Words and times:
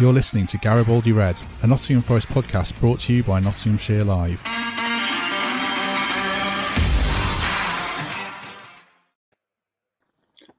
You're 0.00 0.12
listening 0.12 0.48
to 0.48 0.58
Garibaldi 0.58 1.12
Red, 1.12 1.36
a 1.62 1.68
Nottingham 1.68 2.02
Forest 2.02 2.26
podcast 2.26 2.78
brought 2.80 2.98
to 3.02 3.12
you 3.12 3.22
by 3.22 3.38
Nottinghamshire 3.38 4.02
Live. 4.02 4.40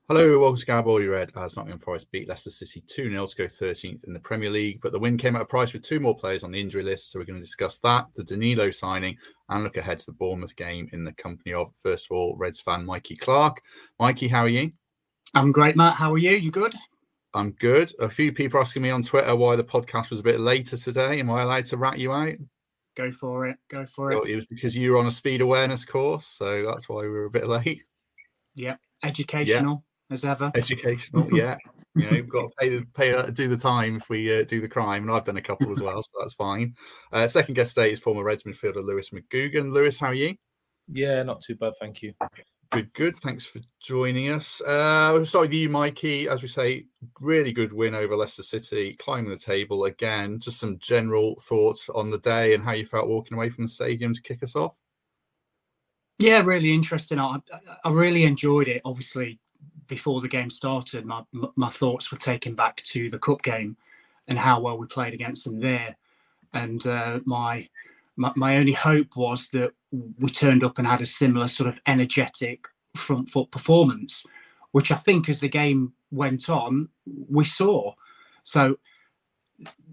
Hello, 0.07 0.39
welcome 0.39 0.55
to 0.55 0.65
Garibaldi 0.65 1.07
Red 1.07 1.33
as 1.35 1.57
Nottingham 1.57 1.79
Forest 1.79 2.09
beat 2.11 2.29
Leicester 2.29 2.49
City 2.49 2.81
2 2.87 3.09
0 3.09 3.27
to 3.27 3.35
go 3.35 3.43
13th 3.43 4.05
in 4.05 4.13
the 4.13 4.21
Premier 4.21 4.49
League. 4.49 4.79
But 4.81 4.93
the 4.93 4.99
win 4.99 5.17
came 5.17 5.35
at 5.35 5.41
a 5.41 5.45
price 5.45 5.73
with 5.73 5.83
two 5.83 5.99
more 5.99 6.15
players 6.15 6.45
on 6.45 6.53
the 6.53 6.61
injury 6.61 6.83
list. 6.83 7.11
So 7.11 7.19
we're 7.19 7.25
going 7.25 7.39
to 7.39 7.45
discuss 7.45 7.77
that, 7.79 8.05
the 8.15 8.23
Danilo 8.23 8.71
signing, 8.71 9.17
and 9.49 9.65
look 9.65 9.75
ahead 9.75 9.99
to 9.99 10.05
the 10.05 10.13
Bournemouth 10.13 10.55
game 10.55 10.87
in 10.93 11.03
the 11.03 11.11
company 11.11 11.51
of, 11.51 11.67
first 11.75 12.07
of 12.09 12.15
all, 12.15 12.37
Reds 12.37 12.61
fan 12.61 12.85
Mikey 12.85 13.17
Clarke. 13.17 13.61
Mikey, 13.99 14.29
how 14.29 14.43
are 14.43 14.47
you? 14.47 14.71
I'm 15.33 15.51
great, 15.51 15.75
Matt. 15.75 15.95
How 15.95 16.13
are 16.13 16.17
you? 16.17 16.31
You 16.31 16.51
good? 16.51 16.73
I'm 17.35 17.51
good. 17.51 17.91
A 17.99 18.09
few 18.09 18.31
people 18.31 18.59
asking 18.59 18.81
me 18.81 18.89
on 18.89 19.01
Twitter 19.01 19.35
why 19.35 19.55
the 19.55 19.63
podcast 19.63 20.09
was 20.09 20.21
a 20.21 20.23
bit 20.23 20.39
later 20.39 20.77
today. 20.77 21.19
Am 21.19 21.29
I 21.29 21.41
allowed 21.41 21.65
to 21.67 21.77
rat 21.77 21.99
you 21.99 22.13
out? 22.13 22.35
Go 22.95 23.11
for 23.11 23.47
it. 23.47 23.57
Go 23.69 23.85
for 23.85 24.11
it. 24.11 24.15
Well, 24.15 24.23
it 24.23 24.35
was 24.35 24.45
because 24.45 24.75
you 24.75 24.91
were 24.91 24.97
on 24.97 25.05
a 25.05 25.11
speed 25.11 25.41
awareness 25.41 25.83
course, 25.83 26.25
so 26.25 26.65
that's 26.65 26.87
why 26.87 27.01
we 27.01 27.09
were 27.09 27.25
a 27.25 27.29
bit 27.29 27.47
late. 27.47 27.83
Yep. 28.55 28.79
Educational 29.03 29.83
yeah. 30.09 30.13
as 30.13 30.23
ever. 30.23 30.51
Educational, 30.55 31.29
yeah. 31.37 31.57
you 31.93 32.05
know, 32.05 32.11
you've 32.11 32.29
got 32.29 32.51
to 32.51 32.55
pay, 32.57 32.81
pay 32.93 33.13
uh, 33.13 33.23
do 33.23 33.49
the 33.49 33.57
time 33.57 33.97
if 33.97 34.09
we 34.09 34.39
uh, 34.39 34.45
do 34.45 34.61
the 34.61 34.69
crime, 34.69 35.03
and 35.03 35.11
I've 35.11 35.25
done 35.25 35.37
a 35.37 35.41
couple 35.41 35.73
as 35.73 35.81
well, 35.81 36.01
so 36.01 36.09
that's 36.19 36.33
fine. 36.33 36.73
Uh, 37.11 37.27
second 37.27 37.55
guest 37.55 37.75
today 37.75 37.91
is 37.91 37.99
former 37.99 38.23
Reds 38.23 38.43
midfielder 38.43 38.83
Lewis 38.83 39.09
McGugan. 39.09 39.73
Lewis, 39.73 39.99
how 39.99 40.07
are 40.07 40.13
you? 40.13 40.35
Yeah, 40.87 41.21
not 41.23 41.41
too 41.41 41.55
bad, 41.55 41.73
thank 41.79 42.01
you. 42.01 42.13
Good, 42.71 42.93
good. 42.93 43.17
Thanks 43.17 43.45
for 43.45 43.59
joining 43.79 44.29
us. 44.29 44.59
Uh, 44.61 45.23
sorry, 45.23 45.47
the 45.47 45.57
you, 45.57 45.69
Mikey. 45.69 46.27
As 46.27 46.41
we 46.41 46.47
say, 46.47 46.85
really 47.21 47.53
good 47.53 47.71
win 47.71 47.95
over 47.95 48.15
Leicester 48.15 48.43
City, 48.43 48.93
climbing 48.93 49.29
the 49.29 49.37
table 49.37 49.85
again. 49.85 50.39
Just 50.39 50.59
some 50.59 50.77
general 50.79 51.35
thoughts 51.39 51.89
on 51.89 52.09
the 52.09 52.17
day 52.19 52.53
and 52.53 52.63
how 52.63 52.73
you 52.73 52.85
felt 52.85 53.07
walking 53.07 53.37
away 53.37 53.49
from 53.49 53.65
the 53.65 53.69
stadium 53.69 54.13
to 54.13 54.21
kick 54.21 54.43
us 54.43 54.55
off. 54.55 54.77
Yeah, 56.19 56.41
really 56.43 56.73
interesting. 56.73 57.19
I, 57.19 57.37
I 57.83 57.89
really 57.89 58.23
enjoyed 58.23 58.67
it. 58.67 58.81
Obviously, 58.83 59.39
before 59.87 60.21
the 60.21 60.27
game 60.27 60.49
started, 60.49 61.05
my 61.05 61.23
my 61.55 61.69
thoughts 61.69 62.11
were 62.11 62.17
taken 62.17 62.55
back 62.55 62.81
to 62.83 63.09
the 63.09 63.19
cup 63.19 63.41
game 63.41 63.77
and 64.27 64.37
how 64.37 64.59
well 64.59 64.77
we 64.77 64.87
played 64.87 65.13
against 65.13 65.45
them 65.45 65.59
there. 65.59 65.95
And 66.53 66.85
uh, 66.87 67.19
my 67.25 67.67
my, 68.17 68.31
my 68.35 68.57
only 68.57 68.71
hope 68.73 69.15
was 69.15 69.49
that 69.49 69.71
we 70.19 70.29
turned 70.29 70.63
up 70.63 70.77
and 70.77 70.87
had 70.87 71.01
a 71.01 71.05
similar 71.05 71.47
sort 71.47 71.69
of 71.69 71.79
energetic 71.87 72.65
front 72.95 73.29
foot 73.29 73.51
performance, 73.51 74.25
which 74.71 74.91
I 74.91 74.95
think 74.95 75.29
as 75.29 75.39
the 75.39 75.49
game 75.49 75.93
went 76.11 76.49
on, 76.49 76.89
we 77.29 77.45
saw. 77.45 77.93
So 78.43 78.77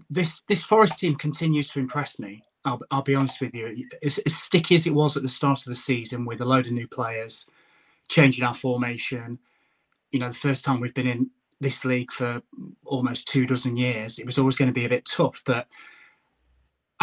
this 0.09 0.41
this 0.47 0.63
Forest 0.63 0.99
team 0.99 1.15
continues 1.15 1.69
to 1.69 1.79
impress 1.79 2.19
me. 2.19 2.43
I'll, 2.65 2.81
I'll 2.91 3.01
be 3.01 3.15
honest 3.15 3.41
with 3.41 3.53
you. 3.53 3.87
As, 4.03 4.19
as 4.19 4.35
sticky 4.35 4.75
as 4.75 4.87
it 4.87 4.93
was 4.93 5.17
at 5.17 5.23
the 5.23 5.29
start 5.29 5.59
of 5.59 5.65
the 5.65 5.75
season 5.75 6.25
with 6.25 6.41
a 6.41 6.45
load 6.45 6.65
of 6.65 6.71
new 6.71 6.87
players, 6.87 7.47
changing 8.07 8.45
our 8.45 8.53
formation, 8.53 9.37
you 10.11 10.19
know, 10.19 10.29
the 10.29 10.35
first 10.35 10.63
time 10.63 10.79
we've 10.79 10.93
been 10.93 11.07
in 11.07 11.29
this 11.59 11.83
league 11.83 12.11
for 12.11 12.41
almost 12.85 13.27
two 13.27 13.45
dozen 13.45 13.75
years, 13.75 14.19
it 14.19 14.25
was 14.25 14.37
always 14.37 14.55
going 14.55 14.69
to 14.69 14.73
be 14.73 14.85
a 14.85 14.89
bit 14.89 15.05
tough. 15.05 15.41
But 15.45 15.67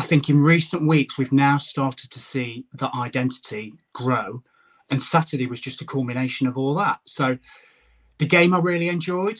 I 0.00 0.02
think 0.02 0.30
in 0.30 0.42
recent 0.42 0.88
weeks, 0.88 1.18
we've 1.18 1.30
now 1.30 1.58
started 1.58 2.10
to 2.10 2.18
see 2.18 2.64
that 2.72 2.94
identity 2.94 3.74
grow. 3.92 4.42
And 4.88 5.00
Saturday 5.00 5.46
was 5.46 5.60
just 5.60 5.82
a 5.82 5.84
culmination 5.84 6.46
of 6.46 6.56
all 6.56 6.74
that. 6.76 7.00
So 7.04 7.36
the 8.16 8.24
game 8.24 8.54
I 8.54 8.60
really 8.60 8.88
enjoyed. 8.88 9.38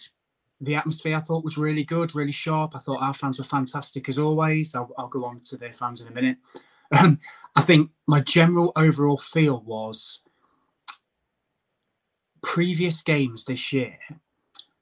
The 0.61 0.75
atmosphere 0.75 1.17
I 1.17 1.21
thought 1.21 1.45
was 1.45 1.57
really 1.57 1.83
good, 1.83 2.15
really 2.15 2.31
sharp. 2.31 2.77
I 2.77 2.79
thought 2.79 3.01
our 3.01 3.15
fans 3.15 3.39
were 3.39 3.47
fantastic 3.47 4.07
as 4.11 4.19
always. 4.19 4.75
I'll, 4.75 4.91
I'll 4.99 5.09
go 5.09 5.25
on 5.25 5.41
to 5.45 5.57
their 5.57 5.73
fans 5.73 6.03
in 6.03 6.09
a 6.09 6.13
minute. 6.13 6.37
Um, 6.93 7.21
I 7.55 7.63
think 7.63 7.93
my 8.09 8.19
general 8.19 8.73
overall 8.75 9.17
feel 9.17 9.61
was 9.61 10.23
previous 12.43 13.01
games 13.01 13.45
this 13.45 13.73
year, 13.73 13.97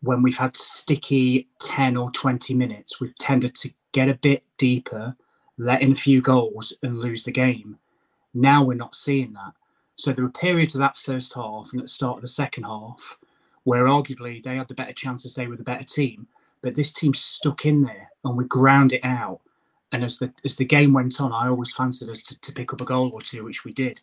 when 0.00 0.22
we've 0.22 0.38
had 0.38 0.56
sticky 0.56 1.50
10 1.60 1.98
or 1.98 2.10
20 2.12 2.54
minutes, 2.54 2.98
we've 2.98 3.16
tended 3.18 3.54
to 3.56 3.70
get 3.92 4.08
a 4.08 4.14
bit 4.14 4.42
deeper 4.56 5.14
let 5.58 5.82
in 5.82 5.92
a 5.92 5.96
few 5.96 6.20
goals 6.20 6.72
and 6.82 6.98
lose 6.98 7.24
the 7.24 7.32
game. 7.32 7.78
Now 8.32 8.62
we're 8.62 8.74
not 8.74 8.94
seeing 8.94 9.32
that. 9.34 9.52
So 9.96 10.12
there 10.12 10.24
were 10.24 10.30
periods 10.30 10.74
of 10.74 10.78
that 10.80 10.96
first 10.96 11.34
half 11.34 11.70
and 11.72 11.80
at 11.80 11.84
the 11.84 11.88
start 11.88 12.16
of 12.16 12.22
the 12.22 12.28
second 12.28 12.62
half 12.62 13.18
where 13.64 13.86
arguably 13.86 14.42
they 14.42 14.56
had 14.56 14.68
the 14.68 14.74
better 14.74 14.92
chances, 14.92 15.34
they 15.34 15.46
were 15.46 15.56
the 15.56 15.62
better 15.62 15.84
team, 15.84 16.26
but 16.62 16.74
this 16.74 16.92
team 16.92 17.12
stuck 17.12 17.66
in 17.66 17.82
there 17.82 18.08
and 18.24 18.36
we 18.36 18.44
ground 18.44 18.92
it 18.92 19.04
out. 19.04 19.40
And 19.92 20.04
as 20.04 20.18
the 20.18 20.32
as 20.44 20.56
the 20.56 20.64
game 20.64 20.92
went 20.92 21.20
on, 21.20 21.32
I 21.32 21.48
always 21.48 21.72
fancied 21.72 22.08
us 22.10 22.22
to, 22.24 22.38
to 22.40 22.52
pick 22.52 22.72
up 22.72 22.80
a 22.80 22.84
goal 22.84 23.10
or 23.12 23.20
two, 23.20 23.44
which 23.44 23.64
we 23.64 23.72
did. 23.72 24.00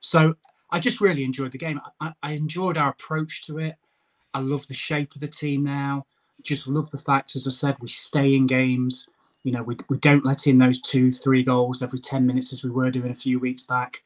So 0.00 0.34
I 0.70 0.80
just 0.80 1.00
really 1.00 1.24
enjoyed 1.24 1.52
the 1.52 1.58
game. 1.58 1.80
I, 2.00 2.12
I 2.22 2.32
enjoyed 2.32 2.76
our 2.76 2.90
approach 2.90 3.46
to 3.46 3.58
it. 3.58 3.76
I 4.34 4.40
love 4.40 4.66
the 4.66 4.74
shape 4.74 5.14
of 5.14 5.20
the 5.20 5.28
team 5.28 5.64
now. 5.64 6.06
Just 6.42 6.66
love 6.66 6.90
the 6.90 6.98
fact, 6.98 7.36
as 7.36 7.46
I 7.46 7.50
said, 7.50 7.76
we 7.80 7.88
stay 7.88 8.34
in 8.34 8.46
games. 8.46 9.08
You 9.46 9.52
know, 9.52 9.62
we, 9.62 9.76
we 9.88 9.96
don't 9.98 10.24
let 10.24 10.48
in 10.48 10.58
those 10.58 10.82
two, 10.82 11.12
three 11.12 11.44
goals 11.44 11.80
every 11.80 12.00
10 12.00 12.26
minutes 12.26 12.52
as 12.52 12.64
we 12.64 12.70
were 12.70 12.90
doing 12.90 13.12
a 13.12 13.14
few 13.14 13.38
weeks 13.38 13.62
back. 13.62 14.02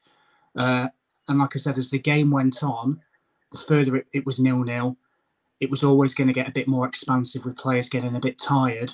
Uh, 0.55 0.87
and 1.27 1.39
like 1.39 1.55
I 1.55 1.59
said, 1.59 1.79
as 1.79 1.89
the 1.89 1.97
game 1.97 2.29
went 2.29 2.61
on, 2.61 3.01
the 3.51 3.57
further 3.57 3.95
it, 3.95 4.05
it 4.13 4.23
was 4.23 4.39
nil 4.39 4.59
nil, 4.59 4.97
it 5.59 5.71
was 5.71 5.83
always 5.83 6.13
going 6.13 6.27
to 6.27 6.33
get 6.33 6.47
a 6.47 6.51
bit 6.51 6.67
more 6.67 6.87
expansive 6.87 7.43
with 7.43 7.57
players 7.57 7.89
getting 7.89 8.15
a 8.15 8.19
bit 8.19 8.37
tired. 8.37 8.93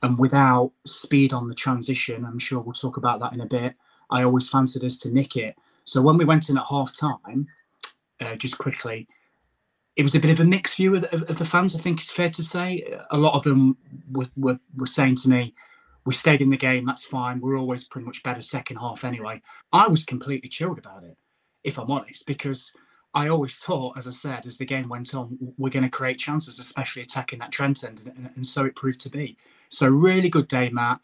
And 0.00 0.16
without 0.16 0.70
speed 0.86 1.32
on 1.32 1.48
the 1.48 1.54
transition, 1.54 2.24
I'm 2.24 2.38
sure 2.38 2.60
we'll 2.60 2.74
talk 2.74 2.96
about 2.96 3.18
that 3.18 3.32
in 3.32 3.40
a 3.40 3.46
bit. 3.46 3.74
I 4.08 4.22
always 4.22 4.48
fancied 4.48 4.84
us 4.84 4.98
to 4.98 5.10
nick 5.10 5.36
it. 5.36 5.56
So 5.82 6.00
when 6.00 6.16
we 6.16 6.24
went 6.24 6.48
in 6.48 6.58
at 6.58 6.66
half 6.70 6.96
time, 6.96 7.48
uh, 8.20 8.36
just 8.36 8.56
quickly, 8.56 9.08
it 9.96 10.04
was 10.04 10.14
a 10.14 10.20
bit 10.20 10.30
of 10.30 10.38
a 10.38 10.44
mixed 10.44 10.76
view 10.76 10.94
of, 10.94 11.02
of, 11.12 11.22
of, 11.22 11.38
the 11.38 11.44
fans. 11.44 11.74
I 11.74 11.80
think 11.80 11.98
it's 11.98 12.12
fair 12.12 12.30
to 12.30 12.42
say 12.44 12.84
a 13.10 13.18
lot 13.18 13.34
of 13.34 13.42
them 13.42 13.76
were, 14.12 14.28
were, 14.36 14.60
were 14.76 14.86
saying 14.86 15.16
to 15.16 15.28
me, 15.28 15.54
we 16.08 16.14
stayed 16.14 16.40
in 16.40 16.48
the 16.48 16.56
game. 16.56 16.86
That's 16.86 17.04
fine. 17.04 17.38
We're 17.38 17.58
always 17.58 17.86
pretty 17.86 18.06
much 18.06 18.22
better 18.22 18.40
second 18.40 18.78
half 18.78 19.04
anyway. 19.04 19.42
I 19.74 19.88
was 19.88 20.04
completely 20.04 20.48
chilled 20.48 20.78
about 20.78 21.04
it, 21.04 21.18
if 21.64 21.78
I'm 21.78 21.90
honest, 21.90 22.24
because 22.24 22.72
I 23.12 23.28
always 23.28 23.56
thought, 23.56 23.98
as 23.98 24.06
I 24.06 24.12
said, 24.12 24.46
as 24.46 24.56
the 24.56 24.64
game 24.64 24.88
went 24.88 25.14
on, 25.14 25.36
we're 25.58 25.68
going 25.68 25.82
to 25.82 25.90
create 25.90 26.16
chances, 26.16 26.58
especially 26.58 27.02
attacking 27.02 27.40
that 27.40 27.52
Trent 27.52 27.84
end, 27.84 28.00
and, 28.06 28.30
and 28.36 28.46
so 28.46 28.64
it 28.64 28.74
proved 28.74 29.00
to 29.00 29.10
be. 29.10 29.36
So 29.68 29.86
really 29.86 30.30
good 30.30 30.48
day, 30.48 30.70
Matt. 30.70 31.00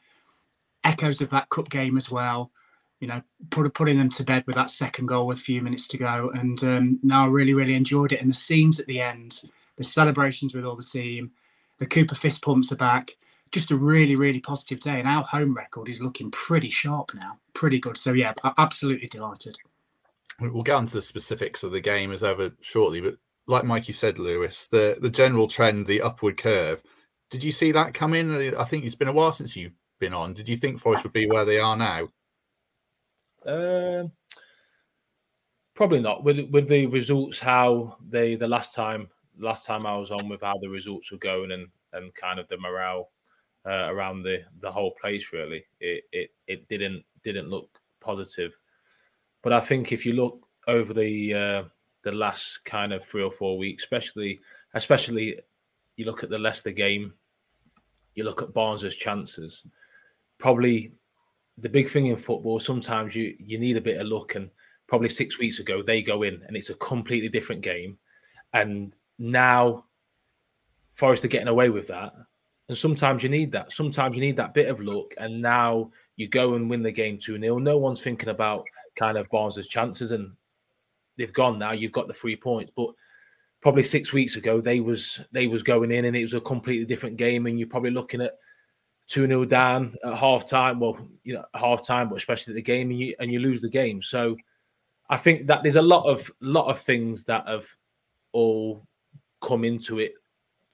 Echoes 0.85 1.21
of 1.21 1.29
that 1.29 1.51
cup 1.51 1.69
game 1.69 1.99
as 1.99 2.11
well. 2.11 2.51
You 2.99 3.09
know, 3.09 3.21
put, 3.51 3.75
putting 3.75 3.99
them 3.99 4.09
to 4.09 4.25
bed 4.25 4.45
with 4.47 4.57
that 4.57 4.71
second 4.71 5.05
goal 5.05 5.27
with 5.27 5.37
a 5.37 5.43
few 5.43 5.61
minutes 5.61 5.87
to 5.89 5.99
go, 5.99 6.31
and 6.35 6.65
um, 6.65 6.99
now 7.03 7.27
I 7.27 7.29
really, 7.29 7.53
really 7.53 7.75
enjoyed 7.75 8.13
it. 8.13 8.23
And 8.23 8.31
the 8.31 8.35
scenes 8.35 8.81
at 8.81 8.87
the 8.87 9.03
end, 9.03 9.43
the 9.77 9.85
celebrations 9.85 10.55
with 10.55 10.65
all 10.65 10.77
the 10.77 10.83
team, 10.83 11.33
the 11.77 11.85
Cooper 11.85 12.15
fist 12.15 12.41
pumps 12.41 12.73
are 12.73 12.77
back 12.77 13.11
just 13.55 13.71
a 13.71 13.77
really, 13.77 14.17
really 14.17 14.41
positive 14.41 14.81
day. 14.81 14.99
And 14.99 15.09
our 15.09 15.23
home 15.23 15.55
record 15.55 15.89
is 15.89 16.01
looking 16.01 16.31
pretty 16.33 16.69
sharp 16.69 17.15
now, 17.15 17.39
pretty 17.55 17.79
good. 17.79 17.97
So, 17.97 18.13
yeah, 18.13 18.35
absolutely 18.59 19.09
delighted. 19.09 19.57
We'll 20.41 20.65
get 20.65 20.75
on 20.75 20.87
to 20.87 20.95
the 20.95 21.03
specifics 21.03 21.63
of 21.63 21.71
the 21.71 21.81
game 21.81 22.11
as 22.11 22.25
ever 22.25 22.51
shortly. 22.61 23.01
But 23.01 23.17
like 23.47 23.65
Mikey 23.65 23.93
said, 23.93 24.19
Lewis, 24.19 24.67
the, 24.67 24.99
the 25.01 25.09
general 25.09 25.47
trend, 25.47 25.87
the 25.87 26.03
upward 26.03 26.37
curve, 26.37 26.83
did 27.31 27.45
you 27.45 27.53
see 27.53 27.71
that 27.71 27.95
come 27.95 28.13
in? 28.13 28.55
I 28.57 28.65
think 28.65 28.85
it's 28.85 28.97
been 28.97 29.09
a 29.09 29.13
while 29.13 29.33
since 29.33 29.57
you've 29.57 29.75
been 30.01 30.13
on. 30.13 30.35
Did 30.35 30.49
you 30.49 30.57
think 30.57 30.81
Forest 30.81 31.05
would 31.05 31.13
be 31.13 31.29
where 31.29 31.45
they 31.45 31.61
are 31.61 31.77
now? 31.77 32.09
Uh, 33.47 34.09
probably 35.75 36.01
not. 36.01 36.25
With 36.25 36.51
with 36.51 36.69
the 36.69 36.87
results, 36.87 37.39
how 37.39 37.99
they 38.09 38.35
the 38.35 38.49
last 38.49 38.75
time 38.75 39.09
last 39.39 39.65
time 39.65 39.87
I 39.87 39.97
was 39.97 40.11
on 40.11 40.29
with 40.29 40.43
how 40.43 40.59
the 40.61 40.69
results 40.69 41.11
were 41.11 41.19
going 41.19 41.53
and 41.53 41.67
and 41.93 42.15
kind 42.15 42.39
of 42.39 42.49
the 42.49 42.59
morale 42.59 43.11
uh, 43.67 43.87
around 43.89 44.23
the 44.23 44.43
the 44.61 44.71
whole 44.71 44.93
place. 45.01 45.33
Really, 45.33 45.65
it 45.81 46.05
it 46.13 46.31
it 46.47 46.69
didn't 46.69 47.05
didn't 47.23 47.51
look 47.51 47.81
positive. 48.01 48.53
But 49.43 49.53
I 49.53 49.61
think 49.61 49.93
if 49.93 50.07
you 50.07 50.15
look 50.15 50.47
over 50.67 50.95
the 50.95 51.35
uh, 51.35 51.63
the 52.03 52.13
last 52.13 52.65
kind 52.65 52.93
of 52.93 53.05
three 53.05 53.23
or 53.23 53.33
four 53.33 53.59
weeks, 53.59 53.83
especially 53.83 54.41
especially 54.75 55.39
you 55.97 56.05
look 56.05 56.23
at 56.23 56.31
the 56.31 56.39
Leicester 56.39 56.71
game, 56.71 57.15
you 58.15 58.25
look 58.25 58.43
at 58.43 58.55
Barnes's 58.55 58.97
chances. 58.97 59.67
Probably 60.39 60.93
the 61.59 61.69
big 61.69 61.89
thing 61.89 62.07
in 62.07 62.17
football, 62.17 62.59
sometimes 62.59 63.15
you 63.15 63.35
you 63.39 63.59
need 63.59 63.77
a 63.77 63.83
bit 63.83 64.01
of 64.01 64.07
luck, 64.07 64.35
and 64.35 64.51
probably 64.87 65.09
six 65.09 65.39
weeks 65.39 65.59
ago 65.59 65.83
they 65.83 66.03
go 66.03 66.23
in 66.23 66.43
and 66.47 66.57
it's 66.57 66.71
a 66.71 66.75
completely 66.75 67.29
different 67.29 67.63
game, 67.63 67.97
and 68.53 68.95
now 69.19 69.85
Forest 70.95 71.25
are 71.25 71.29
getting 71.29 71.49
away 71.49 71.71
with 71.71 71.89
that, 71.89 72.13
and 72.69 72.79
sometimes 72.79 73.23
you 73.23 73.29
need 73.29 73.53
that. 73.53 73.73
Sometimes 73.73 74.17
you 74.17 74.23
need 74.23 74.37
that 74.37 74.55
bit 74.55 74.69
of 74.69 74.81
luck. 74.81 75.15
And 75.19 75.43
now 75.43 75.91
you 76.17 76.29
go 76.29 76.55
and 76.55 76.71
win 76.71 76.83
the 76.83 76.91
game 76.91 77.19
2 77.19 77.39
0. 77.39 77.59
No 77.59 77.77
one's 77.77 78.01
thinking 78.01 78.31
about 78.31 78.65
kind 78.97 79.19
of 79.19 79.29
Barnes' 79.29 79.67
chances. 79.67 80.13
And 80.13 80.33
they've 81.19 81.33
gone 81.33 81.59
now. 81.59 81.73
You've 81.73 81.93
got 81.93 82.09
the 82.09 82.15
three 82.15 82.37
points. 82.37 82.73
But 82.75 82.91
probably 83.61 83.83
six 83.83 84.13
weeks 84.13 84.37
ago, 84.37 84.63
they 84.63 84.81
was 84.81 85.21
they 85.31 85.47
was 85.47 85.63
going 85.63 85.93
in 85.93 86.07
and 86.07 86.17
it 86.17 86.23
was 86.23 86.35
a 86.35 86.41
completely 86.41 86.87
different 86.87 87.19
game. 87.19 87.47
And 87.47 87.59
you're 87.59 87.69
probably 87.69 87.91
looking 87.91 88.23
at 88.23 88.39
2 89.09 89.27
0 89.27 89.45
down 89.45 89.95
at 90.03 90.15
half 90.15 90.49
time. 90.49 90.81
Well, 90.81 90.97
you 91.23 91.35
know, 91.35 91.45
half 91.55 91.87
time, 91.87 92.09
but 92.09 92.17
especially 92.17 92.53
at 92.53 92.57
the 92.57 92.63
game, 92.63 92.91
and 92.91 92.99
you 92.99 93.15
and 93.21 93.31
you 93.31 93.41
lose 93.41 93.61
the 93.61 93.69
game. 93.69 94.01
So 94.01 94.39
I 95.11 95.19
think 95.19 95.49
that 95.49 95.63
there's 95.63 95.77
a 95.77 95.83
lot 95.83 96.07
of 96.07 96.31
lot 96.41 96.69
of 96.71 96.81
things 96.81 97.25
that 97.25 97.47
have 97.47 97.67
all 98.33 98.87
come 99.43 99.65
into 99.65 99.99
it 99.99 100.15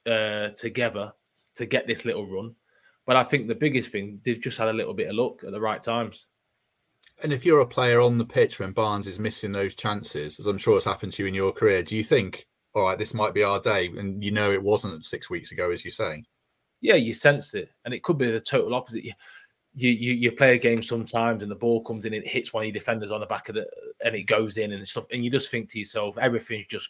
uh, 0.07 0.51
together 0.51 1.13
to 1.61 1.67
get 1.67 1.87
this 1.87 2.05
little 2.05 2.27
run. 2.27 2.55
But 3.07 3.17
I 3.17 3.23
think 3.23 3.49
the 3.49 3.55
biggest 3.55 3.91
thing, 3.91 4.21
they've 4.25 4.41
just 4.41 4.59
had 4.59 4.69
a 4.69 4.73
little 4.73 4.95
bit 4.95 5.09
of 5.09 5.15
luck 5.15 5.45
at 5.45 5.53
the 5.53 5.61
right 5.61 5.81
times. 5.81 6.27
And 7.23 7.33
if 7.33 7.45
you're 7.45 7.61
a 7.61 7.67
player 7.67 8.01
on 8.01 8.19
the 8.19 8.25
pitch 8.25 8.59
when 8.59 8.73
Barnes 8.73 9.07
is 9.07 9.19
missing 9.19 9.53
those 9.53 9.75
chances, 9.75 10.39
as 10.39 10.47
I'm 10.47 10.59
sure 10.59 10.77
it's 10.77 10.87
happened 10.87 11.13
to 11.15 11.23
you 11.23 11.29
in 11.29 11.35
your 11.35 11.53
career, 11.53 11.83
do 11.83 11.97
you 11.97 12.05
think, 12.05 12.47
all 12.75 12.85
right, 12.85 12.99
this 12.99 13.15
might 13.15 13.35
be 13.35 13.43
our 13.43 13.61
day? 13.61 13.89
And 13.89 14.25
you 14.25 14.31
know 14.31 14.53
it 14.53 14.63
wasn't 14.63 15.05
six 15.05 15.29
weeks 15.29 15.53
ago, 15.53 15.71
as 15.71 15.85
you 15.85 15.91
say. 15.91 16.25
Yeah, 16.81 16.95
you 16.95 17.13
sense 17.13 17.55
it. 17.55 17.71
And 17.85 17.93
it 17.93 18.03
could 18.03 18.17
be 18.17 18.31
the 18.31 18.41
total 18.41 18.75
opposite. 18.75 19.05
You, 19.05 19.13
you, 19.75 20.15
you 20.15 20.33
play 20.33 20.55
a 20.55 20.59
game 20.59 20.83
sometimes 20.83 21.43
and 21.43 21.51
the 21.51 21.57
ball 21.57 21.83
comes 21.83 22.05
in 22.07 22.15
and 22.15 22.25
it 22.25 22.29
hits 22.29 22.53
one 22.53 22.63
of 22.63 22.67
your 22.67 22.75
defenders 22.75 23.11
on 23.11 23.21
the 23.21 23.27
back 23.27 23.49
of 23.49 23.55
the 23.55 23.67
and 24.05 24.15
it 24.15 24.23
goes 24.23 24.57
in 24.57 24.73
and 24.73 24.89
stuff. 24.89 25.05
And 25.13 25.23
you 25.23 25.31
just 25.31 25.51
think 25.51 25.71
to 25.71 25.79
yourself, 25.79 26.17
everything's 26.17 26.67
just 26.67 26.89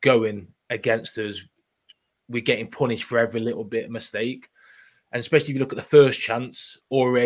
going 0.00 0.48
against 0.70 1.18
us. 1.18 1.40
We're 2.28 2.42
getting 2.42 2.70
punished 2.70 3.04
for 3.04 3.18
every 3.18 3.40
little 3.40 3.64
bit 3.64 3.84
of 3.84 3.90
mistake. 3.90 4.48
And 5.12 5.20
especially 5.20 5.50
if 5.50 5.54
you 5.54 5.60
look 5.60 5.72
at 5.72 5.78
the 5.78 5.82
first 5.82 6.20
chance, 6.20 6.78
Ore 6.90 7.18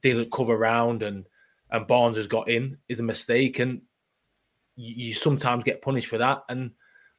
didn't 0.00 0.32
cover 0.32 0.56
round 0.56 1.02
and 1.02 1.26
and 1.70 1.86
Barnes 1.86 2.16
has 2.16 2.26
got 2.26 2.48
in 2.48 2.78
is 2.88 3.00
a 3.00 3.02
mistake. 3.02 3.58
And 3.58 3.82
you, 4.76 5.08
you, 5.08 5.14
sometimes 5.14 5.64
get 5.64 5.82
punished 5.82 6.08
for 6.08 6.18
that. 6.18 6.44
And 6.48 6.70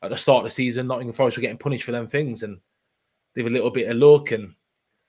at 0.02 0.10
the 0.10 0.18
start 0.18 0.40
of 0.40 0.44
the 0.46 0.52
season, 0.52 0.88
Nottingham 0.88 1.14
Forest 1.14 1.38
were 1.38 1.42
getting 1.42 1.58
punished 1.58 1.84
for 1.84 1.92
them 1.92 2.08
things. 2.08 2.44
And 2.44 2.60
they 3.36 3.42
have 3.42 3.52
a 3.52 3.54
little 3.54 3.72
bit 3.72 3.90
of 3.90 3.98
luck. 3.98 4.32
And 4.32 4.54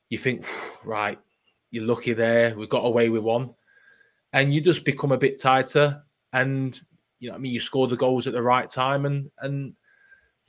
you 0.08 0.18
think, 0.18 0.44
right, 0.84 1.18
you're 1.70 1.84
lucky 1.84 2.14
there. 2.14 2.56
We 2.56 2.66
got 2.66 2.84
away 2.84 3.10
with 3.10 3.22
one. 3.22 3.54
And 4.32 4.52
you 4.52 4.60
just 4.60 4.84
become 4.84 5.12
a 5.12 5.18
bit 5.18 5.40
tighter. 5.40 6.02
And 6.32 6.78
you 7.20 7.28
know, 7.28 7.34
I 7.34 7.38
mean, 7.38 7.52
you 7.52 7.60
score 7.60 7.86
the 7.86 7.96
goals 7.96 8.26
at 8.26 8.32
the 8.32 8.42
right 8.42 8.68
time 8.68 9.06
and 9.06 9.30
and 9.40 9.74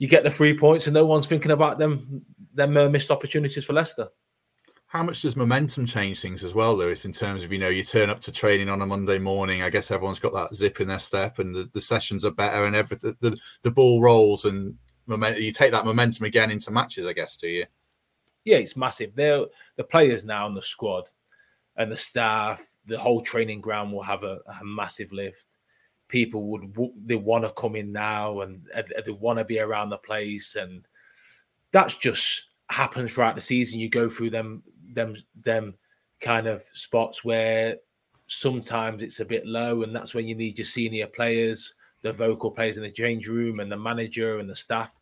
you 0.00 0.08
get 0.08 0.24
the 0.24 0.30
three 0.30 0.56
points 0.56 0.86
and 0.88 0.94
no 0.94 1.06
one's 1.06 1.26
thinking 1.26 1.52
about 1.52 1.78
them 1.78 2.24
them 2.54 2.76
uh, 2.76 2.88
missed 2.88 3.12
opportunities 3.12 3.64
for 3.64 3.74
Leicester. 3.74 4.08
How 4.86 5.04
much 5.04 5.22
does 5.22 5.36
momentum 5.36 5.86
change 5.86 6.20
things 6.20 6.42
as 6.42 6.52
well, 6.52 6.74
Lewis, 6.74 7.04
in 7.04 7.12
terms 7.12 7.44
of, 7.44 7.52
you 7.52 7.58
know, 7.58 7.68
you 7.68 7.84
turn 7.84 8.10
up 8.10 8.18
to 8.20 8.32
training 8.32 8.68
on 8.68 8.82
a 8.82 8.86
Monday 8.86 9.18
morning, 9.18 9.62
I 9.62 9.70
guess 9.70 9.92
everyone's 9.92 10.18
got 10.18 10.32
that 10.32 10.52
zip 10.52 10.80
in 10.80 10.88
their 10.88 10.98
step 10.98 11.38
and 11.38 11.54
the, 11.54 11.70
the 11.72 11.80
sessions 11.80 12.24
are 12.24 12.32
better 12.32 12.64
and 12.64 12.74
everything, 12.74 13.14
the, 13.20 13.36
the 13.62 13.70
ball 13.70 14.02
rolls 14.02 14.46
and 14.46 14.74
momentum, 15.06 15.42
you 15.44 15.52
take 15.52 15.70
that 15.70 15.84
momentum 15.84 16.26
again 16.26 16.50
into 16.50 16.72
matches, 16.72 17.06
I 17.06 17.12
guess, 17.12 17.36
do 17.36 17.46
you? 17.46 17.66
Yeah, 18.44 18.56
it's 18.56 18.76
massive. 18.76 19.14
They're 19.14 19.44
the 19.76 19.84
players 19.84 20.24
now 20.24 20.48
in 20.48 20.54
the 20.54 20.62
squad 20.62 21.04
and 21.76 21.92
the 21.92 21.96
staff, 21.96 22.66
the 22.86 22.98
whole 22.98 23.20
training 23.20 23.60
ground 23.60 23.92
will 23.92 24.02
have 24.02 24.24
a, 24.24 24.38
a 24.60 24.64
massive 24.64 25.12
lift. 25.12 25.46
People 26.10 26.42
would 26.48 26.74
they 27.06 27.14
want 27.14 27.44
to 27.44 27.52
come 27.52 27.76
in 27.76 27.92
now 27.92 28.40
and 28.40 28.66
they 29.06 29.12
want 29.12 29.38
to 29.38 29.44
be 29.44 29.60
around 29.60 29.90
the 29.90 29.98
place, 29.98 30.56
and 30.56 30.84
that's 31.70 31.94
just 31.94 32.46
happens 32.68 33.12
throughout 33.12 33.36
the 33.36 33.40
season. 33.40 33.78
You 33.78 33.88
go 33.88 34.08
through 34.08 34.30
them 34.30 34.64
them 34.92 35.16
them 35.44 35.74
kind 36.20 36.48
of 36.48 36.64
spots 36.72 37.24
where 37.24 37.76
sometimes 38.26 39.02
it's 39.02 39.20
a 39.20 39.24
bit 39.24 39.46
low, 39.46 39.82
and 39.84 39.94
that's 39.94 40.12
when 40.12 40.26
you 40.26 40.34
need 40.34 40.58
your 40.58 40.64
senior 40.64 41.06
players, 41.06 41.74
the 42.02 42.12
vocal 42.12 42.50
players 42.50 42.76
in 42.76 42.82
the 42.82 42.90
change 42.90 43.28
room, 43.28 43.60
and 43.60 43.70
the 43.70 43.76
manager 43.76 44.40
and 44.40 44.50
the 44.50 44.56
staff, 44.56 44.98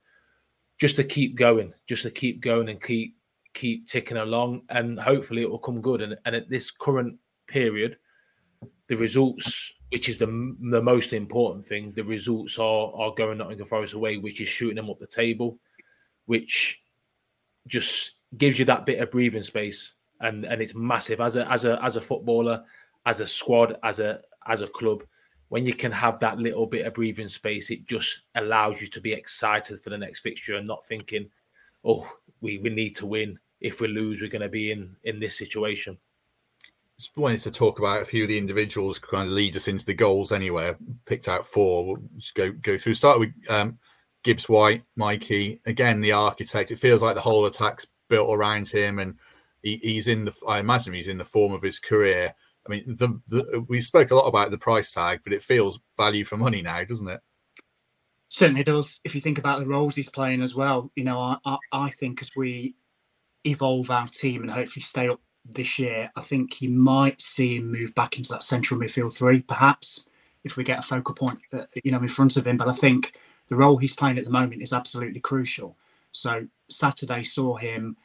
just 0.78 0.96
to 0.96 1.04
keep 1.04 1.36
going, 1.36 1.72
just 1.86 2.02
to 2.02 2.10
keep 2.10 2.42
going 2.42 2.68
and 2.68 2.82
keep 2.82 3.16
keep 3.54 3.88
ticking 3.88 4.18
along, 4.18 4.62
and 4.68 5.00
hopefully 5.00 5.40
it 5.40 5.50
will 5.50 5.58
come 5.58 5.80
good. 5.80 6.02
And, 6.02 6.16
and 6.26 6.36
at 6.36 6.50
this 6.50 6.70
current 6.70 7.18
period, 7.46 7.96
the 8.88 8.96
results, 8.96 9.72
which 9.90 10.08
is 10.08 10.18
the 10.18 10.26
the 10.70 10.82
most 10.82 11.12
important 11.12 11.66
thing, 11.66 11.92
the 11.92 12.04
results 12.04 12.58
are 12.58 12.92
are 12.94 13.14
going 13.14 13.38
Nottingham 13.38 13.66
Forest 13.66 13.94
away, 13.94 14.16
which 14.16 14.40
is 14.40 14.48
shooting 14.48 14.76
them 14.76 14.90
up 14.90 14.98
the 14.98 15.06
table, 15.06 15.58
which 16.26 16.82
just 17.66 18.12
gives 18.36 18.58
you 18.58 18.64
that 18.66 18.86
bit 18.86 19.00
of 19.00 19.10
breathing 19.10 19.42
space, 19.42 19.92
and 20.20 20.44
and 20.44 20.60
it's 20.60 20.74
massive 20.74 21.20
as 21.20 21.36
a 21.36 21.50
as 21.50 21.64
a 21.64 21.82
as 21.82 21.96
a 21.96 22.00
footballer, 22.00 22.62
as 23.06 23.20
a 23.20 23.26
squad, 23.26 23.76
as 23.82 23.98
a 23.98 24.20
as 24.46 24.60
a 24.60 24.66
club. 24.66 25.02
When 25.48 25.64
you 25.64 25.72
can 25.72 25.92
have 25.92 26.20
that 26.20 26.38
little 26.38 26.66
bit 26.66 26.84
of 26.84 26.92
breathing 26.92 27.30
space, 27.30 27.70
it 27.70 27.86
just 27.86 28.22
allows 28.34 28.82
you 28.82 28.86
to 28.88 29.00
be 29.00 29.14
excited 29.14 29.80
for 29.80 29.88
the 29.88 29.96
next 29.96 30.20
fixture 30.20 30.56
and 30.56 30.66
not 30.66 30.86
thinking, 30.86 31.30
"Oh, 31.84 32.10
we, 32.42 32.58
we 32.58 32.68
need 32.68 32.94
to 32.96 33.06
win. 33.06 33.38
If 33.62 33.80
we 33.80 33.88
lose, 33.88 34.20
we're 34.20 34.28
going 34.28 34.42
to 34.42 34.50
be 34.50 34.70
in 34.70 34.94
in 35.04 35.18
this 35.18 35.38
situation." 35.38 35.96
Just 36.98 37.16
wanted 37.16 37.40
to 37.40 37.50
talk 37.52 37.78
about 37.78 38.02
a 38.02 38.04
few 38.04 38.24
of 38.24 38.28
the 38.28 38.38
individuals 38.38 38.98
kind 38.98 39.28
of 39.28 39.32
lead 39.32 39.54
us 39.54 39.68
into 39.68 39.84
the 39.84 39.94
goals 39.94 40.32
anyway. 40.32 40.68
I've 40.68 40.78
picked 41.04 41.28
out 41.28 41.46
four. 41.46 41.86
We'll 41.86 42.02
just 42.16 42.34
go 42.34 42.50
go 42.50 42.76
through. 42.76 42.94
Start 42.94 43.20
with 43.20 43.32
um, 43.48 43.78
Gibbs 44.24 44.48
White, 44.48 44.82
Mikey. 44.96 45.60
Again, 45.66 46.00
the 46.00 46.12
architect. 46.12 46.72
It 46.72 46.78
feels 46.80 47.00
like 47.00 47.14
the 47.14 47.20
whole 47.20 47.46
attack's 47.46 47.86
built 48.08 48.28
around 48.34 48.68
him, 48.68 48.98
and 48.98 49.14
he, 49.62 49.76
he's 49.76 50.08
in 50.08 50.24
the. 50.24 50.34
I 50.48 50.58
imagine 50.58 50.92
he's 50.92 51.06
in 51.06 51.18
the 51.18 51.24
form 51.24 51.52
of 51.52 51.62
his 51.62 51.78
career. 51.78 52.34
I 52.66 52.70
mean, 52.70 52.84
the, 52.86 53.20
the, 53.28 53.64
we 53.68 53.80
spoke 53.80 54.10
a 54.10 54.14
lot 54.14 54.26
about 54.26 54.50
the 54.50 54.58
price 54.58 54.92
tag, 54.92 55.20
but 55.24 55.32
it 55.32 55.42
feels 55.42 55.80
value 55.96 56.24
for 56.24 56.36
money 56.36 56.62
now, 56.62 56.82
doesn't 56.84 57.08
it? 57.08 57.20
Certainly 58.28 58.64
does. 58.64 59.00
If 59.04 59.14
you 59.14 59.20
think 59.20 59.38
about 59.38 59.62
the 59.62 59.68
roles 59.68 59.94
he's 59.94 60.10
playing 60.10 60.42
as 60.42 60.54
well, 60.54 60.90
you 60.94 61.04
know, 61.04 61.18
I, 61.18 61.36
I, 61.46 61.56
I 61.72 61.90
think 61.90 62.20
as 62.20 62.30
we 62.36 62.74
evolve 63.44 63.90
our 63.90 64.08
team 64.08 64.42
and 64.42 64.50
hopefully 64.50 64.82
stay 64.82 65.08
up 65.08 65.20
this 65.48 65.78
year, 65.78 66.10
I 66.16 66.20
think 66.20 66.60
you 66.60 66.70
might 66.70 67.20
see 67.20 67.56
him 67.56 67.72
move 67.72 67.94
back 67.94 68.16
into 68.16 68.30
that 68.30 68.42
central 68.42 68.78
midfield 68.78 69.16
three, 69.16 69.40
perhaps, 69.40 70.06
if 70.44 70.56
we 70.56 70.64
get 70.64 70.78
a 70.78 70.82
focal 70.82 71.14
point, 71.14 71.38
uh, 71.52 71.64
you 71.82 71.90
know, 71.90 71.98
in 71.98 72.08
front 72.08 72.36
of 72.36 72.46
him. 72.46 72.56
But 72.56 72.68
I 72.68 72.72
think 72.72 73.14
the 73.48 73.56
role 73.56 73.76
he's 73.76 73.94
playing 73.94 74.18
at 74.18 74.24
the 74.24 74.30
moment 74.30 74.62
is 74.62 74.72
absolutely 74.72 75.20
crucial. 75.20 75.76
So 76.12 76.46
Saturday 76.68 77.24
saw 77.24 77.56
him. 77.56 77.96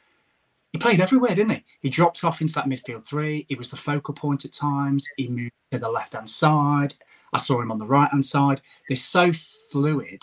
He 0.72 0.78
played 0.78 1.00
everywhere, 1.00 1.34
didn't 1.34 1.52
he? 1.52 1.64
He 1.80 1.90
dropped 1.90 2.24
off 2.24 2.40
into 2.40 2.54
that 2.54 2.66
midfield 2.66 3.04
three. 3.04 3.46
He 3.48 3.54
was 3.54 3.70
the 3.70 3.76
focal 3.76 4.14
point 4.14 4.44
at 4.44 4.52
times. 4.52 5.06
He 5.16 5.28
moved 5.28 5.52
to 5.70 5.78
the 5.78 5.88
left 5.88 6.14
hand 6.14 6.28
side. 6.28 6.94
I 7.32 7.38
saw 7.38 7.60
him 7.60 7.70
on 7.70 7.78
the 7.78 7.86
right 7.86 8.10
hand 8.10 8.24
side. 8.24 8.62
They're 8.88 8.96
so 8.96 9.32
fluid 9.70 10.22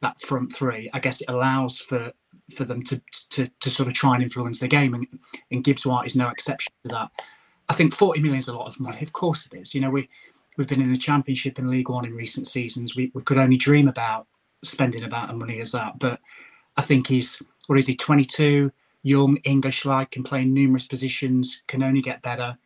that 0.00 0.20
front 0.20 0.52
three. 0.52 0.90
I 0.92 0.98
guess 0.98 1.20
it 1.20 1.28
allows 1.28 1.78
for 1.78 2.12
for 2.52 2.64
them 2.64 2.82
to 2.84 3.00
to, 3.30 3.50
to 3.60 3.70
sort 3.70 3.88
of 3.88 3.94
try 3.94 4.14
and 4.14 4.22
influence 4.22 4.60
the 4.60 4.68
game, 4.68 4.94
and, 4.94 5.06
and 5.50 5.64
Gibbs 5.64 5.86
White 5.86 6.06
is 6.06 6.16
no 6.16 6.28
exception 6.28 6.72
to 6.84 6.90
that. 6.90 7.10
I 7.68 7.74
think 7.74 7.94
40 7.94 8.20
million 8.20 8.38
is 8.38 8.48
a 8.48 8.56
lot 8.56 8.68
of 8.68 8.78
money. 8.78 9.02
Of 9.02 9.12
course 9.12 9.46
it 9.46 9.56
is. 9.56 9.74
You 9.74 9.80
know, 9.80 9.90
we 9.90 10.08
we've 10.56 10.68
been 10.68 10.82
in 10.82 10.92
the 10.92 10.98
Championship 10.98 11.58
and 11.58 11.70
League 11.70 11.88
One 11.88 12.04
in 12.04 12.14
recent 12.14 12.46
seasons. 12.46 12.96
We 12.96 13.10
we 13.14 13.22
could 13.22 13.38
only 13.38 13.56
dream 13.56 13.88
about 13.88 14.26
spending 14.62 15.04
about 15.04 15.30
as 15.30 15.36
money 15.36 15.60
as 15.60 15.72
that, 15.72 15.98
but 15.98 16.20
I 16.76 16.82
think 16.82 17.06
he's, 17.06 17.42
or 17.68 17.76
is 17.76 17.86
he 17.86 17.94
22, 17.94 18.72
young, 19.02 19.36
English 19.44 19.84
like, 19.84 20.10
can 20.10 20.22
play 20.22 20.42
in 20.42 20.54
numerous 20.54 20.86
positions, 20.86 21.62
can 21.66 21.82
only 21.82 22.00
get 22.00 22.22
better. 22.22 22.56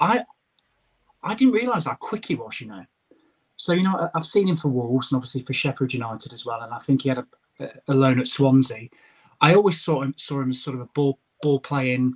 I 0.00 0.24
I 1.22 1.34
didn't 1.34 1.54
realise 1.54 1.84
how 1.84 1.94
quick 1.94 2.26
he 2.26 2.34
was, 2.36 2.60
you 2.60 2.68
know. 2.68 2.84
So, 3.56 3.72
you 3.72 3.82
know, 3.82 4.08
I've 4.14 4.24
seen 4.24 4.48
him 4.48 4.56
for 4.56 4.68
Wolves 4.68 5.10
and 5.10 5.16
obviously 5.16 5.42
for 5.42 5.52
Sheffield 5.52 5.92
United 5.92 6.32
as 6.32 6.46
well. 6.46 6.62
And 6.62 6.72
I 6.72 6.78
think 6.78 7.02
he 7.02 7.08
had 7.08 7.18
a, 7.18 7.26
a 7.60 7.94
loan 7.94 8.20
at 8.20 8.28
Swansea. 8.28 8.88
I 9.40 9.54
always 9.54 9.80
saw 9.80 10.02
him 10.02 10.14
saw 10.16 10.40
him 10.40 10.50
as 10.50 10.62
sort 10.62 10.76
of 10.76 10.82
a 10.82 10.86
ball 10.86 11.18
ball 11.42 11.60
playing, 11.60 12.14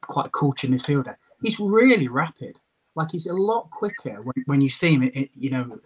quite 0.00 0.26
a 0.26 0.30
cultured 0.30 0.70
midfielder. 0.70 1.16
He's 1.42 1.60
really 1.60 2.08
rapid. 2.08 2.58
Like 2.94 3.10
he's 3.10 3.26
a 3.26 3.34
lot 3.34 3.70
quicker 3.70 4.22
when, 4.22 4.44
when 4.46 4.60
you 4.60 4.70
see 4.70 4.94
him, 4.94 5.02
it, 5.02 5.30
you 5.34 5.50
know, 5.50 5.78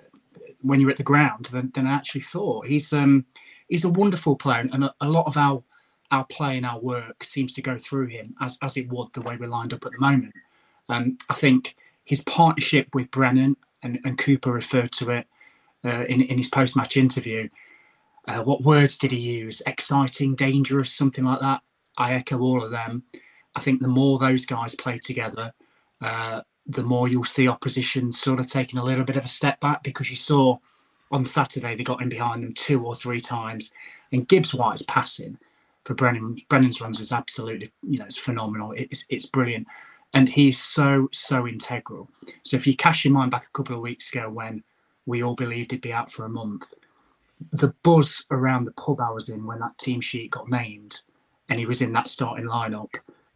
when 0.63 0.81
you're 0.81 0.91
at 0.91 0.97
the 0.97 1.03
ground 1.03 1.47
than, 1.47 1.71
than 1.75 1.87
I 1.87 1.93
actually 1.93 2.21
thought. 2.21 2.67
He's 2.67 2.93
um 2.93 3.25
he's 3.69 3.85
a 3.85 3.89
wonderful 3.89 4.37
player, 4.37 4.69
and 4.73 4.85
a, 4.85 4.95
a, 5.01 5.09
lot 5.09 5.27
of 5.27 5.37
our 5.37 5.63
our 6.11 6.25
play 6.27 6.57
and 6.57 6.67
our 6.67 6.79
work 6.79 7.25
seems 7.25 7.53
to 7.55 7.63
go 7.63 7.79
through 7.79 8.07
him, 8.07 8.35
as 8.41 8.59
as 8.63 8.77
it 8.77 8.89
would 8.91 9.13
the 9.13 9.23
way 9.23 9.37
we're 9.37 9.49
lined 9.49 9.75
up 9.75 9.85
at 9.87 9.93
the 9.93 9.99
moment. 9.99 10.33
Um, 10.89 11.19
I 11.29 11.35
think 11.35 11.77
his 12.05 12.23
partnership 12.23 12.89
with 12.95 13.11
Brennan 13.11 13.57
and, 13.83 14.01
and 14.05 14.19
Cooper 14.19 14.53
referred 14.53 14.93
to 14.93 15.11
it 15.11 15.27
uh, 15.85 16.05
in 16.09 16.23
in 16.23 16.39
his 16.39 16.49
post 16.49 16.77
match 16.77 16.97
interview. 16.97 17.49
Uh, 18.29 18.43
what 18.43 18.63
words 18.63 18.97
did 18.97 19.13
he 19.13 19.19
use? 19.19 19.63
Exciting, 19.67 20.35
dangerous, 20.35 20.93
something 20.93 21.25
like 21.25 21.41
that. 21.41 21.61
I 21.97 22.15
echo 22.15 22.39
all 22.41 22.63
of 22.63 22.71
them. 22.71 23.03
I 23.55 23.61
think 23.61 23.81
the 23.81 23.89
more 23.89 24.19
those 24.19 24.47
guys 24.47 24.75
play 24.75 24.99
together, 24.99 25.53
uh, 26.01 26.43
the 26.67 26.83
more 26.83 27.09
you'll 27.09 27.25
see 27.25 27.49
opposition 27.49 28.13
sort 28.13 28.39
of 28.41 28.47
taking 28.47 28.79
a 28.79 28.85
little 28.85 29.05
bit 29.05 29.17
of 29.17 29.25
a 29.25 29.29
step 29.29 29.61
back 29.61 29.83
because 29.83 30.11
you 30.11 30.17
saw 30.17 30.57
on 31.11 31.25
Saturday 31.25 31.75
they 31.75 31.83
got 31.83 32.01
in 32.01 32.09
behind 32.09 32.43
them 32.43 32.55
two 32.55 32.85
or 32.85 32.95
three 32.95 33.21
times, 33.21 33.73
and 34.13 34.29
Gibbs 34.29 34.55
White's 34.55 34.83
passing 34.83 35.37
for 35.85 35.95
Brennan 35.95 36.37
Brennan's 36.49 36.81
runs 36.81 37.01
is 37.01 37.13
absolutely 37.13 37.73
you 37.83 37.99
know 37.99 38.05
it's 38.05 38.17
phenomenal. 38.17 38.73
It's 38.77 39.05
it's 39.09 39.27
brilliant, 39.27 39.67
and 40.15 40.29
he's 40.29 40.59
so 40.59 41.09
so 41.13 41.49
integral. 41.49 42.09
So 42.45 42.57
if 42.57 42.67
you 42.67 42.77
cash 42.77 43.05
your 43.05 43.15
mind 43.15 43.31
back 43.31 43.47
a 43.47 43.53
couple 43.57 43.75
of 43.75 43.83
weeks 43.83 44.13
ago 44.13 44.31
when 44.31 44.63
we 45.07 45.23
all 45.23 45.35
believed 45.35 45.73
he'd 45.73 45.81
be 45.81 45.93
out 45.93 46.13
for 46.13 46.25
a 46.25 46.29
month, 46.29 46.73
the 47.53 47.75
buzz 47.83 48.25
around 48.31 48.65
the 48.65 48.73
pub 48.73 49.01
I 49.01 49.11
was 49.11 49.29
in 49.29 49.47
when 49.47 49.61
that 49.61 49.79
team 49.79 50.01
sheet 50.01 50.31
got 50.31 50.51
named, 50.51 51.01
and 51.49 51.59
he 51.59 51.67
was 51.67 51.81
in 51.81 51.93
that 51.95 52.09
starting 52.09 52.47
lineup 52.47 52.91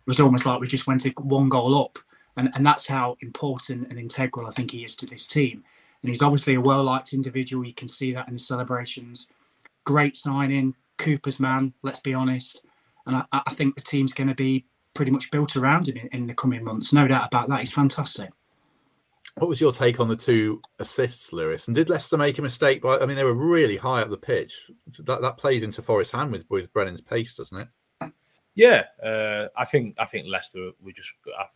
was 0.07 0.21
almost 0.21 0.47
like 0.47 0.61
we 0.61 0.67
just 0.67 0.87
went 0.87 1.07
one 1.19 1.49
goal 1.49 1.83
up. 1.83 1.99
And, 2.37 2.51
and 2.55 2.67
that's 2.67 2.87
how 2.87 3.17
important 3.21 3.89
and 3.89 3.99
integral 3.99 4.47
I 4.47 4.51
think 4.51 4.73
he 4.73 4.85
is 4.85 4.97
to 4.97 5.07
this 5.07 5.27
team. 5.27 5.63
And 6.03 6.09
he's 6.09 6.23
obviously 6.23 6.55
a 6.55 6.61
well 6.61 6.83
liked 6.83 7.13
individual. 7.13 7.65
You 7.65 7.75
can 7.75 7.89
see 7.89 8.13
that 8.13 8.29
in 8.29 8.35
the 8.35 8.41
celebrations. 8.41 9.29
Great 9.85 10.17
signing, 10.17 10.75
Cooper's 10.99 11.41
man, 11.41 11.73
let's 11.83 12.01
be 12.01 12.13
honest. 12.13 12.61
And 13.07 13.17
I, 13.17 13.25
I 13.33 13.55
think 13.55 13.75
the 13.75 13.81
team's 13.81 14.13
going 14.13 14.29
to 14.29 14.35
be 14.35 14.67
pretty 14.95 15.11
much 15.11 15.31
built 15.31 15.57
around 15.57 15.89
him 15.89 15.97
in, 15.97 16.09
in 16.09 16.27
the 16.27 16.35
coming 16.35 16.65
months. 16.65 16.93
No 16.93 17.07
doubt 17.07 17.29
about 17.29 17.49
that. 17.49 17.61
He's 17.61 17.73
fantastic. 17.73 18.31
What 19.37 19.49
was 19.49 19.61
your 19.61 19.73
take 19.73 19.99
on 19.99 20.09
the 20.09 20.17
two 20.17 20.63
assists, 20.79 21.33
Lewis? 21.33 21.67
And 21.67 21.75
did 21.75 21.91
Leicester 21.91 22.17
make 22.17 22.39
a 22.39 22.43
mistake? 22.43 22.83
By, 22.83 22.99
I 22.99 23.07
mean, 23.07 23.17
they 23.17 23.25
were 23.25 23.35
really 23.35 23.77
high 23.77 24.01
up 24.01 24.11
the 24.11 24.17
pitch. 24.17 24.71
That, 25.01 25.23
that 25.23 25.39
plays 25.39 25.65
into 25.65 25.83
Forest's 25.83 26.13
hand 26.13 26.31
with, 26.31 26.45
with 26.51 26.73
Brennan's 26.73 27.01
pace, 27.01 27.35
doesn't 27.35 27.59
it? 27.61 27.69
Yeah, 28.55 28.85
uh, 29.03 29.49
I 29.57 29.65
think 29.65 29.97
I 29.99 30.07
think 30.07 30.29
Leicester 30.29 30.71
were 30.81 30.93
just 30.93 31.11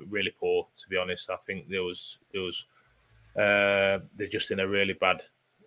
really 0.09 0.33
poor. 0.39 0.67
To 0.77 0.89
be 0.89 0.97
honest, 0.97 1.31
I 1.31 1.37
think 1.47 1.69
there 1.69 1.85
was 1.85 2.19
there 2.33 2.43
was 2.43 2.65
uh, 3.37 4.05
they're 4.17 4.27
just 4.29 4.51
in 4.51 4.61
a 4.61 4.67
really 4.67 4.95
bad 4.95 5.23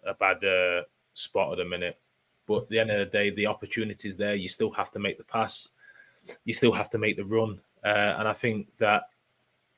a 0.06 0.14
bad 0.14 0.44
uh, 0.44 0.84
spot 1.14 1.54
at 1.54 1.58
the 1.60 1.66
minute. 1.66 1.98
But 2.48 2.64
at 2.64 2.70
the 2.70 2.80
end 2.80 2.92
of 2.92 3.00
the 3.00 3.06
day, 3.06 3.30
the 3.30 3.48
opportunity 3.48 4.10
is 4.10 4.18
there. 4.18 4.36
You 4.36 4.50
still 4.50 4.72
have 4.72 4.92
to 4.92 5.00
make 5.00 5.18
the 5.18 5.24
pass. 5.24 5.70
You 6.44 6.54
still 6.54 6.74
have 6.74 6.90
to 6.90 6.98
make 6.98 7.16
the 7.16 7.26
run. 7.26 7.62
Uh, 7.84 8.16
and 8.18 8.28
I 8.28 8.34
think 8.34 8.68
that 8.80 9.04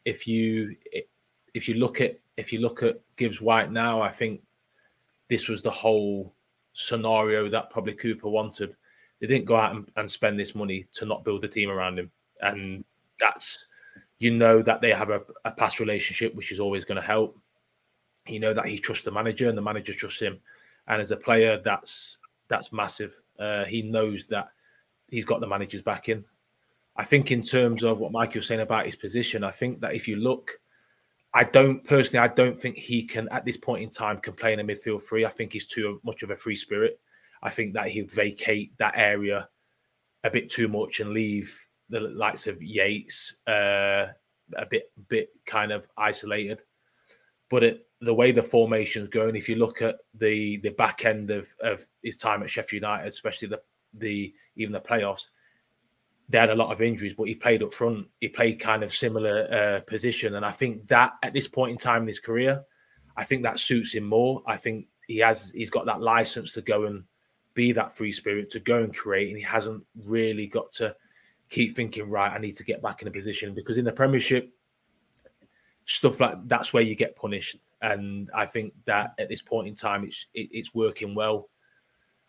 if 0.05 0.27
you 0.27 0.75
if 1.53 1.67
you 1.67 1.75
look 1.75 2.01
at 2.01 2.19
if 2.37 2.51
you 2.51 2.59
look 2.59 2.83
at 2.83 2.99
Gibbs 3.15 3.41
White 3.41 3.71
now, 3.71 4.01
I 4.01 4.11
think 4.11 4.41
this 5.29 5.47
was 5.47 5.61
the 5.61 5.71
whole 5.71 6.33
scenario 6.73 7.49
that 7.49 7.69
probably 7.69 7.93
Cooper 7.93 8.29
wanted 8.29 8.75
they 9.23 9.27
didn't 9.27 9.45
go 9.45 9.55
out 9.55 9.73
and, 9.73 9.89
and 9.95 10.11
spend 10.11 10.37
this 10.37 10.53
money 10.53 10.85
to 10.95 11.05
not 11.05 11.23
build 11.23 11.45
a 11.45 11.47
team 11.47 11.69
around 11.69 11.97
him. 11.97 12.11
And 12.41 12.83
that's, 13.21 13.67
you 14.19 14.31
know, 14.31 14.61
that 14.61 14.81
they 14.81 14.91
have 14.91 15.11
a, 15.11 15.21
a 15.45 15.51
past 15.51 15.79
relationship, 15.79 16.35
which 16.35 16.51
is 16.51 16.59
always 16.59 16.83
going 16.83 16.99
to 16.99 17.07
help. 17.07 17.39
You 18.27 18.41
know 18.41 18.53
that 18.53 18.65
he 18.65 18.77
trusts 18.77 19.05
the 19.05 19.11
manager 19.11 19.47
and 19.47 19.57
the 19.57 19.61
manager 19.61 19.93
trusts 19.93 20.19
him. 20.19 20.41
And 20.89 21.01
as 21.01 21.11
a 21.11 21.15
player, 21.15 21.61
that's 21.63 22.17
that's 22.49 22.73
massive. 22.73 23.17
Uh, 23.39 23.63
he 23.63 23.81
knows 23.81 24.27
that 24.27 24.49
he's 25.07 25.23
got 25.23 25.39
the 25.39 25.47
manager's 25.47 25.83
backing. 25.83 26.25
I 26.97 27.05
think 27.05 27.31
in 27.31 27.43
terms 27.43 27.81
of 27.85 27.99
what 27.99 28.11
Mike 28.11 28.35
was 28.35 28.45
saying 28.45 28.59
about 28.59 28.85
his 28.85 28.97
position, 28.97 29.45
I 29.45 29.51
think 29.51 29.79
that 29.79 29.95
if 29.95 30.05
you 30.05 30.17
look, 30.17 30.59
I 31.33 31.43
don't 31.43 31.83
personally, 31.83 32.19
I 32.19 32.33
don't 32.33 32.59
think 32.59 32.77
he 32.77 33.03
can 33.03 33.27
at 33.29 33.43
this 33.43 33.57
point 33.57 33.83
in 33.83 33.89
time 33.89 34.19
can 34.19 34.33
play 34.33 34.53
in 34.53 34.59
a 34.59 34.63
midfield 34.63 35.03
three. 35.03 35.25
I 35.25 35.29
think 35.29 35.53
he's 35.53 35.65
too 35.65 35.99
much 36.03 36.21
of 36.21 36.29
a 36.29 36.35
free 36.35 36.55
spirit. 36.55 36.99
I 37.41 37.49
think 37.49 37.73
that 37.73 37.87
he'd 37.87 38.11
vacate 38.11 38.77
that 38.77 38.93
area 38.95 39.49
a 40.23 40.29
bit 40.29 40.49
too 40.49 40.67
much 40.67 40.99
and 40.99 41.09
leave 41.09 41.59
the 41.89 41.99
likes 41.99 42.47
of 42.47 42.61
Yates 42.61 43.35
uh, 43.47 44.07
a 44.55 44.65
bit 44.69 44.91
bit 45.07 45.29
kind 45.45 45.71
of 45.71 45.87
isolated. 45.97 46.61
But 47.49 47.63
it, 47.63 47.87
the 48.01 48.13
way 48.13 48.31
the 48.31 48.41
formation's 48.43 49.09
going, 49.09 49.35
if 49.35 49.49
you 49.49 49.55
look 49.55 49.81
at 49.81 49.97
the 50.13 50.57
the 50.57 50.69
back 50.69 51.05
end 51.05 51.31
of, 51.31 51.47
of 51.61 51.85
his 52.03 52.17
time 52.17 52.43
at 52.43 52.49
Sheffield 52.49 52.83
United, 52.83 53.07
especially 53.07 53.47
the 53.47 53.61
the 53.95 54.33
even 54.55 54.73
the 54.73 54.79
playoffs, 54.79 55.27
they 56.33 56.39
had 56.39 56.49
a 56.49 56.55
lot 56.55 56.71
of 56.71 56.81
injuries, 56.81 57.13
but 57.13 57.27
he 57.27 57.35
played 57.35 57.61
up 57.61 57.71
front. 57.71 58.07
He 58.19 58.27
played 58.27 58.59
kind 58.59 58.81
of 58.81 58.91
similar 58.91 59.47
uh, 59.51 59.81
position, 59.81 60.33
and 60.33 60.43
I 60.43 60.49
think 60.49 60.87
that 60.87 61.11
at 61.21 61.31
this 61.31 61.47
point 61.47 61.73
in 61.73 61.77
time 61.77 62.01
in 62.01 62.07
his 62.07 62.19
career, 62.19 62.63
I 63.15 63.23
think 63.23 63.43
that 63.43 63.59
suits 63.59 63.93
him 63.93 64.05
more. 64.05 64.41
I 64.47 64.57
think 64.57 64.87
he 65.05 65.19
has 65.19 65.51
he's 65.51 65.69
got 65.69 65.85
that 65.85 66.01
license 66.01 66.51
to 66.53 66.63
go 66.63 66.85
and 66.85 67.03
be 67.53 67.71
that 67.73 67.95
free 67.95 68.11
spirit 68.11 68.49
to 68.49 68.59
go 68.59 68.79
and 68.79 68.95
create, 68.95 69.27
and 69.27 69.37
he 69.37 69.43
hasn't 69.43 69.83
really 70.07 70.47
got 70.47 70.71
to 70.73 70.95
keep 71.51 71.75
thinking, 71.75 72.09
right, 72.09 72.31
I 72.31 72.39
need 72.39 72.57
to 72.57 72.63
get 72.63 72.81
back 72.81 73.03
in 73.03 73.07
a 73.07 73.11
position 73.11 73.53
because 73.53 73.77
in 73.77 73.85
the 73.85 73.91
Premiership, 73.91 74.51
stuff 75.85 76.19
like 76.19 76.47
that's 76.47 76.73
where 76.73 76.81
you 76.81 76.95
get 76.95 77.15
punished. 77.15 77.57
And 77.83 78.31
I 78.33 78.47
think 78.47 78.73
that 78.85 79.13
at 79.19 79.29
this 79.29 79.43
point 79.43 79.67
in 79.67 79.75
time, 79.75 80.03
it's 80.03 80.25
it, 80.33 80.49
it's 80.51 80.73
working 80.73 81.13
well. 81.13 81.51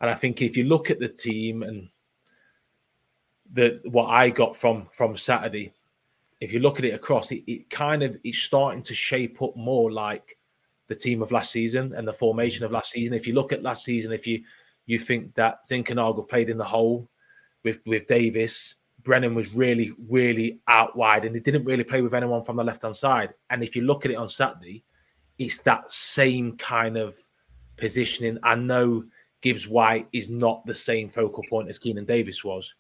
And 0.03 0.11
I 0.11 0.15
think 0.15 0.43
if 0.43 0.59
you 0.59 0.65
look 0.65 0.91
at 0.91 0.99
the 0.99 1.09
team 1.09 1.63
and 1.63 1.89
the 3.55 3.81
what 3.85 4.07
I 4.07 4.29
got 4.29 4.57
from 4.57 4.89
from 4.93 5.17
Saturday, 5.17 5.73
if 6.41 6.53
you 6.53 6.61
look 6.61 6.79
at 6.79 6.85
it 6.85 6.95
across, 6.95 7.33
it, 7.33 7.43
it 7.47 7.71
kind 7.71 8.03
of 8.03 8.17
it's 8.25 8.39
starting 8.39 8.83
to 8.83 8.95
shape 8.95 9.41
up 9.41 9.57
more 9.57 9.91
like 9.91 10.37
the 10.89 10.95
team 10.95 11.23
of 11.23 11.33
last 11.33 11.53
season 11.53 11.95
and 11.95 12.07
the 12.07 12.13
formation 12.13 12.65
of 12.65 12.73
last 12.73 12.91
season. 12.91 13.15
If 13.15 13.27
you 13.27 13.35
look 13.35 13.53
at 13.53 13.63
last 13.63 13.85
season, 13.85 14.13
if 14.13 14.27
you 14.27 14.43
you 14.87 14.99
think 14.99 15.35
that 15.35 15.65
Zinkernagel 15.65 16.29
played 16.29 16.51
in 16.51 16.59
the 16.59 16.65
hole 16.65 17.09
with 17.63 17.79
with 17.87 18.07
Davis. 18.07 18.77
Brennan 19.03 19.35
was 19.35 19.55
really, 19.55 19.93
really 20.09 20.61
out 20.67 20.97
wide, 20.97 21.27
and 21.27 21.35
he 21.35 21.41
didn't 21.41 21.65
really 21.65 21.85
play 21.85 22.01
with 22.01 22.15
anyone 22.15 22.43
from 22.43 22.57
the 22.57 22.65
left 22.65 22.83
hand 22.83 22.97
side. 22.97 23.35
And 23.51 23.63
if 23.63 23.77
you 23.77 23.83
look 23.83 24.07
at 24.07 24.11
it 24.11 24.17
on 24.17 24.31
Saturday, 24.31 24.83
it's 25.39 25.59
that 25.59 25.91
same 25.91 26.57
kind 26.57 26.97
of 26.97 27.15
positioning. 27.77 28.39
I 28.43 28.55
know 28.55 29.05
Gibbs 29.43 29.69
White 29.69 30.09
is 30.15 30.31
not 30.31 30.65
the 30.65 30.75
same 30.75 31.11
focal 31.11 31.45
point 31.51 31.69
as 31.69 31.79
Keinan 31.79 32.07
Davis 32.07 32.43
was, 32.43 32.75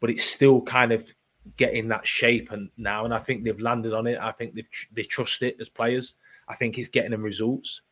but 0.00 0.10
it's 0.10 0.24
still 0.24 0.60
kind 0.62 0.92
of 0.92 1.12
getting 1.56 1.88
that 1.88 2.06
shape 2.06 2.50
and 2.52 2.70
now. 2.76 3.04
And 3.04 3.14
I 3.14 3.18
think 3.18 3.44
they've 3.44 3.60
landed 3.60 3.92
on 3.92 4.06
it. 4.06 4.18
I 4.20 4.32
think 4.32 4.54
they've 4.54 4.68
they 4.92 5.02
trust 5.02 5.42
it 5.42 5.56
as 5.60 5.68
players. 5.68 6.14
I 6.48 6.54
think 6.54 6.78
it's 6.78 6.88
getting 6.88 7.10
them 7.10 7.22
results. 7.22 7.82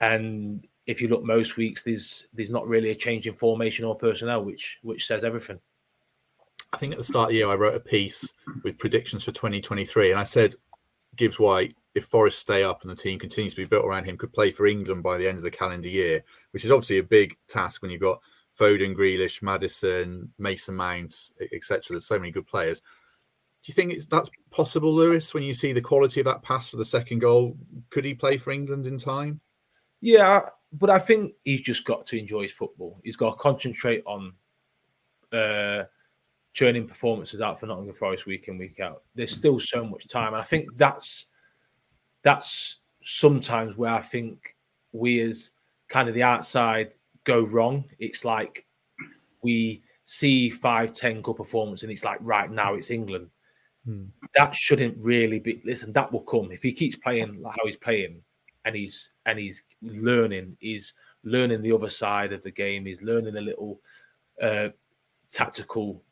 And 0.00 0.66
if 0.86 1.00
you 1.00 1.08
look 1.08 1.24
most 1.24 1.56
weeks, 1.56 1.82
there's 1.82 2.26
there's 2.32 2.50
not 2.50 2.66
really 2.66 2.90
a 2.90 2.94
change 2.94 3.26
in 3.26 3.34
formation 3.34 3.84
or 3.84 3.96
personnel, 3.96 4.44
which 4.44 4.78
which 4.82 5.06
says 5.06 5.24
everything. 5.24 5.58
I 6.72 6.78
think 6.78 6.92
at 6.92 6.98
the 6.98 7.04
start 7.04 7.26
of 7.26 7.28
the 7.30 7.36
year, 7.36 7.48
I 7.48 7.54
wrote 7.54 7.74
a 7.74 7.80
piece 7.80 8.34
with 8.62 8.78
predictions 8.78 9.24
for 9.24 9.32
2023, 9.32 10.10
and 10.10 10.20
I 10.20 10.24
said 10.24 10.54
Gibbs 11.14 11.38
White, 11.38 11.74
if 11.94 12.04
Forest 12.04 12.40
stay 12.40 12.64
up 12.64 12.82
and 12.82 12.90
the 12.90 12.96
team 12.96 13.18
continues 13.18 13.54
to 13.54 13.60
be 13.60 13.66
built 13.66 13.84
around 13.84 14.04
him, 14.04 14.18
could 14.18 14.32
play 14.32 14.50
for 14.50 14.66
England 14.66 15.02
by 15.02 15.16
the 15.16 15.26
end 15.26 15.38
of 15.38 15.42
the 15.42 15.50
calendar 15.50 15.88
year, 15.88 16.22
which 16.50 16.64
is 16.64 16.70
obviously 16.70 16.98
a 16.98 17.02
big 17.02 17.36
task 17.48 17.82
when 17.82 17.90
you've 17.90 18.00
got 18.00 18.20
Foden, 18.58 18.96
Grealish, 18.96 19.42
Maddison, 19.42 20.32
Mason 20.38 20.74
Mount, 20.74 21.14
etc. 21.52 21.82
There's 21.90 22.06
so 22.06 22.18
many 22.18 22.30
good 22.30 22.46
players. 22.46 22.80
Do 22.80 23.70
you 23.70 23.74
think 23.74 23.92
it's 23.92 24.06
that's 24.06 24.30
possible, 24.50 24.94
Lewis? 24.94 25.34
When 25.34 25.42
you 25.42 25.54
see 25.54 25.72
the 25.72 25.80
quality 25.80 26.20
of 26.20 26.26
that 26.26 26.42
pass 26.42 26.68
for 26.68 26.76
the 26.76 26.84
second 26.84 27.18
goal, 27.18 27.56
could 27.90 28.04
he 28.04 28.14
play 28.14 28.36
for 28.36 28.52
England 28.52 28.86
in 28.86 28.98
time? 28.98 29.40
Yeah, 30.00 30.42
but 30.72 30.90
I 30.90 30.98
think 30.98 31.34
he's 31.44 31.62
just 31.62 31.84
got 31.84 32.06
to 32.06 32.18
enjoy 32.18 32.42
his 32.42 32.52
football. 32.52 33.00
He's 33.02 33.16
got 33.16 33.30
to 33.30 33.36
concentrate 33.36 34.04
on 34.06 34.32
uh, 35.32 35.84
churning 36.52 36.86
performances 36.86 37.40
out 37.40 37.58
for 37.58 37.66
Nottingham 37.66 37.94
Forest 37.94 38.26
week 38.26 38.48
in 38.48 38.56
week 38.56 38.80
out. 38.80 39.02
There's 39.14 39.34
still 39.34 39.58
so 39.58 39.84
much 39.84 40.06
time, 40.06 40.34
and 40.34 40.40
I 40.40 40.44
think 40.44 40.76
that's 40.76 41.26
that's 42.22 42.78
sometimes 43.04 43.76
where 43.76 43.92
I 43.92 44.02
think 44.02 44.56
we 44.92 45.20
as 45.20 45.50
kind 45.88 46.08
of 46.08 46.14
the 46.14 46.22
outside 46.22 46.94
go 47.26 47.42
wrong. 47.42 47.84
It's 47.98 48.24
like 48.24 48.64
we 49.42 49.82
see 50.06 50.48
five, 50.48 50.94
ten 50.94 51.20
good 51.20 51.36
performance, 51.36 51.82
and 51.82 51.92
it's 51.92 52.04
like 52.04 52.18
right 52.22 52.50
now 52.50 52.74
it's 52.74 52.90
England. 52.90 53.28
Hmm. 53.84 54.04
That 54.34 54.54
shouldn't 54.54 54.96
really 54.98 55.38
be. 55.38 55.60
Listen, 55.64 55.92
that 55.92 56.10
will 56.10 56.22
come 56.22 56.50
if 56.50 56.62
he 56.62 56.72
keeps 56.72 56.96
playing 56.96 57.42
like 57.42 57.56
how 57.58 57.66
he's 57.66 57.76
playing 57.76 58.22
and 58.64 58.74
he's 58.74 59.10
and 59.26 59.38
he's 59.38 59.62
learning. 59.82 60.56
He's 60.60 60.94
learning 61.24 61.62
the 61.62 61.72
other 61.72 61.90
side 61.90 62.32
of 62.32 62.42
the 62.42 62.50
game. 62.50 62.86
He's 62.86 63.02
learning 63.02 63.36
a 63.36 63.40
little 63.40 63.80
uh, 64.40 64.68
tactical 65.30 66.02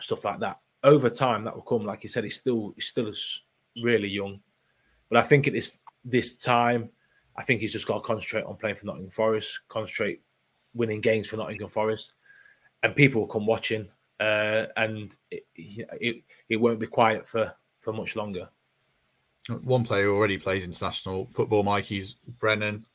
stuff 0.00 0.24
like 0.24 0.40
that. 0.40 0.58
Over 0.84 1.10
time, 1.10 1.44
that 1.44 1.54
will 1.54 1.62
come. 1.62 1.84
Like 1.84 2.02
you 2.02 2.08
said, 2.08 2.24
he's 2.24 2.36
still 2.36 2.72
he's 2.74 2.86
still 2.86 3.12
really 3.82 4.08
young, 4.08 4.40
but 5.08 5.18
I 5.18 5.22
think 5.22 5.46
at 5.46 5.52
this 5.52 5.78
this 6.04 6.36
time, 6.38 6.90
I 7.36 7.42
think 7.44 7.60
he's 7.60 7.72
just 7.72 7.86
got 7.86 7.94
to 7.96 8.00
concentrate 8.00 8.44
on 8.44 8.56
playing 8.56 8.76
for 8.76 8.86
Nottingham 8.86 9.10
Forest, 9.10 9.60
concentrate 9.68 10.20
winning 10.74 11.00
games 11.00 11.28
for 11.28 11.36
Nottingham 11.36 11.68
Forest, 11.68 12.14
and 12.82 12.94
people 12.94 13.22
will 13.22 13.28
come 13.28 13.46
watching, 13.46 13.88
uh, 14.20 14.66
and 14.76 15.16
it, 15.30 15.44
it 15.56 16.22
it 16.48 16.56
won't 16.56 16.80
be 16.80 16.86
quiet 16.86 17.26
for 17.26 17.54
for 17.80 17.92
much 17.92 18.16
longer. 18.16 18.48
One 19.62 19.84
player 19.84 20.04
who 20.04 20.16
already 20.16 20.38
plays 20.38 20.64
international 20.64 21.26
football, 21.32 21.62
Mikey's 21.62 22.14
Brennan. 22.38 22.86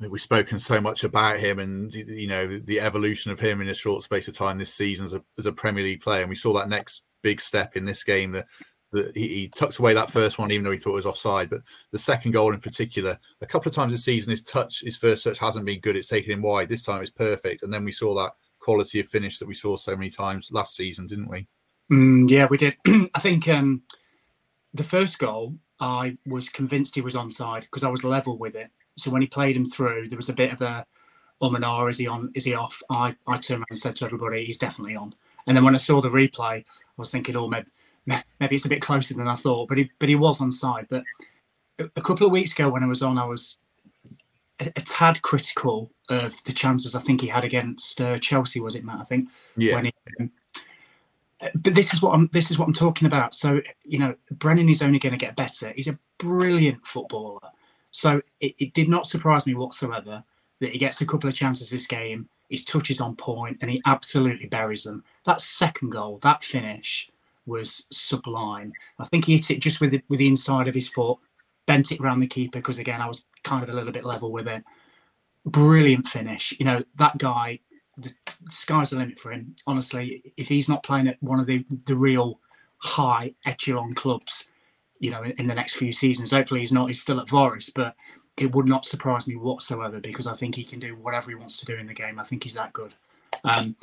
We've 0.00 0.20
spoken 0.20 0.60
so 0.60 0.80
much 0.80 1.02
about 1.02 1.40
him 1.40 1.58
and 1.58 1.92
you 1.92 2.28
know 2.28 2.58
the 2.58 2.80
evolution 2.80 3.32
of 3.32 3.40
him 3.40 3.60
in 3.60 3.68
a 3.68 3.74
short 3.74 4.04
space 4.04 4.28
of 4.28 4.34
time 4.34 4.58
this 4.58 4.72
season 4.72 5.04
as 5.04 5.14
a, 5.14 5.22
as 5.38 5.46
a 5.46 5.52
Premier 5.52 5.82
League 5.82 6.02
player, 6.02 6.20
and 6.20 6.28
we 6.28 6.36
saw 6.36 6.52
that 6.54 6.68
next 6.68 7.04
big 7.22 7.40
step 7.40 7.76
in 7.76 7.84
this 7.84 8.04
game 8.04 8.30
that 8.32 8.46
that 8.92 9.16
he, 9.16 9.28
he 9.28 9.48
tucks 9.48 9.78
away 9.78 9.94
that 9.94 10.10
first 10.10 10.38
one 10.38 10.50
even 10.50 10.64
though 10.64 10.70
he 10.70 10.78
thought 10.78 10.92
it 10.92 10.96
was 10.96 11.06
offside, 11.06 11.50
but 11.50 11.60
the 11.92 11.98
second 11.98 12.32
goal 12.32 12.52
in 12.52 12.60
particular, 12.60 13.18
a 13.40 13.46
couple 13.46 13.68
of 13.68 13.74
times 13.74 13.92
this 13.92 14.04
season 14.04 14.30
his 14.30 14.42
touch, 14.42 14.80
his 14.80 14.96
first 14.96 15.24
touch 15.24 15.38
hasn't 15.38 15.66
been 15.66 15.80
good. 15.80 15.96
It's 15.96 16.08
taken 16.08 16.32
him 16.32 16.42
wide. 16.42 16.68
This 16.68 16.82
time 16.82 17.00
it's 17.02 17.10
perfect, 17.10 17.62
and 17.62 17.72
then 17.72 17.84
we 17.84 17.92
saw 17.92 18.14
that 18.14 18.32
quality 18.60 19.00
of 19.00 19.08
finish 19.08 19.38
that 19.38 19.48
we 19.48 19.54
saw 19.54 19.76
so 19.76 19.96
many 19.96 20.10
times 20.10 20.50
last 20.52 20.76
season, 20.76 21.06
didn't 21.06 21.30
we? 21.30 21.46
Mm, 21.90 22.30
yeah, 22.30 22.46
we 22.50 22.56
did. 22.56 22.76
I 23.14 23.20
think 23.20 23.48
um, 23.48 23.82
the 24.74 24.84
first 24.84 25.18
goal 25.18 25.54
I 25.80 26.16
was 26.26 26.48
convinced 26.48 26.94
he 26.94 27.00
was 27.00 27.14
onside 27.14 27.62
because 27.62 27.84
I 27.84 27.88
was 27.88 28.04
level 28.04 28.38
with 28.38 28.56
it. 28.56 28.70
So 28.96 29.10
when 29.10 29.22
he 29.22 29.28
played 29.28 29.56
him 29.56 29.64
through, 29.66 30.08
there 30.08 30.16
was 30.16 30.28
a 30.28 30.34
bit 30.34 30.52
of 30.52 30.60
a 30.60 30.84
um 31.40 31.54
and 31.54 31.64
ah, 31.64 31.86
is 31.86 31.98
he 31.98 32.08
on? 32.08 32.32
Is 32.34 32.44
he 32.44 32.54
off? 32.54 32.82
I, 32.90 33.14
I 33.26 33.38
turned 33.38 33.60
around 33.60 33.66
and 33.70 33.78
said 33.78 33.96
to 33.96 34.04
everybody, 34.04 34.44
he's 34.44 34.58
definitely 34.58 34.96
on. 34.96 35.14
And 35.46 35.56
then 35.56 35.64
when 35.64 35.74
I 35.74 35.78
saw 35.78 36.00
the 36.00 36.08
replay, 36.08 36.58
I 36.58 36.64
was 36.96 37.10
thinking, 37.10 37.36
oh, 37.36 37.48
maybe, 37.48 37.68
maybe 38.40 38.56
it's 38.56 38.64
a 38.64 38.70
bit 38.70 38.82
closer 38.82 39.14
than 39.14 39.28
I 39.28 39.34
thought, 39.34 39.68
but 39.68 39.78
he 39.78 39.90
but 39.98 40.08
he 40.08 40.14
was 40.14 40.40
on 40.40 40.50
side. 40.50 40.86
But 40.88 41.04
a 41.78 42.00
couple 42.00 42.26
of 42.26 42.32
weeks 42.32 42.52
ago 42.52 42.68
when 42.68 42.82
I 42.82 42.86
was 42.86 43.02
on, 43.02 43.18
I 43.18 43.24
was 43.24 43.56
a, 44.60 44.66
a 44.66 44.80
tad 44.80 45.22
critical 45.22 45.90
of 46.08 46.34
the 46.44 46.52
chances 46.52 46.94
I 46.94 47.00
think 47.00 47.20
he 47.20 47.26
had 47.26 47.44
against 47.44 48.00
uh, 48.00 48.18
Chelsea. 48.18 48.60
Was 48.60 48.74
it 48.74 48.84
Matt? 48.84 49.00
I 49.00 49.04
think. 49.04 49.28
Yeah. 49.56 49.82
He, 49.82 49.92
um, 50.20 50.30
but 51.54 51.74
this 51.74 51.92
is 51.92 52.02
what 52.02 52.14
I'm. 52.14 52.28
This 52.32 52.50
is 52.50 52.58
what 52.58 52.66
I'm 52.66 52.74
talking 52.74 53.06
about. 53.06 53.34
So 53.34 53.60
you 53.84 53.98
know, 53.98 54.14
Brennan 54.32 54.68
is 54.68 54.82
only 54.82 54.98
going 54.98 55.12
to 55.12 55.18
get 55.18 55.36
better. 55.36 55.72
He's 55.76 55.88
a 55.88 55.98
brilliant 56.18 56.84
footballer. 56.86 57.40
So 57.90 58.20
it, 58.40 58.54
it 58.58 58.74
did 58.74 58.88
not 58.88 59.06
surprise 59.06 59.46
me 59.46 59.54
whatsoever 59.54 60.22
that 60.60 60.70
he 60.70 60.78
gets 60.78 61.00
a 61.00 61.06
couple 61.06 61.28
of 61.28 61.34
chances 61.34 61.70
this 61.70 61.86
game. 61.86 62.28
His 62.50 62.64
touch 62.64 62.90
is 62.90 63.00
on 63.00 63.14
point, 63.14 63.58
and 63.60 63.70
he 63.70 63.82
absolutely 63.86 64.48
buries 64.48 64.82
them. 64.82 65.04
That 65.24 65.40
second 65.40 65.90
goal, 65.90 66.18
that 66.22 66.42
finish, 66.42 67.10
was 67.48 67.86
sublime. 67.90 68.72
I 68.98 69.04
think 69.04 69.24
he 69.24 69.36
hit 69.36 69.50
it 69.50 69.60
just 69.60 69.80
with 69.80 69.90
the, 69.92 70.02
with 70.08 70.18
the 70.18 70.28
inside 70.28 70.68
of 70.68 70.74
his 70.74 70.88
foot, 70.88 71.18
bent 71.66 71.90
it 71.90 72.00
around 72.00 72.20
the 72.20 72.26
keeper 72.26 72.58
because 72.58 72.78
again 72.78 73.00
I 73.00 73.08
was 73.08 73.24
kind 73.42 73.62
of 73.62 73.68
a 73.68 73.72
little 73.72 73.92
bit 73.92 74.04
level 74.04 74.30
with 74.30 74.46
it. 74.46 74.62
Brilliant 75.46 76.06
finish. 76.06 76.54
You 76.58 76.66
know 76.66 76.84
that 76.96 77.18
guy. 77.18 77.60
The 77.96 78.12
sky's 78.48 78.90
the 78.90 78.96
limit 78.96 79.18
for 79.18 79.32
him. 79.32 79.56
Honestly, 79.66 80.22
if 80.36 80.46
he's 80.46 80.68
not 80.68 80.84
playing 80.84 81.08
at 81.08 81.20
one 81.20 81.40
of 81.40 81.46
the 81.46 81.64
the 81.86 81.96
real 81.96 82.38
high 82.78 83.34
echelon 83.44 83.94
clubs, 83.94 84.48
you 85.00 85.10
know, 85.10 85.24
in, 85.24 85.32
in 85.32 85.46
the 85.48 85.54
next 85.54 85.74
few 85.74 85.90
seasons, 85.90 86.30
hopefully 86.30 86.60
he's 86.60 86.72
not. 86.72 86.86
He's 86.86 87.02
still 87.02 87.18
at 87.18 87.28
Forest, 87.28 87.72
but 87.74 87.96
it 88.36 88.54
would 88.54 88.66
not 88.66 88.84
surprise 88.84 89.26
me 89.26 89.36
whatsoever 89.36 89.98
because 90.00 90.26
I 90.26 90.34
think 90.34 90.54
he 90.54 90.64
can 90.64 90.78
do 90.78 90.94
whatever 90.94 91.30
he 91.30 91.34
wants 91.34 91.58
to 91.58 91.66
do 91.66 91.76
in 91.76 91.86
the 91.86 91.94
game. 91.94 92.18
I 92.18 92.22
think 92.22 92.44
he's 92.44 92.54
that 92.54 92.72
good. 92.72 92.94
Um, 93.44 93.74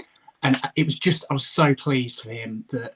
and 0.44 0.60
it 0.76 0.86
was 0.86 0.98
just 0.98 1.26
I 1.30 1.34
was 1.34 1.46
so 1.46 1.74
pleased 1.76 2.22
for 2.22 2.30
him 2.30 2.66
that 2.72 2.96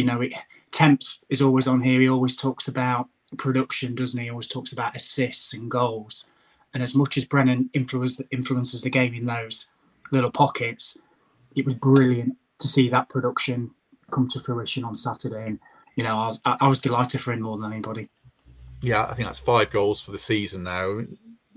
you 0.00 0.06
know 0.06 0.22
it, 0.22 0.32
Temps 0.72 1.20
is 1.28 1.42
always 1.42 1.66
on 1.66 1.82
here. 1.82 2.00
He 2.00 2.08
always 2.08 2.34
talks 2.34 2.68
about 2.68 3.06
production, 3.36 3.94
doesn't 3.94 4.18
he? 4.18 4.24
he? 4.24 4.30
Always 4.30 4.48
talks 4.48 4.72
about 4.72 4.96
assists 4.96 5.52
and 5.52 5.70
goals. 5.70 6.30
And 6.72 6.82
as 6.82 6.94
much 6.94 7.18
as 7.18 7.26
Brennan 7.26 7.68
influences 7.74 8.24
influences 8.30 8.80
the 8.80 8.88
game 8.88 9.12
in 9.12 9.26
those 9.26 9.68
little 10.10 10.30
pockets, 10.30 10.96
it 11.54 11.66
was 11.66 11.74
brilliant 11.74 12.34
to 12.60 12.66
see 12.66 12.88
that 12.88 13.10
production 13.10 13.70
come 14.10 14.26
to 14.28 14.40
fruition 14.40 14.84
on 14.84 14.94
Saturday. 14.94 15.48
And 15.48 15.58
you 15.96 16.04
know, 16.04 16.18
I 16.18 16.26
was, 16.28 16.40
I 16.46 16.68
was 16.68 16.80
delighted 16.80 17.20
for 17.20 17.32
him 17.32 17.42
more 17.42 17.58
than 17.58 17.70
anybody. 17.70 18.08
Yeah, 18.80 19.04
I 19.04 19.12
think 19.12 19.28
that's 19.28 19.38
five 19.38 19.70
goals 19.70 20.00
for 20.00 20.12
the 20.12 20.18
season 20.18 20.62
now. 20.62 21.02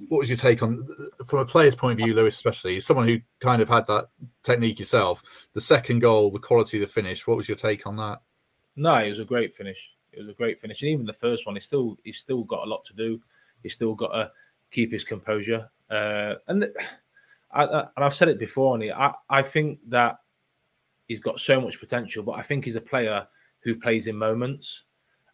What 0.09 0.19
was 0.19 0.29
your 0.29 0.37
take 0.37 0.61
on, 0.61 0.85
from 1.27 1.39
a 1.39 1.45
player's 1.45 1.75
point 1.75 1.97
of 1.97 2.05
view, 2.05 2.13
Lewis, 2.13 2.35
especially 2.35 2.81
someone 2.81 3.07
who 3.07 3.19
kind 3.39 3.61
of 3.61 3.69
had 3.69 3.87
that 3.87 4.07
technique 4.43 4.79
yourself? 4.79 5.23
The 5.53 5.61
second 5.61 5.99
goal, 5.99 6.29
the 6.29 6.39
quality 6.39 6.77
of 6.77 6.81
the 6.81 6.91
finish. 6.91 7.25
What 7.25 7.37
was 7.37 7.47
your 7.47 7.55
take 7.55 7.87
on 7.87 7.95
that? 7.97 8.19
No, 8.75 8.95
it 8.95 9.09
was 9.09 9.19
a 9.19 9.25
great 9.25 9.53
finish. 9.53 9.91
It 10.11 10.19
was 10.19 10.29
a 10.29 10.33
great 10.33 10.59
finish, 10.59 10.81
and 10.81 10.89
even 10.89 11.05
the 11.05 11.13
first 11.13 11.45
one, 11.45 11.55
he's 11.55 11.65
still 11.65 11.97
he's 12.03 12.19
still 12.19 12.43
got 12.43 12.65
a 12.65 12.69
lot 12.69 12.83
to 12.85 12.93
do. 12.93 13.21
He's 13.61 13.73
still 13.73 13.95
got 13.95 14.09
to 14.09 14.31
keep 14.71 14.91
his 14.91 15.03
composure. 15.03 15.69
Uh, 15.89 16.35
and 16.47 16.67
I, 17.51 17.65
I, 17.65 17.79
and 17.95 18.05
I've 18.05 18.15
said 18.15 18.29
it 18.29 18.39
before, 18.39 18.75
and 18.75 18.91
I 18.91 19.13
I 19.29 19.41
think 19.41 19.79
that 19.89 20.17
he's 21.07 21.19
got 21.19 21.39
so 21.39 21.59
much 21.61 21.79
potential, 21.79 22.23
but 22.23 22.33
I 22.33 22.41
think 22.41 22.65
he's 22.65 22.75
a 22.75 22.81
player 22.81 23.27
who 23.61 23.75
plays 23.75 24.07
in 24.07 24.15
moments, 24.15 24.83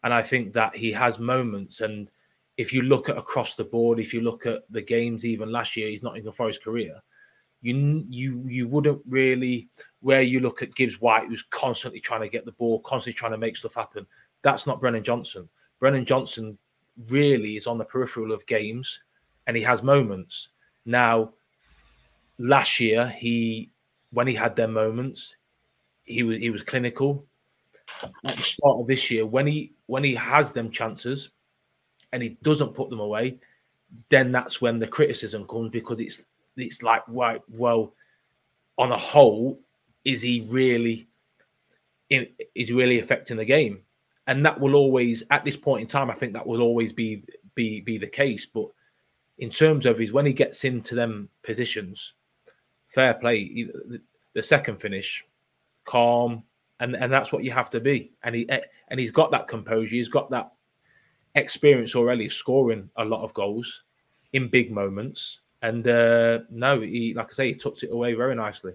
and 0.04 0.14
I 0.14 0.22
think 0.22 0.54
that 0.54 0.76
he 0.76 0.92
has 0.92 1.20
moments. 1.20 1.82
And 1.82 2.10
if 2.58 2.74
you 2.74 2.82
look 2.82 3.10
at 3.10 3.18
across 3.18 3.56
the 3.56 3.64
board, 3.64 4.00
if 4.00 4.14
you 4.14 4.22
look 4.22 4.46
at 4.46 4.64
the 4.70 4.82
games, 4.82 5.26
even 5.26 5.52
last 5.52 5.78
year, 5.78 5.90
he's 5.90 6.04
not 6.04 6.18
in 6.18 6.32
Forest 6.32 6.64
career. 6.64 7.02
You 7.62 8.06
you 8.10 8.44
you 8.48 8.68
wouldn't 8.68 9.02
really 9.08 9.68
where 10.02 10.22
you 10.22 10.40
look 10.40 10.62
at 10.62 10.76
Gibbs 10.76 11.02
White, 11.02 11.28
who's 11.28 11.44
constantly 11.44 12.00
trying 12.00 12.22
to 12.22 12.30
get 12.30 12.46
the 12.46 12.54
ball, 12.54 12.80
constantly 12.82 13.18
trying 13.18 13.34
to 13.34 13.38
make 13.38 13.58
stuff 13.58 13.76
happen. 13.76 14.08
That's 14.42 14.66
not 14.66 14.80
Brennan 14.80 15.04
Johnson. 15.04 15.50
Brennan 15.80 16.06
Johnson 16.06 16.58
really 17.08 17.58
is 17.58 17.68
on 17.68 17.78
the 17.78 17.86
peripheral 17.86 18.32
of 18.32 18.46
games 18.46 19.00
and 19.48 19.58
he 19.58 19.64
has 19.64 19.82
moments. 19.82 20.50
Now, 20.86 21.34
last 22.38 22.80
year, 22.80 23.08
he 23.08 23.72
when 24.12 24.28
he 24.28 24.36
had 24.36 24.56
their 24.56 24.68
moments, 24.68 25.36
he 26.04 26.24
was 26.24 26.38
he 26.38 26.50
was 26.50 26.64
clinical. 26.64 27.26
At 28.04 28.38
the 28.38 28.44
start 28.44 28.80
of 28.80 28.88
this 28.88 29.10
year, 29.10 29.26
when 29.26 29.48
he 29.48 29.74
when 29.88 30.04
he 30.04 30.14
has 30.16 30.52
them 30.52 30.70
chances 30.70 31.32
and 32.14 32.22
he 32.22 32.38
doesn't 32.44 32.76
put 32.76 32.92
them 32.92 33.00
away, 33.00 33.40
then 34.10 34.32
that's 34.32 34.62
when 34.62 34.78
the 34.78 34.88
criticism 34.88 35.48
comes 35.48 35.72
because 35.72 36.00
it's 36.00 36.24
it's 36.58 36.82
like 36.84 37.04
right, 37.08 37.42
well, 37.50 37.94
on 38.78 38.92
a 38.92 38.98
whole, 38.98 39.60
is 40.06 40.22
he 40.22 40.48
really 40.50 41.08
in, 42.10 42.28
is 42.56 42.72
really 42.72 43.00
affecting 43.00 43.38
the 43.38 43.46
game? 43.46 43.82
and 44.28 44.46
that 44.46 44.60
will 44.60 44.76
always 44.76 45.24
at 45.32 45.44
this 45.44 45.58
point 45.58 45.82
in 45.82 45.88
time 45.88 46.12
i 46.12 46.14
think 46.14 46.34
that 46.34 46.46
will 46.46 46.62
always 46.62 46.94
be 46.94 47.24
be 47.60 47.82
be 47.82 47.98
the 47.98 48.08
case. 48.08 48.46
But 48.46 48.68
in 49.38 49.50
terms 49.50 49.86
of 49.86 49.98
his 49.98 50.14
when 50.14 50.26
he 50.26 50.34
gets 50.34 50.64
into 50.64 50.96
them 50.96 51.30
positions 51.44 52.14
fair 52.88 53.14
play 53.14 53.68
the 54.34 54.44
second 54.44 54.78
finish 54.80 55.26
calm 55.84 56.44
and 56.80 56.96
and 56.96 57.12
that's 57.12 57.34
what 57.34 57.44
you 57.44 57.52
have 57.52 57.70
to 57.72 57.82
be. 57.82 58.12
And 58.24 58.34
he 58.36 58.50
and 58.90 59.00
he's 59.00 59.12
got 59.12 59.32
that 59.32 59.50
composure 59.50 59.98
he's 59.98 60.10
got 60.10 60.30
that 60.30 60.52
experience 61.36 61.96
already 61.96 62.30
scoring 62.30 62.90
a 62.96 63.06
lot 63.06 63.24
of 63.24 63.34
goals 63.34 63.84
in 64.32 64.48
big 64.48 64.72
moments 64.72 65.42
and 65.62 65.88
uh 65.88 66.40
no 66.50 66.80
he 66.80 67.14
like 67.16 67.30
i 67.30 67.34
say 67.34 67.48
he 67.48 67.54
tucked 67.54 67.84
it 67.84 67.92
away 67.92 68.14
very 68.14 68.36
nicely 68.36 68.74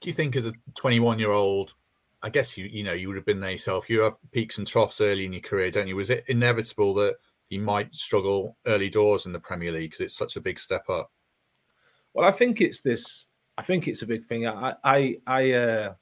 do 0.00 0.08
you 0.08 0.14
think 0.14 0.36
as 0.36 0.46
a 0.46 0.52
21 0.74 1.18
year 1.18 1.32
old 1.32 1.74
I 2.22 2.28
guess 2.28 2.56
you 2.56 2.64
you 2.64 2.82
know 2.82 2.92
you 2.92 3.06
would 3.06 3.16
have 3.16 3.24
been 3.24 3.38
there 3.40 3.52
yourself. 3.52 3.88
You 3.88 4.00
have 4.00 4.16
peaks 4.32 4.58
and 4.58 4.66
troughs 4.66 5.00
early 5.00 5.24
in 5.24 5.32
your 5.32 5.42
career, 5.42 5.70
don't 5.70 5.86
you? 5.86 5.94
Was 5.94 6.10
it 6.10 6.24
inevitable 6.26 6.92
that 6.94 7.16
you 7.50 7.60
might 7.60 7.94
struggle 7.94 8.56
early 8.66 8.90
doors 8.90 9.26
in 9.26 9.32
the 9.32 9.38
Premier 9.38 9.70
League 9.70 9.90
because 9.90 10.00
it's 10.00 10.16
such 10.16 10.36
a 10.36 10.40
big 10.40 10.58
step 10.58 10.88
up? 10.88 11.12
Well, 12.14 12.26
I 12.26 12.32
think 12.32 12.60
it's 12.60 12.80
this. 12.80 13.28
I 13.58 13.62
think 13.62 13.86
it's 13.86 14.02
a 14.02 14.06
big 14.06 14.24
thing. 14.24 14.46
I 14.46 14.74
I 14.82 15.16
I, 15.26 15.52
uh, 15.52 15.94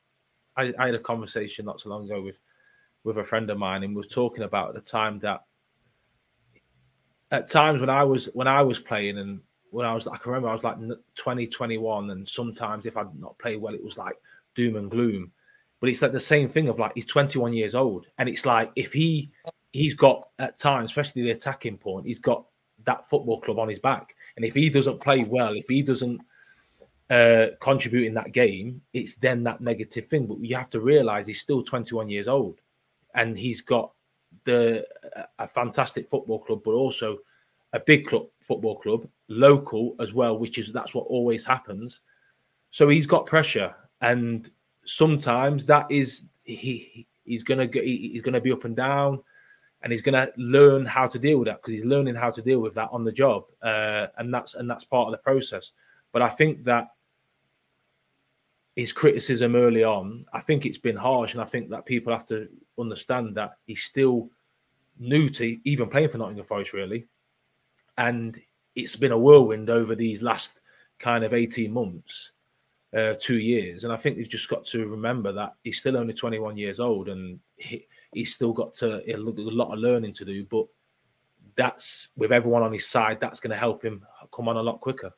I, 0.56 0.72
I 0.78 0.86
had 0.86 0.94
a 0.94 1.00
conversation 1.00 1.66
not 1.66 1.80
so 1.80 1.90
long 1.90 2.04
ago 2.04 2.22
with 2.22 2.38
with 3.02 3.18
a 3.18 3.24
friend 3.24 3.50
of 3.50 3.58
mine, 3.58 3.82
and 3.82 3.92
we 3.92 3.98
was 3.98 4.06
talking 4.06 4.44
about 4.44 4.72
the 4.72 4.80
time 4.80 5.18
that 5.20 5.42
at 7.32 7.50
times 7.50 7.80
when 7.80 7.90
I 7.90 8.04
was 8.04 8.26
when 8.32 8.48
I 8.48 8.62
was 8.62 8.78
playing 8.78 9.18
and 9.18 9.40
when 9.74 9.84
I 9.84 9.92
was 9.92 10.06
I 10.06 10.16
can 10.16 10.30
remember 10.30 10.48
I 10.48 10.52
was 10.52 10.62
like 10.62 10.76
20, 11.16 11.46
21, 11.48 12.10
and 12.10 12.26
sometimes 12.28 12.86
if 12.86 12.96
I'd 12.96 13.12
not 13.18 13.36
played 13.38 13.60
well, 13.60 13.74
it 13.74 13.82
was 13.82 13.98
like 13.98 14.14
doom 14.54 14.76
and 14.76 14.90
gloom. 14.90 15.32
But 15.80 15.90
it's 15.90 16.00
like 16.00 16.12
the 16.12 16.20
same 16.20 16.48
thing 16.48 16.68
of 16.68 16.78
like 16.78 16.92
he's 16.94 17.06
21 17.06 17.52
years 17.52 17.74
old, 17.74 18.06
and 18.18 18.28
it's 18.28 18.46
like 18.46 18.70
if 18.76 18.92
he 18.92 19.30
he's 19.72 19.94
got 19.94 20.28
at 20.38 20.56
times, 20.56 20.90
especially 20.90 21.22
the 21.22 21.32
attacking 21.32 21.76
point, 21.76 22.06
he's 22.06 22.20
got 22.20 22.46
that 22.84 23.08
football 23.10 23.40
club 23.40 23.58
on 23.58 23.68
his 23.68 23.80
back, 23.80 24.14
and 24.36 24.44
if 24.44 24.54
he 24.54 24.70
doesn't 24.70 25.00
play 25.00 25.24
well, 25.24 25.54
if 25.54 25.66
he 25.66 25.82
doesn't 25.82 26.22
uh, 27.10 27.46
contribute 27.58 28.06
in 28.06 28.14
that 28.14 28.30
game, 28.32 28.80
it's 28.92 29.16
then 29.16 29.42
that 29.42 29.60
negative 29.60 30.06
thing. 30.06 30.26
But 30.26 30.38
you 30.38 30.54
have 30.54 30.70
to 30.70 30.80
realize 30.80 31.26
he's 31.26 31.40
still 31.40 31.62
21 31.62 32.08
years 32.08 32.28
old, 32.28 32.60
and 33.14 33.36
he's 33.36 33.60
got 33.60 33.90
the 34.44 34.86
a 35.40 35.48
fantastic 35.48 36.08
football 36.08 36.38
club, 36.38 36.62
but 36.64 36.72
also 36.72 37.18
a 37.74 37.80
big 37.80 38.06
club 38.06 38.26
football 38.40 38.76
club, 38.76 39.06
local 39.28 39.94
as 40.00 40.14
well, 40.14 40.38
which 40.38 40.56
is 40.58 40.72
that's 40.72 40.94
what 40.94 41.06
always 41.08 41.44
happens. 41.44 42.00
So 42.70 42.88
he's 42.88 43.06
got 43.06 43.26
pressure, 43.26 43.74
and 44.00 44.50
sometimes 44.86 45.66
that 45.66 45.86
is 45.90 46.24
he 46.44 47.06
he's 47.24 47.42
gonna 47.42 47.66
get 47.66 47.84
he's 47.84 48.22
gonna 48.22 48.40
be 48.40 48.52
up 48.52 48.64
and 48.64 48.76
down 48.76 49.22
and 49.84 49.92
he's 49.92 50.02
to 50.02 50.32
learn 50.38 50.86
how 50.86 51.06
to 51.06 51.18
deal 51.18 51.38
with 51.38 51.46
that 51.46 51.60
because 51.60 51.74
he's 51.74 51.84
learning 51.84 52.14
how 52.14 52.30
to 52.30 52.42
deal 52.42 52.58
with 52.58 52.74
that 52.74 52.88
on 52.90 53.04
the 53.04 53.12
job 53.12 53.44
uh, 53.62 54.06
and 54.18 54.32
that's 54.32 54.54
and 54.54 54.68
that's 54.68 54.84
part 54.84 55.06
of 55.06 55.12
the 55.12 55.18
process 55.18 55.72
but 56.10 56.22
i 56.22 56.28
think 56.28 56.64
that 56.64 56.88
his 58.76 58.92
criticism 58.92 59.54
early 59.54 59.84
on 59.84 60.24
i 60.32 60.40
think 60.40 60.66
it's 60.66 60.78
been 60.78 60.96
harsh 60.96 61.34
and 61.34 61.42
i 61.42 61.44
think 61.44 61.68
that 61.68 61.86
people 61.86 62.12
have 62.12 62.26
to 62.26 62.48
understand 62.78 63.34
that 63.34 63.58
he's 63.66 63.82
still 63.82 64.28
new 64.98 65.28
to 65.28 65.58
even 65.64 65.88
playing 65.88 66.08
for 66.08 66.18
nottingham 66.18 66.46
forest 66.46 66.72
really 66.72 67.06
and 67.98 68.40
it's 68.74 68.96
been 68.96 69.12
a 69.12 69.18
whirlwind 69.18 69.70
over 69.70 69.94
these 69.94 70.22
last 70.22 70.60
kind 70.98 71.24
of 71.24 71.34
18 71.34 71.72
months 71.72 72.32
uh, 72.96 73.14
two 73.18 73.38
years. 73.38 73.84
And 73.84 73.92
I 73.92 73.96
think 73.96 74.16
they've 74.16 74.28
just 74.28 74.48
got 74.48 74.64
to 74.66 74.86
remember 74.86 75.32
that 75.32 75.54
he's 75.62 75.78
still 75.78 75.96
only 75.96 76.14
21 76.14 76.56
years 76.56 76.80
old 76.80 77.08
and 77.08 77.38
he, 77.56 77.86
he's 78.12 78.34
still 78.34 78.52
got 78.52 78.72
to 78.74 79.02
a 79.12 79.16
lot 79.16 79.72
of 79.72 79.78
learning 79.78 80.12
to 80.14 80.24
do. 80.24 80.44
But 80.44 80.66
that's 81.56 82.08
with 82.16 82.32
everyone 82.32 82.62
on 82.62 82.72
his 82.72 82.86
side, 82.86 83.20
that's 83.20 83.40
going 83.40 83.50
to 83.50 83.56
help 83.56 83.84
him 83.84 84.04
come 84.32 84.48
on 84.48 84.56
a 84.56 84.62
lot 84.62 84.80
quicker. 84.80 85.12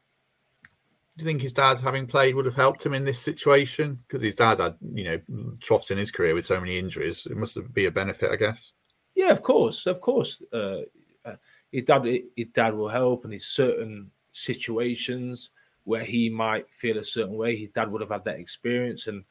Do 1.17 1.25
you 1.25 1.31
think 1.31 1.41
his 1.41 1.55
dad, 1.55 1.79
having 1.79 2.07
played, 2.07 2.35
would 2.35 2.45
have 2.45 2.55
helped 2.55 2.85
him 2.85 2.93
in 2.93 3.05
this 3.05 3.19
situation? 3.19 3.99
Because 4.07 4.21
his 4.21 4.35
dad 4.35 4.59
had, 4.59 4.77
you 4.93 5.05
know, 5.05 5.57
troughs 5.63 5.91
in 5.91 5.97
his 5.97 6.11
career 6.11 6.35
with 6.35 6.45
so 6.45 6.61
many 6.61 6.79
injuries. 6.79 7.25
It 7.25 7.39
must 7.39 7.57
be 7.73 7.87
a 7.87 7.91
benefit, 7.91 8.31
I 8.31 8.37
guess. 8.37 8.73
Yeah, 9.15 9.31
of 9.31 9.41
course, 9.41 9.87
of 9.87 10.01
course. 10.01 10.43
Uh, 10.53 10.81
uh 11.25 11.37
his 11.73 11.85
dad, 11.85 12.05
his 12.05 12.49
dad 12.53 12.75
will 12.75 12.89
help, 12.89 13.25
and 13.25 13.33
his 13.33 13.47
certain 13.47 14.11
situations 14.33 15.51
where 15.85 16.05
he 16.05 16.29
might 16.29 16.69
feel 16.71 16.99
a 16.99 17.05
certain 17.05 17.37
way. 17.37 17.57
His 17.57 17.71
dad 17.71 17.91
would 17.91 18.01
have 18.01 18.11
had 18.11 18.25
that 18.25 18.41
experience 18.41 19.07
and 19.07 19.25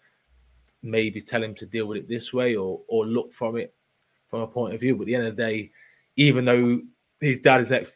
maybe 0.82 1.22
tell 1.22 1.44
him 1.44 1.56
to 1.56 1.66
deal 1.66 1.88
with 1.88 1.98
it 1.98 2.08
this 2.08 2.32
way 2.32 2.56
or 2.56 2.82
or 2.88 3.06
look 3.06 3.34
from 3.34 3.58
it 3.58 3.74
from 4.28 4.42
a 4.42 4.48
point 4.48 4.74
of 4.74 4.80
view. 4.80 4.96
But 4.96 5.04
at 5.04 5.06
the 5.08 5.16
end 5.16 5.28
of 5.28 5.36
the 5.36 5.44
day, 5.44 5.72
even 6.16 6.46
though 6.46 6.82
his 7.20 7.40
dad 7.40 7.62
is 7.62 7.72
ex 7.72 7.92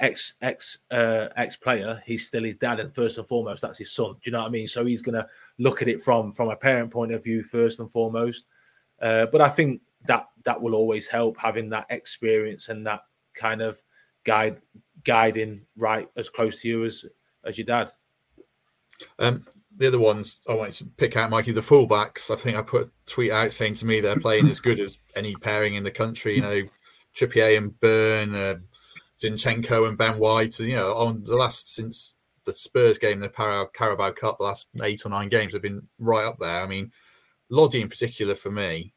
ex 0.00 0.34
ex 0.42 0.78
uh, 0.90 1.28
ex 1.36 1.56
player, 1.56 2.02
he's 2.04 2.26
still 2.26 2.44
his 2.44 2.56
dad, 2.56 2.80
and 2.80 2.94
first 2.94 3.18
and 3.18 3.26
foremost, 3.26 3.62
that's 3.62 3.78
his 3.78 3.92
son. 3.92 4.12
Do 4.12 4.20
you 4.24 4.32
know 4.32 4.40
what 4.40 4.48
I 4.48 4.50
mean? 4.50 4.68
So 4.68 4.84
he's 4.84 5.02
gonna 5.02 5.26
look 5.58 5.82
at 5.82 5.88
it 5.88 6.02
from 6.02 6.32
from 6.32 6.50
a 6.50 6.56
parent 6.56 6.90
point 6.90 7.12
of 7.12 7.24
view 7.24 7.42
first 7.42 7.80
and 7.80 7.90
foremost. 7.90 8.46
Uh, 9.00 9.26
but 9.26 9.40
I 9.40 9.48
think 9.48 9.80
that 10.06 10.26
that 10.44 10.60
will 10.60 10.74
always 10.74 11.08
help 11.08 11.36
having 11.38 11.68
that 11.70 11.86
experience 11.90 12.68
and 12.68 12.86
that 12.86 13.00
kind 13.36 13.62
of 13.62 13.80
guide 14.24 14.60
guiding 15.04 15.62
right 15.76 16.08
as 16.16 16.28
close 16.28 16.60
to 16.62 16.68
you 16.68 16.84
as 16.84 17.04
as 17.44 17.56
your 17.56 17.66
dad. 17.66 17.90
Um, 19.18 19.46
the 19.76 19.86
other 19.86 19.98
ones 19.98 20.40
I 20.48 20.54
wanted 20.54 20.74
to 20.74 20.86
pick 20.96 21.16
out, 21.16 21.30
Mikey, 21.30 21.52
the 21.52 21.60
fullbacks. 21.60 22.30
I 22.30 22.36
think 22.36 22.56
I 22.56 22.62
put 22.62 22.86
a 22.86 22.90
tweet 23.06 23.30
out 23.30 23.52
saying 23.52 23.74
to 23.74 23.86
me 23.86 24.00
they're 24.00 24.18
playing 24.18 24.48
as 24.48 24.60
good 24.60 24.80
as 24.80 24.98
any 25.14 25.34
pairing 25.36 25.74
in 25.74 25.84
the 25.84 25.90
country. 25.90 26.34
You 26.34 26.42
know, 26.42 26.62
Trippier 27.14 27.56
and 27.56 27.78
Burn, 27.80 28.34
uh, 28.34 28.56
Zinchenko 29.18 29.88
and 29.88 29.98
Ben 29.98 30.18
White. 30.18 30.58
And, 30.60 30.68
you 30.68 30.76
know, 30.76 30.94
on 30.94 31.24
the 31.24 31.36
last 31.36 31.74
since 31.74 32.14
the 32.44 32.52
Spurs 32.52 32.98
game, 32.98 33.20
the 33.20 33.28
Carabao 33.28 34.12
Cup, 34.12 34.38
the 34.38 34.44
last 34.44 34.68
eight 34.82 35.04
or 35.04 35.10
nine 35.10 35.28
games 35.28 35.52
have 35.52 35.62
been 35.62 35.86
right 35.98 36.24
up 36.24 36.38
there. 36.38 36.62
I 36.62 36.66
mean, 36.66 36.90
Lodi 37.50 37.80
in 37.80 37.88
particular 37.88 38.34
for 38.34 38.50
me, 38.50 38.94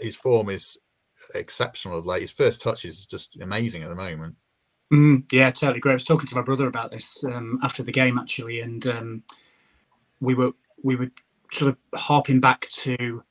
his 0.00 0.16
form 0.16 0.50
is 0.50 0.76
exceptional 1.34 1.98
of 1.98 2.06
late. 2.06 2.22
His 2.22 2.32
first 2.32 2.60
touch 2.60 2.84
is 2.84 3.06
just 3.06 3.36
amazing 3.40 3.82
at 3.82 3.88
the 3.88 3.94
moment. 3.94 4.36
Mm, 4.92 5.30
yeah, 5.32 5.50
totally 5.50 5.78
agree. 5.78 5.92
I 5.92 5.94
was 5.94 6.04
talking 6.04 6.26
to 6.26 6.34
my 6.34 6.42
brother 6.42 6.66
about 6.66 6.90
this 6.90 7.24
um, 7.24 7.58
after 7.62 7.82
the 7.82 7.92
game 7.92 8.18
actually, 8.18 8.60
and 8.60 8.86
um, 8.86 9.22
we 10.20 10.34
were 10.34 10.52
we 10.82 10.96
were 10.96 11.10
sort 11.52 11.70
of 11.70 11.98
harping 11.98 12.40
back 12.40 12.68
to 12.70 13.22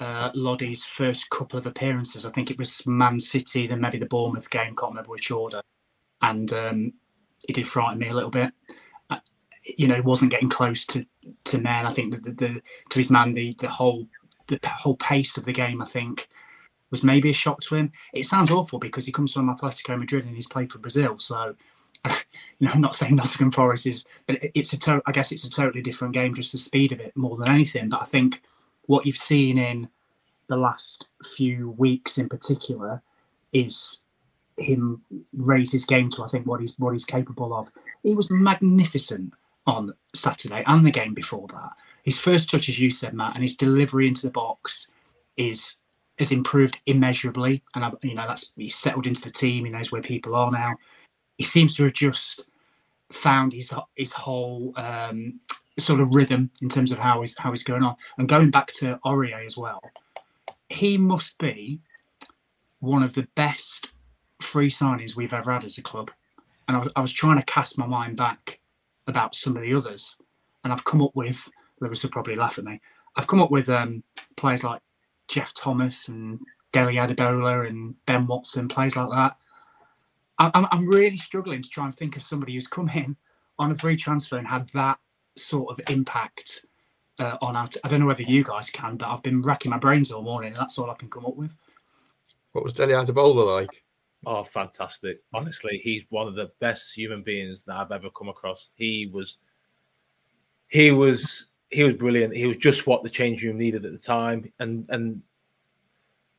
uh, 0.00 0.30
Lodi's 0.32 0.84
first 0.84 1.30
couple 1.30 1.58
of 1.58 1.66
appearances. 1.66 2.26
I 2.26 2.30
think 2.30 2.50
it 2.50 2.58
was 2.58 2.86
Man 2.86 3.18
City, 3.18 3.66
then 3.66 3.80
maybe 3.80 3.98
the 3.98 4.06
Bournemouth 4.06 4.50
game. 4.50 4.76
Can't 4.76 4.92
remember 4.92 5.10
which 5.10 5.30
order, 5.30 5.62
and 6.20 6.52
um, 6.52 6.92
he 7.46 7.52
did 7.52 7.68
frighten 7.68 7.98
me 7.98 8.08
a 8.08 8.14
little 8.14 8.30
bit. 8.30 8.52
Uh, 9.08 9.18
you 9.64 9.88
know, 9.88 9.94
he 9.94 10.00
wasn't 10.02 10.30
getting 10.30 10.50
close 10.50 10.84
to 10.86 11.06
to 11.44 11.58
men. 11.58 11.86
I 11.86 11.90
think 11.90 12.12
the, 12.12 12.20
the, 12.20 12.32
the 12.32 12.62
to 12.90 12.98
his 12.98 13.10
man 13.10 13.32
the 13.32 13.54
the 13.58 13.68
whole 13.68 14.06
the 14.48 14.60
whole 14.64 14.96
pace 14.96 15.36
of 15.36 15.44
the 15.44 15.52
game. 15.52 15.80
I 15.80 15.86
think 15.86 16.28
was 16.90 17.02
maybe 17.02 17.30
a 17.30 17.34
shock 17.34 17.60
to 17.62 17.76
him. 17.76 17.92
It 18.12 18.26
sounds 18.26 18.50
awful 18.50 18.78
because 18.78 19.06
he 19.06 19.12
comes 19.12 19.32
from 19.32 19.54
Atletico 19.54 19.98
Madrid 19.98 20.24
and 20.24 20.34
he's 20.34 20.46
played 20.46 20.72
for 20.72 20.78
Brazil. 20.78 21.18
So, 21.18 21.54
you 22.06 22.12
know, 22.60 22.70
I'm 22.72 22.80
not 22.80 22.94
saying 22.94 23.16
Nottingham 23.16 23.52
Forest 23.52 23.86
is, 23.86 24.04
but 24.26 24.38
it's 24.54 24.72
a 24.72 24.78
to- 24.78 25.02
I 25.06 25.12
guess 25.12 25.32
it's 25.32 25.44
a 25.44 25.50
totally 25.50 25.82
different 25.82 26.14
game, 26.14 26.34
just 26.34 26.52
the 26.52 26.58
speed 26.58 26.92
of 26.92 27.00
it 27.00 27.16
more 27.16 27.36
than 27.36 27.48
anything. 27.48 27.88
But 27.88 28.02
I 28.02 28.06
think 28.06 28.42
what 28.86 29.06
you've 29.06 29.16
seen 29.16 29.58
in 29.58 29.88
the 30.48 30.56
last 30.56 31.08
few 31.36 31.70
weeks, 31.72 32.18
in 32.18 32.28
particular, 32.28 33.02
is 33.52 34.02
him 34.58 35.02
raise 35.32 35.72
his 35.72 35.84
game 35.84 36.10
to 36.10 36.22
I 36.22 36.26
think 36.26 36.46
what 36.46 36.60
he's 36.60 36.78
what 36.78 36.92
he's 36.92 37.04
capable 37.04 37.54
of. 37.54 37.70
He 38.02 38.14
was 38.14 38.30
magnificent 38.30 39.32
on 39.66 39.92
Saturday 40.14 40.64
and 40.66 40.84
the 40.84 40.90
game 40.90 41.14
before 41.14 41.46
that. 41.48 41.70
His 42.02 42.18
first 42.18 42.50
touch, 42.50 42.68
as 42.68 42.80
you 42.80 42.90
said, 42.90 43.14
Matt, 43.14 43.34
and 43.34 43.42
his 43.42 43.56
delivery 43.56 44.08
into 44.08 44.22
the 44.22 44.32
box 44.32 44.88
is 45.36 45.76
has 46.20 46.32
improved 46.32 46.80
immeasurably, 46.86 47.62
and 47.74 47.84
I, 47.84 47.92
you 48.02 48.14
know 48.14 48.26
that's 48.26 48.52
he's 48.56 48.76
settled 48.76 49.06
into 49.06 49.22
the 49.22 49.30
team. 49.30 49.64
He 49.64 49.70
knows 49.70 49.90
where 49.92 50.02
people 50.02 50.34
are 50.34 50.50
now. 50.50 50.76
He 51.38 51.44
seems 51.44 51.74
to 51.76 51.84
have 51.84 51.92
just 51.92 52.44
found 53.12 53.52
his 53.52 53.72
his 53.96 54.12
whole 54.12 54.72
um, 54.76 55.40
sort 55.78 56.00
of 56.00 56.14
rhythm 56.14 56.50
in 56.62 56.68
terms 56.68 56.92
of 56.92 56.98
how 56.98 57.20
he's 57.20 57.36
how 57.38 57.50
he's 57.50 57.64
going 57.64 57.82
on. 57.82 57.96
And 58.18 58.28
going 58.28 58.50
back 58.50 58.68
to 58.74 58.98
Aurier 59.04 59.44
as 59.44 59.56
well, 59.56 59.80
he 60.68 60.96
must 60.96 61.38
be 61.38 61.80
one 62.80 63.02
of 63.02 63.14
the 63.14 63.26
best 63.34 63.90
free 64.40 64.70
signings 64.70 65.16
we've 65.16 65.34
ever 65.34 65.52
had 65.52 65.64
as 65.64 65.76
a 65.78 65.82
club. 65.82 66.10
And 66.68 66.76
I 66.76 66.80
was, 66.80 66.92
I 66.96 67.00
was 67.00 67.12
trying 67.12 67.36
to 67.36 67.44
cast 67.44 67.78
my 67.78 67.86
mind 67.86 68.16
back 68.16 68.60
about 69.06 69.34
some 69.34 69.56
of 69.56 69.62
the 69.62 69.74
others, 69.74 70.16
and 70.64 70.72
I've 70.72 70.84
come 70.84 71.02
up 71.02 71.14
with. 71.14 71.48
Lewis 71.82 72.02
will 72.02 72.10
probably 72.10 72.36
laugh 72.36 72.58
at 72.58 72.64
me. 72.64 72.78
I've 73.16 73.26
come 73.26 73.40
up 73.40 73.50
with 73.50 73.70
um, 73.70 74.04
players 74.36 74.62
like 74.62 74.82
Geoff 75.30 75.54
Thomas 75.54 76.08
and 76.08 76.40
Dele 76.72 76.96
Adebola 76.96 77.68
and 77.68 77.94
Ben 78.04 78.26
Watson, 78.26 78.68
players 78.68 78.96
like 78.96 79.08
that. 79.10 79.36
I'm, 80.38 80.66
I'm 80.70 80.88
really 80.88 81.16
struggling 81.16 81.62
to 81.62 81.68
try 81.68 81.84
and 81.84 81.94
think 81.94 82.16
of 82.16 82.22
somebody 82.22 82.54
who's 82.54 82.66
come 82.66 82.88
in 82.88 83.16
on 83.58 83.70
a 83.70 83.74
free 83.74 83.96
transfer 83.96 84.38
and 84.38 84.46
had 84.46 84.68
that 84.70 84.98
sort 85.36 85.70
of 85.70 85.80
impact 85.90 86.64
uh, 87.18 87.36
on 87.42 87.56
our. 87.56 87.66
T- 87.66 87.80
I 87.84 87.88
don't 87.88 88.00
know 88.00 88.06
whether 88.06 88.22
you 88.22 88.42
guys 88.42 88.70
can, 88.70 88.96
but 88.96 89.08
I've 89.08 89.22
been 89.22 89.42
racking 89.42 89.70
my 89.70 89.78
brains 89.78 90.10
all 90.10 90.22
morning, 90.22 90.52
and 90.52 90.60
that's 90.60 90.78
all 90.78 90.90
I 90.90 90.94
can 90.94 91.10
come 91.10 91.26
up 91.26 91.36
with. 91.36 91.54
What 92.52 92.64
was 92.64 92.72
Dele 92.72 92.94
Adebola 92.94 93.60
like? 93.60 93.84
Oh, 94.26 94.42
fantastic! 94.42 95.22
Honestly, 95.34 95.80
he's 95.84 96.06
one 96.08 96.26
of 96.26 96.34
the 96.34 96.50
best 96.58 96.96
human 96.96 97.22
beings 97.22 97.62
that 97.62 97.76
I've 97.76 97.92
ever 97.92 98.08
come 98.10 98.28
across. 98.28 98.72
He 98.76 99.10
was, 99.12 99.38
he 100.68 100.90
was 100.90 101.49
he 101.70 101.84
was 101.84 101.94
brilliant. 101.94 102.34
He 102.34 102.46
was 102.46 102.56
just 102.56 102.86
what 102.86 103.02
the 103.02 103.10
change 103.10 103.42
room 103.42 103.58
needed 103.58 103.84
at 103.84 103.92
the 103.92 103.98
time, 103.98 104.50
and 104.58 104.86
and 104.90 105.22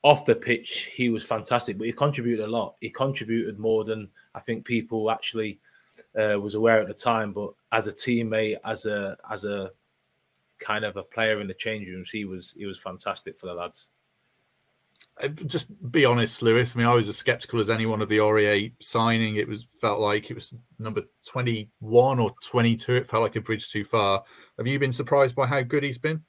off 0.04 0.26
the 0.26 0.36
pitch 0.36 0.90
he 0.94 1.10
was 1.10 1.24
fantastic. 1.24 1.78
But 1.78 1.88
he 1.88 1.94
contributed 1.94 2.46
a 2.46 2.52
lot. 2.52 2.76
He 2.82 2.90
contributed 2.90 3.60
more 3.60 3.84
than 3.84 4.10
I 4.36 4.40
think 4.40 4.66
people 4.66 5.10
actually 5.10 5.60
uh, 6.20 6.40
was 6.40 6.56
aware 6.56 6.82
at 6.82 6.88
the 6.88 6.94
time. 6.94 7.34
But 7.34 7.54
as 7.72 7.88
a 7.88 7.92
teammate, 7.92 8.58
as 8.66 8.86
a 8.86 9.18
as 9.30 9.46
a 9.46 9.72
kind 10.60 10.86
of 10.86 10.98
a 10.98 11.04
player 11.04 11.42
in 11.42 11.48
the 11.48 11.54
change 11.54 11.88
rooms, 11.88 12.10
he 12.12 12.26
was 12.26 12.54
he 12.58 12.66
was 12.66 12.80
fantastic 12.80 13.40
for 13.40 13.48
the 13.48 13.54
lads. 13.54 13.92
Uh, 15.22 15.28
just 15.28 15.68
be 15.92 16.06
honest, 16.06 16.42
Lewis. 16.42 16.76
I 16.76 16.80
mean, 16.80 16.88
I 16.88 16.94
was 16.94 17.10
as 17.10 17.18
skeptical 17.18 17.60
as 17.60 17.70
anyone 17.70 18.02
of 18.02 18.10
the 18.10 18.20
Aurier 18.20 18.72
signing. 18.80 19.36
It 19.36 19.48
was 19.48 19.68
felt 19.80 20.00
like 20.00 20.32
it 20.32 20.36
was 20.36 20.54
number 20.80 21.04
twenty-one 21.28 22.20
or 22.20 22.32
twenty-two. 22.44 22.96
It 22.96 23.08
felt 23.08 23.24
like 23.24 23.36
a 23.36 23.42
bridge 23.42 23.70
too 23.70 23.84
far. 23.84 24.24
Have 24.58 24.68
you 24.68 24.80
been 24.80 24.94
surprised 24.94 25.36
by 25.36 25.48
how 25.48 25.62
good 25.62 25.84
he's 25.84 25.98
been? 25.98 26.24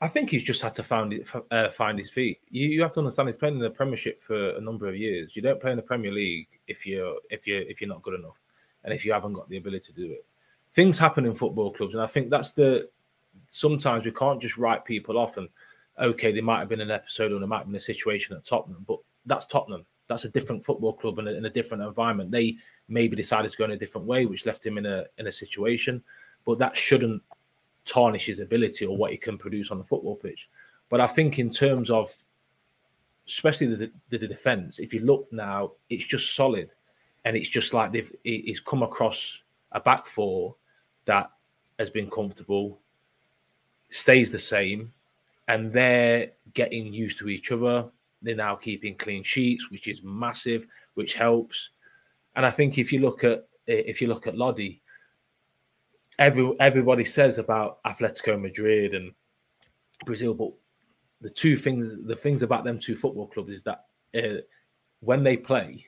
I 0.00 0.08
think 0.08 0.30
he's 0.30 0.42
just 0.42 0.62
had 0.62 0.74
to 0.76 0.82
find 0.82 1.12
it, 1.12 1.28
uh, 1.50 1.68
find 1.68 1.98
his 1.98 2.08
feet. 2.08 2.40
You, 2.48 2.68
you 2.68 2.80
have 2.80 2.92
to 2.92 3.00
understand 3.00 3.28
he's 3.28 3.36
playing 3.36 3.56
in 3.56 3.60
the 3.60 3.68
Premiership 3.68 4.22
for 4.22 4.56
a 4.56 4.60
number 4.60 4.88
of 4.88 4.96
years. 4.96 5.36
You 5.36 5.42
don't 5.42 5.60
play 5.60 5.72
in 5.72 5.76
the 5.76 5.82
Premier 5.82 6.10
League 6.10 6.48
if 6.68 6.86
you're 6.86 7.16
if 7.28 7.46
you 7.46 7.58
if 7.68 7.82
you're 7.82 7.88
not 7.90 8.00
good 8.00 8.18
enough, 8.18 8.40
and 8.84 8.94
if 8.94 9.04
you 9.04 9.12
haven't 9.12 9.34
got 9.34 9.48
the 9.50 9.58
ability 9.58 9.92
to 9.92 9.92
do 9.92 10.10
it. 10.10 10.24
Things 10.72 10.96
happen 10.96 11.26
in 11.26 11.34
football 11.34 11.70
clubs, 11.70 11.92
and 11.92 12.02
I 12.02 12.06
think 12.06 12.30
that's 12.30 12.52
the. 12.52 12.88
Sometimes 13.50 14.04
we 14.04 14.10
can't 14.10 14.40
just 14.40 14.56
write 14.56 14.84
people 14.84 15.18
off 15.18 15.36
and 15.36 15.48
okay, 16.00 16.32
there 16.32 16.42
might 16.42 16.60
have 16.60 16.68
been 16.68 16.80
an 16.80 16.90
episode 16.90 17.32
or 17.32 17.38
there 17.38 17.48
might 17.48 17.58
have 17.58 17.66
been 17.66 17.76
a 17.76 17.80
situation 17.80 18.36
at 18.36 18.44
Tottenham, 18.44 18.84
but 18.86 18.98
that's 19.26 19.46
Tottenham. 19.46 19.84
That's 20.08 20.24
a 20.24 20.30
different 20.30 20.64
football 20.64 20.92
club 20.92 21.18
and 21.18 21.28
in 21.28 21.44
a 21.44 21.50
different 21.50 21.84
environment. 21.84 22.30
They 22.30 22.56
maybe 22.88 23.14
decided 23.16 23.50
to 23.50 23.56
go 23.56 23.64
in 23.64 23.70
a 23.70 23.76
different 23.76 24.06
way, 24.06 24.26
which 24.26 24.46
left 24.46 24.66
him 24.66 24.76
in 24.76 24.86
a 24.86 25.04
in 25.18 25.28
a 25.28 25.32
situation, 25.32 26.02
but 26.44 26.58
that 26.58 26.76
shouldn't 26.76 27.22
tarnish 27.84 28.26
his 28.26 28.40
ability 28.40 28.86
or 28.86 28.96
what 28.96 29.12
he 29.12 29.16
can 29.16 29.38
produce 29.38 29.70
on 29.70 29.78
the 29.78 29.84
football 29.84 30.16
pitch. 30.16 30.48
But 30.88 31.00
I 31.00 31.06
think 31.06 31.38
in 31.38 31.50
terms 31.50 31.90
of 31.90 32.12
especially 33.28 33.68
the, 33.68 33.92
the, 34.08 34.18
the 34.18 34.26
defense, 34.26 34.80
if 34.80 34.92
you 34.92 35.00
look 35.00 35.28
now, 35.32 35.72
it's 35.88 36.06
just 36.06 36.34
solid, 36.34 36.70
and 37.24 37.36
it's 37.36 37.48
just 37.48 37.72
like 37.72 37.92
they've 37.92 38.12
he's 38.24 38.60
come 38.60 38.82
across 38.82 39.38
a 39.72 39.80
back 39.80 40.06
four 40.06 40.56
that 41.04 41.30
has 41.78 41.90
been 41.90 42.10
comfortable, 42.10 42.80
stays 43.90 44.30
the 44.32 44.38
same, 44.38 44.92
and 45.50 45.72
they're 45.72 46.30
getting 46.54 46.92
used 46.92 47.18
to 47.18 47.28
each 47.28 47.50
other. 47.50 47.88
They're 48.22 48.36
now 48.36 48.54
keeping 48.54 48.96
clean 48.96 49.24
sheets, 49.24 49.68
which 49.68 49.88
is 49.88 50.00
massive, 50.04 50.64
which 50.94 51.14
helps. 51.14 51.70
And 52.36 52.46
I 52.46 52.52
think 52.52 52.78
if 52.78 52.92
you 52.92 53.00
look 53.00 53.24
at 53.24 53.48
if 53.66 54.00
you 54.00 54.06
look 54.06 54.28
at 54.28 54.36
Lodi, 54.36 54.80
every 56.20 56.54
everybody 56.60 57.04
says 57.04 57.38
about 57.38 57.82
Atletico 57.82 58.40
Madrid 58.40 58.94
and 58.94 59.12
Brazil, 60.06 60.34
but 60.34 60.52
the 61.20 61.30
two 61.30 61.56
things 61.56 61.96
the 62.06 62.16
things 62.16 62.42
about 62.42 62.64
them 62.64 62.78
two 62.78 62.94
football 62.94 63.26
clubs 63.26 63.50
is 63.50 63.64
that 63.64 63.86
uh, 64.16 64.40
when 65.00 65.24
they 65.24 65.36
play, 65.36 65.84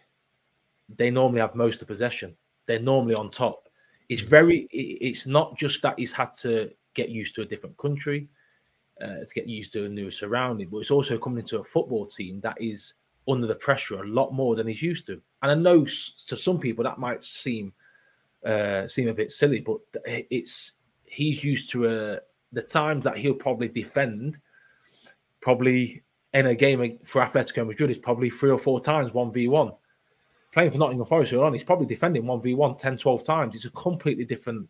they 0.88 1.10
normally 1.10 1.40
have 1.40 1.54
most 1.54 1.74
of 1.74 1.80
the 1.80 1.92
possession. 1.94 2.34
They're 2.66 2.80
normally 2.80 3.14
on 3.14 3.30
top. 3.30 3.68
It's 4.08 4.22
very. 4.22 4.66
It's 4.72 5.28
not 5.28 5.56
just 5.56 5.82
that 5.82 6.00
he's 6.00 6.12
had 6.12 6.32
to 6.40 6.70
get 6.94 7.10
used 7.10 7.36
to 7.36 7.42
a 7.42 7.46
different 7.46 7.76
country 7.76 8.28
uh, 9.02 9.24
to 9.24 9.34
get 9.34 9.48
used 9.48 9.72
to 9.72 9.84
a 9.84 9.88
new 9.88 10.10
surrounding. 10.10 10.68
But 10.68 10.78
it's 10.78 10.90
also 10.90 11.18
coming 11.18 11.40
into 11.40 11.58
a 11.58 11.64
football 11.64 12.06
team 12.06 12.40
that 12.40 12.60
is 12.60 12.94
under 13.28 13.46
the 13.46 13.54
pressure 13.54 14.02
a 14.02 14.06
lot 14.06 14.32
more 14.32 14.56
than 14.56 14.66
he's 14.66 14.82
used 14.82 15.06
to. 15.06 15.20
And 15.42 15.50
I 15.50 15.54
know 15.54 15.84
to 15.84 16.36
some 16.36 16.58
people 16.58 16.84
that 16.84 16.98
might 16.98 17.22
seem 17.24 17.72
uh, 18.44 18.86
seem 18.86 19.08
a 19.08 19.14
bit 19.14 19.30
silly, 19.30 19.60
but 19.60 19.78
it's 20.04 20.72
he's 21.04 21.44
used 21.44 21.70
to 21.70 21.86
uh, 21.86 22.16
the 22.52 22.62
times 22.62 23.04
that 23.04 23.16
he'll 23.16 23.34
probably 23.34 23.68
defend. 23.68 24.38
Probably 25.40 26.02
in 26.34 26.46
a 26.46 26.54
game 26.54 26.98
for 27.04 27.20
Atletico 27.22 27.66
Madrid 27.66 27.90
is 27.90 27.98
probably 27.98 28.30
three 28.30 28.50
or 28.50 28.58
four 28.58 28.80
times 28.80 29.12
one 29.12 29.32
v 29.32 29.48
one. 29.48 29.72
Playing 30.52 30.70
for 30.70 30.78
Nottingham 30.78 31.06
Forest 31.06 31.32
on, 31.32 31.54
he's 31.54 31.64
probably 31.64 31.86
defending 31.86 32.24
1v1 32.24 32.78
10, 32.78 32.98
12 32.98 33.24
times. 33.24 33.54
It's 33.54 33.64
a 33.64 33.70
completely 33.70 34.26
different 34.26 34.68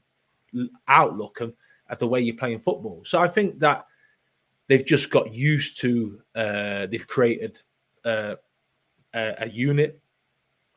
outlook 0.87 1.41
of, 1.41 1.55
of 1.91 1.99
the 1.99 2.07
way 2.07 2.21
you're 2.21 2.37
playing 2.37 2.61
football. 2.61 3.03
So 3.05 3.19
I 3.19 3.27
think 3.27 3.59
that 3.59 3.87
they've 4.73 4.87
just 4.87 5.11
got 5.11 5.35
used 5.35 5.79
to. 5.81 6.19
Uh, 6.35 6.87
they've 6.87 7.07
created 7.07 7.61
uh, 8.07 8.37
a, 9.13 9.47
unit. 9.47 10.01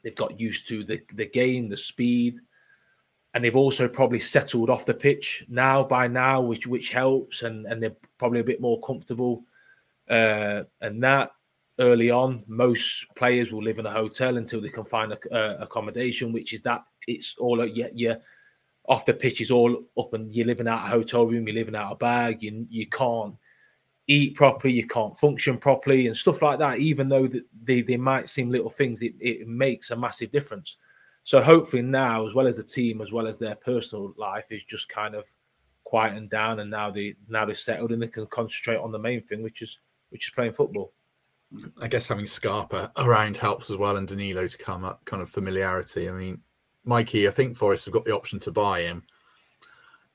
They've 0.03 0.13
got 0.13 0.38
used 0.38 0.67
to 0.67 0.84
the 0.84 1.01
the 1.13 1.25
game, 1.25 1.69
the 1.69 1.77
speed, 1.77 2.41
and 3.34 3.41
they've 3.41 3.55
also 3.55 3.88
probably 3.88 4.19
settled 4.19 4.69
off 4.69 4.86
the 4.86 4.93
pitch 4.93 5.45
now 5.47 5.81
by 5.81 6.10
now, 6.10 6.41
which 6.41 6.67
which 6.67 6.89
helps, 6.89 7.43
and 7.43 7.65
and 7.67 7.81
they're 7.81 7.95
probably 8.17 8.41
a 8.41 8.51
bit 8.51 8.60
more 8.60 8.81
comfortable. 8.81 9.45
Uh, 10.10 10.63
and 10.81 11.01
that 11.01 11.31
early 11.79 12.12
on, 12.12 12.43
most 12.47 13.05
players 13.15 13.53
will 13.53 13.63
live 13.63 13.79
in 13.79 13.86
a 13.86 13.91
hotel 13.91 14.36
until 14.36 14.60
they 14.60 14.69
can 14.69 14.84
find 14.84 15.13
a, 15.13 15.34
uh, 15.34 15.58
accommodation, 15.62 16.34
which 16.34 16.51
is 16.53 16.62
that 16.63 16.84
it's 17.08 17.36
all 17.39 17.65
yeah, 17.65 17.88
yeah, 17.93 18.15
off 18.89 19.05
the 19.05 19.13
pitch 19.13 19.39
is 19.39 19.51
all 19.51 19.86
up, 19.97 20.13
and 20.13 20.36
you're 20.36 20.45
living 20.45 20.67
out 20.67 20.86
a 20.86 20.89
hotel 20.89 21.25
room, 21.25 21.47
you're 21.47 21.55
living 21.55 21.77
out 21.77 21.93
a 21.93 21.95
bag, 21.95 22.43
you 22.43 22.67
you 22.69 22.88
can't 22.88 23.36
eat 24.08 24.36
properly, 24.36 24.74
you 24.74 24.88
can't 24.88 25.18
function 25.18 25.58
properly, 25.58 26.08
and 26.08 26.15
stuff 26.15 26.41
like 26.41 26.60
that. 26.60 26.80
Even 26.80 27.10
though 27.10 27.30
they 27.63 27.82
they 27.82 27.98
might 27.98 28.30
seem 28.30 28.50
little 28.50 28.70
things, 28.70 29.02
it, 29.02 29.13
it 29.20 29.48
makes 29.48 29.91
a 29.91 29.96
massive 29.96 30.32
difference. 30.32 30.78
So 31.24 31.41
hopefully 31.41 31.82
now, 31.82 32.26
as 32.28 32.36
well 32.36 32.48
as 32.48 32.58
the 32.58 32.63
team, 32.63 33.02
as 33.02 33.12
well 33.12 33.28
as 33.28 33.39
their 33.39 33.56
personal 33.56 34.13
life, 34.18 34.46
is 34.52 34.63
just 34.63 34.88
kind 34.89 35.15
of 35.15 35.26
quieting 35.84 36.28
down, 36.28 36.60
and 36.60 36.70
now 36.70 36.91
they 36.91 37.15
now 37.28 37.46
they're 37.46 37.56
settled 37.56 37.91
and 37.91 38.02
they 38.02 38.08
can 38.08 38.28
concentrate 38.28 38.78
on 38.78 38.91
the 38.91 39.00
main 39.00 39.24
thing, 39.24 39.41
which 39.41 39.62
is 39.62 39.80
which 40.10 40.28
is 40.28 40.34
playing 40.34 40.54
football. 40.54 40.94
I 41.82 41.88
guess 41.88 42.08
having 42.08 42.28
Scarpa 42.28 42.91
around 42.98 43.38
helps 43.38 43.70
as 43.70 43.78
well, 43.78 43.98
and 43.98 44.08
Danilo 44.08 44.48
to 44.48 44.58
come 44.58 44.84
up, 44.84 45.04
kind 45.06 45.22
of 45.22 45.30
familiarity. 45.30 46.10
I 46.10 46.13
mean, 46.13 46.41
Mikey, 46.84 47.28
I 47.28 47.32
think 47.32 47.56
Forest 47.56 47.86
have 47.86 47.94
got 47.94 48.06
the 48.06 48.15
option 48.15 48.39
to 48.41 48.52
buy 48.52 48.82
him. 48.82 49.04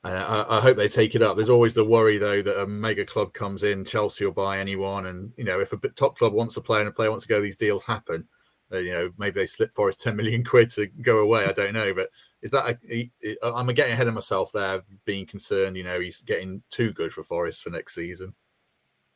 I, 0.03 0.57
I, 0.57 0.61
hope 0.61 0.77
they 0.77 0.87
take 0.87 1.13
it 1.13 1.21
up. 1.21 1.35
There's 1.35 1.49
always 1.49 1.75
the 1.75 1.85
worry, 1.85 2.17
though, 2.17 2.41
that 2.41 2.61
a 2.61 2.65
mega 2.65 3.05
club 3.05 3.33
comes 3.33 3.61
in, 3.61 3.85
Chelsea 3.85 4.25
will 4.25 4.31
buy 4.31 4.57
anyone, 4.57 5.05
and 5.05 5.31
you 5.37 5.43
know, 5.43 5.59
if 5.59 5.73
a 5.73 5.89
top 5.89 6.17
club 6.17 6.33
wants 6.33 6.55
to 6.55 6.61
play 6.61 6.79
and 6.79 6.87
a 6.89 6.91
player 6.91 7.11
wants 7.11 7.25
to 7.25 7.29
go, 7.29 7.39
these 7.39 7.55
deals 7.55 7.85
happen. 7.85 8.27
Uh, 8.73 8.77
you 8.77 8.93
know, 8.93 9.11
maybe 9.17 9.39
they 9.39 9.45
slip 9.45 9.73
Forest 9.73 10.01
10 10.01 10.15
million 10.15 10.43
quid 10.45 10.69
to 10.71 10.87
go 10.87 11.19
away. 11.19 11.45
I 11.45 11.51
don't 11.51 11.73
know, 11.73 11.93
but 11.93 12.09
is 12.41 12.51
that 12.51 12.79
a, 12.89 13.11
I'm 13.43 13.67
getting 13.67 13.93
ahead 13.93 14.07
of 14.07 14.13
myself 14.13 14.51
there, 14.51 14.81
being 15.05 15.25
concerned. 15.25 15.77
You 15.77 15.83
know, 15.83 15.99
he's 15.99 16.21
getting 16.21 16.63
too 16.71 16.91
good 16.91 17.11
for 17.11 17.23
Forest 17.23 17.61
for 17.61 17.69
next 17.69 17.93
season. 17.93 18.33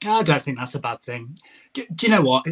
I 0.06 0.24
don't 0.24 0.44
think 0.44 0.60
that's 0.60 0.76
a 0.76 0.80
bad 0.80 1.02
thing. 1.02 1.38
Do, 1.74 1.86
do 1.96 2.06
you 2.06 2.12
know 2.12 2.22
what? 2.22 2.46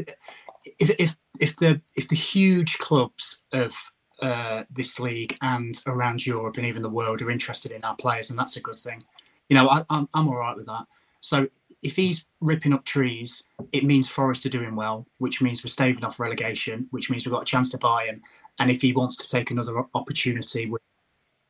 If 0.79 0.91
if 0.97 1.15
if 1.39 1.55
the 1.57 1.81
if 1.95 2.07
the 2.07 2.15
huge 2.15 2.77
clubs 2.79 3.41
of 3.51 3.75
uh, 4.23 4.63
this 4.71 4.99
league 4.99 5.37
and 5.41 5.79
around 5.85 6.25
Europe 6.25 6.57
and 6.57 6.65
even 6.65 6.81
the 6.81 6.89
world 6.89 7.21
are 7.21 7.29
interested 7.29 7.71
in 7.71 7.83
our 7.83 7.95
players, 7.95 8.29
and 8.29 8.39
that's 8.39 8.55
a 8.55 8.61
good 8.61 8.77
thing. 8.77 9.03
You 9.49 9.55
know, 9.55 9.69
I, 9.69 9.83
I'm 9.89 10.07
I'm 10.13 10.29
all 10.29 10.37
right 10.37 10.55
with 10.55 10.65
that. 10.67 10.85
So 11.19 11.47
if 11.81 11.97
he's 11.97 12.25
ripping 12.39 12.73
up 12.73 12.85
trees, 12.85 13.43
it 13.73 13.83
means 13.83 14.07
Forest 14.07 14.45
are 14.45 14.49
doing 14.49 14.75
well, 14.75 15.05
which 15.17 15.41
means 15.41 15.63
we're 15.63 15.69
staving 15.69 16.03
off 16.05 16.19
relegation, 16.19 16.87
which 16.91 17.09
means 17.09 17.25
we've 17.25 17.33
got 17.33 17.41
a 17.41 17.45
chance 17.45 17.69
to 17.69 17.77
buy 17.77 18.05
him. 18.05 18.21
And 18.59 18.71
if 18.71 18.81
he 18.81 18.93
wants 18.93 19.17
to 19.17 19.29
take 19.29 19.51
another 19.51 19.83
opportunity 19.93 20.69
with, 20.69 20.81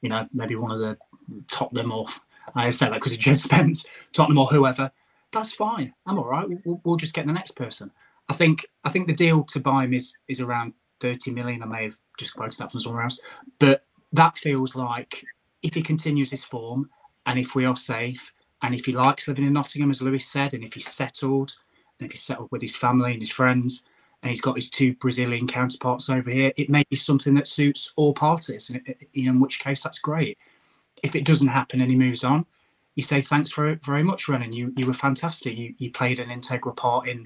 you 0.02 0.10
know, 0.10 0.28
maybe 0.34 0.56
one 0.56 0.72
of 0.72 0.80
the 0.80 0.98
Tottenham 1.48 1.92
or 1.92 2.08
I 2.56 2.72
say 2.72 2.88
that 2.88 2.96
because 2.96 3.14
of 3.14 3.20
Jed 3.20 3.40
Spence, 3.40 3.86
Tottenham 4.12 4.40
or 4.40 4.48
whoever, 4.48 4.92
that's 5.32 5.52
fine. 5.52 5.94
I'm 6.08 6.18
all 6.18 6.30
right. 6.30 6.48
We'll, 6.66 6.82
we'll 6.84 6.98
just 6.98 7.14
get 7.14 7.28
the 7.28 7.34
next 7.34 7.52
person. 7.52 7.92
I 8.30 8.34
think 8.34 8.66
I 8.84 8.90
think 8.90 9.08
the 9.08 9.14
deal 9.14 9.44
to 9.44 9.60
buy 9.60 9.84
him 9.84 9.94
is 9.94 10.16
is 10.28 10.40
around 10.42 10.74
30 11.04 11.32
million. 11.32 11.62
I 11.62 11.66
may 11.66 11.84
have 11.84 12.00
just 12.18 12.36
quoted 12.36 12.58
that 12.60 12.72
from 12.72 12.80
somewhere 12.80 13.04
else, 13.04 13.20
but 13.60 13.86
that 14.13 14.38
feels 14.38 14.76
like 14.76 15.24
if 15.62 15.74
he 15.74 15.82
continues 15.82 16.32
his 16.32 16.44
form 16.44 16.89
and 17.26 17.38
if 17.38 17.56
we 17.56 17.66
are 17.66 17.76
safe 17.76 18.32
and 18.62 18.74
if 18.74 18.86
he 18.86 18.94
likes 18.94 19.28
living 19.28 19.46
in 19.46 19.54
Nottingham, 19.54 19.92
as 19.92 20.02
Lewis 20.02 20.26
said, 20.26 20.54
and 20.54 20.63
if 20.63 20.74
he's 20.74 20.89
settled 20.89 21.54
and 22.00 22.06
if 22.06 22.13
he's 22.13 22.24
settled 22.24 22.50
with 22.52 22.62
his 22.62 22.76
family 22.76 23.12
and 23.12 23.22
his 23.22 23.30
friends 23.30 23.84
and 24.22 24.30
he's 24.30 24.42
got 24.42 24.56
his 24.56 24.70
two 24.70 24.94
Brazilian 24.96 25.48
counterparts 25.48 26.10
over 26.10 26.32
here, 26.32 26.54
it 26.56 26.70
may 26.70 26.84
be 26.89 26.96
something 26.96 27.34
that 27.34 27.48
suits 27.48 27.92
all 27.98 28.13
parties. 28.13 28.72
In 29.13 29.39
which 29.39 29.60
case, 29.60 29.84
that's 29.84 30.00
great. 30.00 30.38
If 31.02 31.16
it 31.16 31.26
doesn't 31.26 31.50
happen 31.50 31.82
and 31.82 31.92
he 31.92 31.98
moves 31.98 32.24
on, 32.24 32.46
you 32.96 33.04
say 33.04 33.22
thanks 33.22 33.52
very 33.52 33.76
very 33.84 34.04
much, 34.04 34.30
Renan. 34.30 34.54
You 34.54 34.72
you 34.78 34.86
were 34.86 34.94
fantastic. 34.94 35.58
You 35.58 35.74
you 35.78 35.92
played 35.92 36.20
an 36.20 36.30
integral 36.32 36.76
part 36.76 37.08
in 37.08 37.26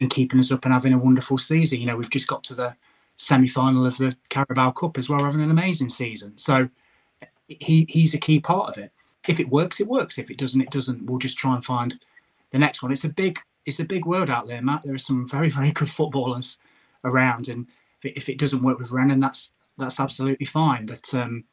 in 0.00 0.08
keeping 0.08 0.38
us 0.38 0.52
up 0.52 0.64
and 0.64 0.74
having 0.74 0.92
a 0.92 0.98
wonderful 0.98 1.38
season. 1.38 1.80
You 1.80 1.86
know, 1.86 1.96
we've 1.96 2.10
just 2.10 2.26
got 2.26 2.44
to 2.44 2.54
the 2.54 2.76
semi 3.16 3.48
final 3.48 3.86
of 3.86 3.96
the 3.98 4.16
Carabao 4.28 4.72
Cup 4.72 4.98
as 4.98 5.08
well, 5.08 5.24
having 5.24 5.42
an 5.42 5.50
amazing 5.50 5.90
season. 5.90 6.36
So 6.36 6.68
he 7.48 7.86
he's 7.88 8.14
a 8.14 8.18
key 8.18 8.40
part 8.40 8.70
of 8.70 8.82
it. 8.82 8.92
If 9.26 9.40
it 9.40 9.48
works, 9.48 9.80
it 9.80 9.88
works. 9.88 10.18
If 10.18 10.30
it 10.30 10.38
doesn't, 10.38 10.60
it 10.60 10.70
doesn't. 10.70 11.04
We'll 11.04 11.18
just 11.18 11.38
try 11.38 11.54
and 11.54 11.64
find 11.64 11.98
the 12.50 12.58
next 12.58 12.82
one. 12.82 12.92
It's 12.92 13.04
a 13.04 13.08
big 13.08 13.38
it's 13.64 13.80
a 13.80 13.84
big 13.84 14.06
world 14.06 14.30
out 14.30 14.46
there, 14.46 14.62
Matt. 14.62 14.82
There 14.84 14.94
are 14.94 14.98
some 14.98 15.28
very 15.28 15.50
very 15.58 15.72
good 15.72 15.90
footballers 15.90 16.58
around, 17.04 17.48
and 17.48 17.66
if 17.98 18.04
it, 18.04 18.16
if 18.16 18.28
it 18.28 18.38
doesn't 18.38 18.62
work 18.62 18.78
with 18.78 18.92
Renan, 18.92 19.20
that's 19.20 19.52
that's 19.78 20.00
absolutely 20.00 20.46
fine. 20.46 20.86
But 20.86 21.12
um, 21.14 21.44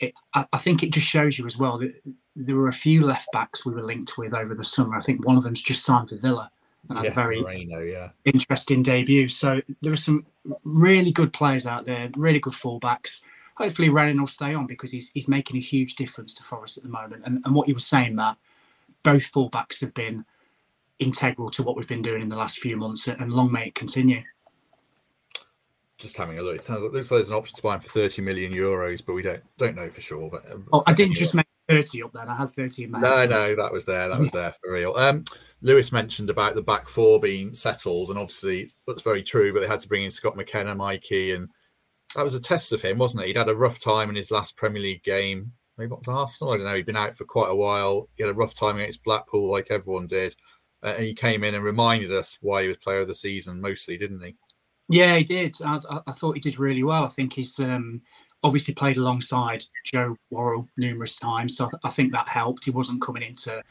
it, 0.00 0.12
I, 0.34 0.46
I, 0.52 0.58
think 0.58 0.82
it 0.82 0.92
just 0.92 1.06
shows 1.06 1.38
you 1.38 1.46
as 1.46 1.56
well 1.56 1.78
that 1.78 1.94
there 2.34 2.56
were 2.56 2.68
a 2.68 2.72
few 2.72 3.06
left 3.06 3.28
backs 3.32 3.64
we 3.64 3.72
were 3.72 3.82
linked 3.82 4.18
with 4.18 4.34
over 4.34 4.54
the 4.54 4.64
summer. 4.64 4.94
I 4.94 5.00
think 5.00 5.24
one 5.24 5.38
of 5.38 5.42
them's 5.42 5.62
just 5.62 5.84
signed 5.84 6.10
for 6.10 6.16
Villa 6.16 6.50
and 6.88 6.98
had 6.98 7.06
a 7.06 7.10
very 7.10 7.40
Moreno, 7.40 7.80
yeah. 7.80 8.10
interesting 8.24 8.82
debut. 8.82 9.28
So 9.28 9.60
there 9.82 9.92
are 9.92 9.96
some 9.96 10.26
really 10.64 11.10
good 11.10 11.32
players 11.32 11.66
out 11.66 11.86
there, 11.86 12.10
really 12.16 12.38
good 12.38 12.52
fullbacks. 12.52 13.22
Hopefully, 13.56 13.88
Renan 13.88 14.20
will 14.20 14.26
stay 14.26 14.54
on 14.54 14.66
because 14.66 14.90
he's 14.90 15.10
he's 15.12 15.28
making 15.28 15.56
a 15.56 15.60
huge 15.60 15.96
difference 15.96 16.34
to 16.34 16.42
Forest 16.42 16.76
at 16.76 16.82
the 16.82 16.88
moment. 16.88 17.22
And, 17.24 17.42
and 17.44 17.54
what 17.54 17.68
you 17.68 17.74
were 17.74 17.80
saying, 17.80 18.14
Matt, 18.14 18.36
both 19.02 19.32
fullbacks 19.32 19.80
have 19.80 19.94
been 19.94 20.24
integral 20.98 21.50
to 21.50 21.62
what 21.62 21.76
we've 21.76 21.88
been 21.88 22.02
doing 22.02 22.22
in 22.22 22.28
the 22.28 22.36
last 22.36 22.58
few 22.58 22.76
months, 22.76 23.08
and 23.08 23.32
long 23.32 23.50
may 23.52 23.68
it 23.68 23.74
continue 23.74 24.22
just 25.98 26.16
having 26.16 26.38
a 26.38 26.42
look. 26.42 26.56
It 26.56 26.62
sounds 26.62 26.82
like 26.82 26.92
looks 26.92 27.10
like 27.10 27.18
there's 27.18 27.30
an 27.30 27.36
option 27.36 27.56
to 27.56 27.62
buy 27.62 27.74
him 27.74 27.80
for 27.80 27.88
30 27.88 28.22
million 28.22 28.52
euros, 28.52 29.02
but 29.04 29.14
we 29.14 29.22
don't 29.22 29.42
don't 29.56 29.76
know 29.76 29.88
for 29.88 30.00
sure. 30.00 30.28
But 30.30 30.50
um, 30.52 30.68
oh, 30.72 30.82
I 30.86 30.92
didn't 30.92 31.14
just 31.14 31.34
make 31.34 31.46
30 31.68 32.02
up 32.02 32.12
there. 32.12 32.28
I 32.28 32.36
had 32.36 32.50
30 32.50 32.84
in 32.84 32.90
my 32.90 33.00
No, 33.00 33.26
no, 33.26 33.56
that 33.56 33.72
was 33.72 33.84
there. 33.84 34.08
That 34.08 34.20
was 34.20 34.32
there 34.32 34.54
for 34.60 34.72
real. 34.72 34.94
Um, 34.96 35.24
Lewis 35.62 35.92
mentioned 35.92 36.30
about 36.30 36.54
the 36.54 36.62
back 36.62 36.88
four 36.88 37.20
being 37.20 37.52
settled, 37.52 38.10
and 38.10 38.18
obviously 38.18 38.72
that's 38.86 39.02
very 39.02 39.22
true. 39.22 39.52
But 39.52 39.60
they 39.60 39.66
had 39.66 39.80
to 39.80 39.88
bring 39.88 40.04
in 40.04 40.10
Scott 40.10 40.36
McKenna, 40.36 40.74
Mikey, 40.74 41.32
and 41.32 41.48
that 42.14 42.24
was 42.24 42.34
a 42.34 42.40
test 42.40 42.72
of 42.72 42.82
him, 42.82 42.98
wasn't 42.98 43.24
it? 43.24 43.28
He'd 43.28 43.36
had 43.36 43.48
a 43.48 43.56
rough 43.56 43.82
time 43.82 44.08
in 44.08 44.16
his 44.16 44.30
last 44.30 44.56
Premier 44.56 44.82
League 44.82 45.02
game. 45.02 45.52
Maybe 45.76 45.90
not 45.90 46.02
to 46.04 46.12
Arsenal. 46.12 46.52
I 46.52 46.56
don't 46.56 46.66
know. 46.66 46.74
He'd 46.76 46.86
been 46.86 46.96
out 46.96 47.14
for 47.14 47.24
quite 47.24 47.50
a 47.50 47.56
while. 47.56 48.08
He 48.14 48.22
had 48.22 48.30
a 48.30 48.34
rough 48.34 48.54
time 48.54 48.76
against 48.76 49.04
Blackpool, 49.04 49.50
like 49.50 49.70
everyone 49.70 50.06
did. 50.06 50.34
Uh, 50.82 50.94
and 50.96 51.04
he 51.04 51.12
came 51.12 51.44
in 51.44 51.54
and 51.54 51.64
reminded 51.64 52.12
us 52.12 52.38
why 52.40 52.62
he 52.62 52.68
was 52.68 52.76
player 52.78 53.00
of 53.00 53.08
the 53.08 53.14
season, 53.14 53.60
mostly, 53.60 53.98
didn't 53.98 54.22
he? 54.22 54.36
Yeah, 54.88 55.16
he 55.16 55.24
did. 55.24 55.56
I, 55.64 55.80
I, 56.06 56.12
thought 56.12 56.36
he 56.36 56.40
did 56.40 56.60
really 56.60 56.84
well. 56.84 57.04
I 57.04 57.08
think 57.08 57.32
he's 57.32 57.58
um, 57.58 58.00
obviously 58.42 58.74
played 58.74 58.96
alongside 58.96 59.64
Joe 59.84 60.16
Worrall 60.30 60.68
numerous 60.76 61.16
times, 61.16 61.56
so 61.56 61.70
I 61.84 61.90
think 61.90 62.12
that 62.12 62.28
helped. 62.28 62.64
He 62.64 62.70
wasn't 62.70 63.02
coming 63.02 63.22
into 63.22 63.62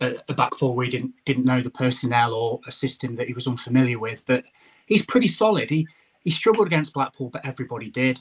a, 0.00 0.16
a 0.28 0.34
back 0.34 0.54
four 0.54 0.74
where 0.74 0.84
he 0.84 0.90
didn't 0.90 1.14
didn't 1.24 1.46
know 1.46 1.60
the 1.60 1.70
personnel 1.70 2.34
or 2.34 2.60
a 2.66 2.70
system 2.70 3.16
that 3.16 3.26
he 3.26 3.32
was 3.32 3.46
unfamiliar 3.46 3.98
with. 3.98 4.24
But 4.26 4.44
he's 4.86 5.06
pretty 5.06 5.28
solid. 5.28 5.70
He 5.70 5.86
he 6.22 6.30
struggled 6.30 6.66
against 6.66 6.94
Blackpool, 6.94 7.30
but 7.30 7.44
everybody 7.44 7.90
did. 7.90 8.20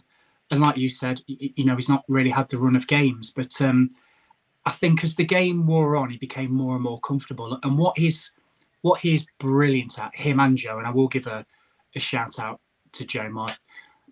And 0.51 0.61
like 0.61 0.77
you 0.77 0.89
said, 0.89 1.21
you 1.25 1.63
know, 1.65 1.75
he's 1.75 1.89
not 1.89 2.03
really 2.07 2.29
had 2.29 2.49
the 2.49 2.59
run 2.59 2.75
of 2.75 2.85
games, 2.87 3.31
but 3.33 3.59
um, 3.61 3.89
I 4.65 4.71
think 4.71 5.03
as 5.03 5.15
the 5.15 5.23
game 5.23 5.65
wore 5.65 5.95
on, 5.95 6.09
he 6.09 6.17
became 6.17 6.53
more 6.53 6.75
and 6.75 6.83
more 6.83 6.99
comfortable. 6.99 7.57
And 7.63 7.77
what 7.77 7.97
he's 7.97 8.31
what 8.81 8.99
he's 8.99 9.25
brilliant 9.39 9.97
at, 9.99 10.15
him 10.15 10.39
and 10.39 10.57
Joe, 10.57 10.77
and 10.77 10.87
I 10.87 10.91
will 10.91 11.07
give 11.07 11.27
a 11.27 11.45
a 11.95 11.99
shout 11.99 12.39
out 12.39 12.59
to 12.93 13.05
Joe. 13.05 13.29
My 13.29 13.53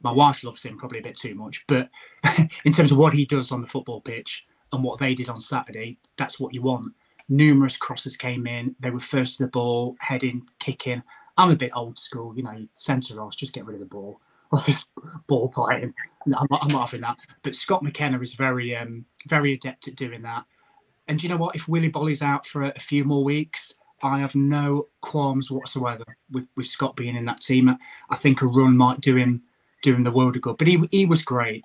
my 0.03 0.11
wife 0.11 0.43
loves 0.43 0.63
him 0.63 0.77
probably 0.77 0.99
a 0.99 1.03
bit 1.03 1.15
too 1.15 1.35
much, 1.35 1.63
but 1.67 1.89
in 2.65 2.71
terms 2.71 2.91
of 2.91 2.97
what 2.97 3.13
he 3.13 3.25
does 3.25 3.51
on 3.51 3.61
the 3.61 3.67
football 3.67 4.01
pitch 4.01 4.45
and 4.73 4.83
what 4.83 4.99
they 4.99 5.13
did 5.13 5.29
on 5.29 5.39
Saturday, 5.39 5.97
that's 6.17 6.39
what 6.39 6.53
you 6.53 6.61
want. 6.61 6.93
Numerous 7.29 7.77
crosses 7.77 8.17
came 8.17 8.47
in. 8.47 8.75
They 8.79 8.89
were 8.89 8.99
first 8.99 9.37
to 9.37 9.43
the 9.43 9.49
ball, 9.49 9.95
heading, 9.99 10.47
kicking. 10.59 11.03
I'm 11.37 11.51
a 11.51 11.55
bit 11.55 11.71
old 11.75 11.97
school, 11.97 12.35
you 12.35 12.43
know, 12.43 12.67
centre 12.73 13.21
offs, 13.21 13.35
just 13.35 13.53
get 13.53 13.65
rid 13.65 13.75
of 13.75 13.79
the 13.79 13.85
ball. 13.85 14.19
Or 14.53 14.59
this 14.67 14.85
ball 15.27 15.47
playing. 15.47 15.93
I'm, 16.25 16.47
I'm 16.51 16.67
not 16.67 16.89
having 16.89 16.99
that. 16.99 17.15
But 17.41 17.55
Scott 17.55 17.83
McKenna 17.83 18.19
is 18.19 18.33
very, 18.33 18.75
um, 18.75 19.05
very 19.29 19.53
adept 19.53 19.87
at 19.87 19.95
doing 19.95 20.21
that. 20.23 20.43
And 21.07 21.23
you 21.23 21.29
know 21.29 21.37
what? 21.37 21.55
If 21.55 21.69
Willy 21.69 21.87
Boly's 21.87 22.21
out 22.21 22.45
for 22.45 22.63
a, 22.63 22.73
a 22.75 22.79
few 22.79 23.05
more 23.05 23.23
weeks, 23.23 23.73
I 24.03 24.19
have 24.19 24.35
no 24.35 24.87
qualms 24.99 25.49
whatsoever 25.51 26.03
with, 26.31 26.47
with 26.57 26.65
Scott 26.65 26.97
being 26.97 27.15
in 27.15 27.23
that 27.25 27.39
team. 27.39 27.75
I 28.09 28.15
think 28.17 28.41
a 28.41 28.45
run 28.45 28.75
might 28.75 28.99
do 28.99 29.15
him 29.15 29.43
do 29.81 29.95
him 29.95 30.03
the 30.03 30.11
world 30.11 30.35
of 30.35 30.41
good. 30.41 30.57
But 30.57 30.67
he 30.67 30.83
he 30.91 31.05
was 31.05 31.23
great. 31.23 31.63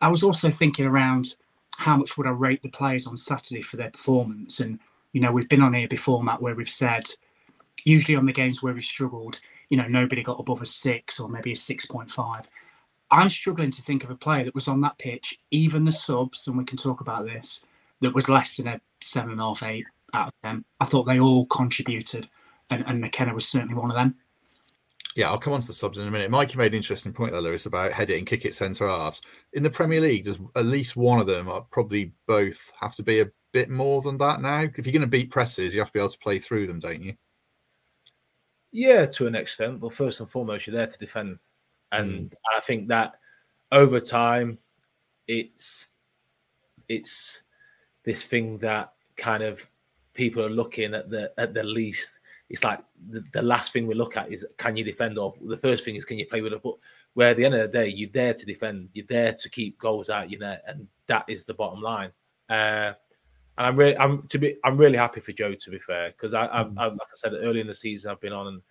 I 0.00 0.08
was 0.08 0.22
also 0.22 0.50
thinking 0.50 0.86
around 0.86 1.34
how 1.76 1.96
much 1.96 2.16
would 2.16 2.26
I 2.26 2.30
rate 2.30 2.62
the 2.62 2.70
players 2.70 3.06
on 3.06 3.16
Saturday 3.16 3.62
for 3.62 3.76
their 3.76 3.90
performance. 3.90 4.60
And 4.60 4.78
you 5.12 5.20
know, 5.20 5.32
we've 5.32 5.48
been 5.48 5.62
on 5.62 5.74
here 5.74 5.88
before, 5.88 6.22
Matt, 6.22 6.42
where 6.42 6.54
we've 6.54 6.68
said 6.68 7.04
usually 7.84 8.16
on 8.16 8.26
the 8.26 8.32
games 8.32 8.62
where 8.62 8.74
we 8.74 8.82
struggled, 8.82 9.40
you 9.68 9.76
know, 9.76 9.86
nobody 9.88 10.22
got 10.22 10.40
above 10.40 10.62
a 10.62 10.66
six 10.66 11.20
or 11.20 11.28
maybe 11.28 11.52
a 11.52 11.56
six 11.56 11.86
point 11.86 12.10
five. 12.10 12.48
I'm 13.10 13.30
struggling 13.30 13.70
to 13.70 13.82
think 13.82 14.04
of 14.04 14.10
a 14.10 14.16
player 14.16 14.44
that 14.44 14.54
was 14.54 14.68
on 14.68 14.80
that 14.82 14.98
pitch, 14.98 15.38
even 15.50 15.84
the 15.84 15.92
subs, 15.92 16.46
and 16.46 16.58
we 16.58 16.64
can 16.64 16.76
talk 16.76 17.00
about 17.00 17.24
this, 17.24 17.64
that 18.00 18.14
was 18.14 18.28
less 18.28 18.56
than 18.56 18.66
a 18.66 18.80
seven 19.00 19.32
and 19.32 19.40
a 19.40 19.44
half, 19.44 19.62
eight 19.62 19.86
out 20.12 20.28
of 20.28 20.34
ten. 20.42 20.64
I 20.80 20.84
thought 20.84 21.04
they 21.04 21.18
all 21.20 21.46
contributed, 21.46 22.28
and, 22.70 22.84
and 22.86 23.00
McKenna 23.00 23.32
was 23.32 23.48
certainly 23.48 23.74
one 23.74 23.90
of 23.90 23.96
them. 23.96 24.16
Yeah, 25.16 25.30
I'll 25.30 25.38
come 25.38 25.52
on 25.52 25.60
to 25.62 25.66
the 25.66 25.72
subs 25.72 25.98
in 25.98 26.06
a 26.06 26.10
minute. 26.10 26.30
Mikey 26.30 26.58
made 26.58 26.72
an 26.72 26.76
interesting 26.76 27.12
point 27.12 27.32
there, 27.32 27.40
Lewis, 27.40 27.66
about 27.66 27.92
head 27.92 28.10
it 28.10 28.18
and 28.18 28.26
kick 28.26 28.44
it 28.44 28.54
centre 28.54 28.86
halves. 28.86 29.20
In 29.52 29.62
the 29.62 29.70
Premier 29.70 30.00
League, 30.00 30.24
does 30.24 30.38
at 30.54 30.66
least 30.66 30.96
one 30.96 31.18
of 31.18 31.26
them, 31.26 31.50
probably 31.70 32.12
both, 32.26 32.72
have 32.80 32.94
to 32.96 33.02
be 33.02 33.20
a 33.20 33.30
bit 33.52 33.70
more 33.70 34.00
than 34.02 34.18
that 34.18 34.40
now? 34.40 34.60
If 34.76 34.86
you're 34.86 34.92
going 34.92 35.00
to 35.00 35.08
beat 35.08 35.30
presses, 35.30 35.74
you 35.74 35.80
have 35.80 35.88
to 35.88 35.92
be 35.94 35.98
able 35.98 36.10
to 36.10 36.18
play 36.18 36.38
through 36.38 36.66
them, 36.66 36.78
don't 36.78 37.02
you? 37.02 37.14
Yeah, 38.70 39.06
to 39.06 39.26
an 39.26 39.34
extent. 39.34 39.80
But 39.80 39.94
first 39.94 40.20
and 40.20 40.30
foremost, 40.30 40.66
you're 40.66 40.76
there 40.76 40.86
to 40.86 40.98
defend. 40.98 41.38
And 41.90 42.30
mm. 42.30 42.34
I 42.56 42.60
think 42.60 42.88
that 42.88 43.14
over 43.72 43.98
time, 44.00 44.58
it's 45.26 45.88
it's 46.88 47.42
this 48.04 48.24
thing 48.24 48.58
that 48.58 48.92
kind 49.16 49.42
of 49.42 49.68
people 50.14 50.44
are 50.44 50.50
looking 50.50 50.94
at 50.94 51.10
the 51.10 51.32
at 51.38 51.54
the 51.54 51.62
least. 51.62 52.17
It's 52.50 52.64
like 52.64 52.80
the, 53.10 53.22
the 53.32 53.42
last 53.42 53.72
thing 53.72 53.86
we 53.86 53.94
look 53.94 54.16
at 54.16 54.32
is 54.32 54.44
can 54.56 54.76
you 54.76 54.84
defend, 54.84 55.18
or 55.18 55.34
the 55.40 55.56
first 55.56 55.84
thing 55.84 55.96
is 55.96 56.04
can 56.04 56.18
you 56.18 56.26
play 56.26 56.40
with 56.40 56.52
it. 56.52 56.62
But 56.62 56.74
where 57.14 57.30
at 57.30 57.36
the 57.36 57.44
end 57.44 57.54
of 57.54 57.60
the 57.70 57.78
day, 57.78 57.88
you're 57.88 58.10
there 58.12 58.34
to 58.34 58.46
defend, 58.46 58.88
you're 58.94 59.06
there 59.06 59.34
to 59.34 59.48
keep 59.50 59.78
goals 59.78 60.08
out 60.08 60.30
you 60.30 60.38
know 60.38 60.56
and 60.66 60.86
that 61.06 61.24
is 61.28 61.44
the 61.44 61.54
bottom 61.54 61.82
line. 61.82 62.10
Uh, 62.48 62.92
and 63.58 63.66
I'm 63.66 63.76
really, 63.76 63.96
I'm 63.98 64.22
to 64.28 64.38
be, 64.38 64.56
I'm 64.64 64.76
really 64.76 64.96
happy 64.96 65.20
for 65.20 65.32
Joe 65.32 65.54
to 65.54 65.70
be 65.70 65.78
fair, 65.78 66.10
because 66.10 66.32
I, 66.32 66.46
I, 66.46 66.64
mm. 66.64 66.74
I, 66.78 66.86
like 66.86 67.00
I 67.00 67.16
said 67.16 67.32
early 67.34 67.60
in 67.60 67.66
the 67.66 67.74
season, 67.74 68.10
I've 68.10 68.20
been 68.20 68.32
on 68.32 68.46
and 68.46 68.62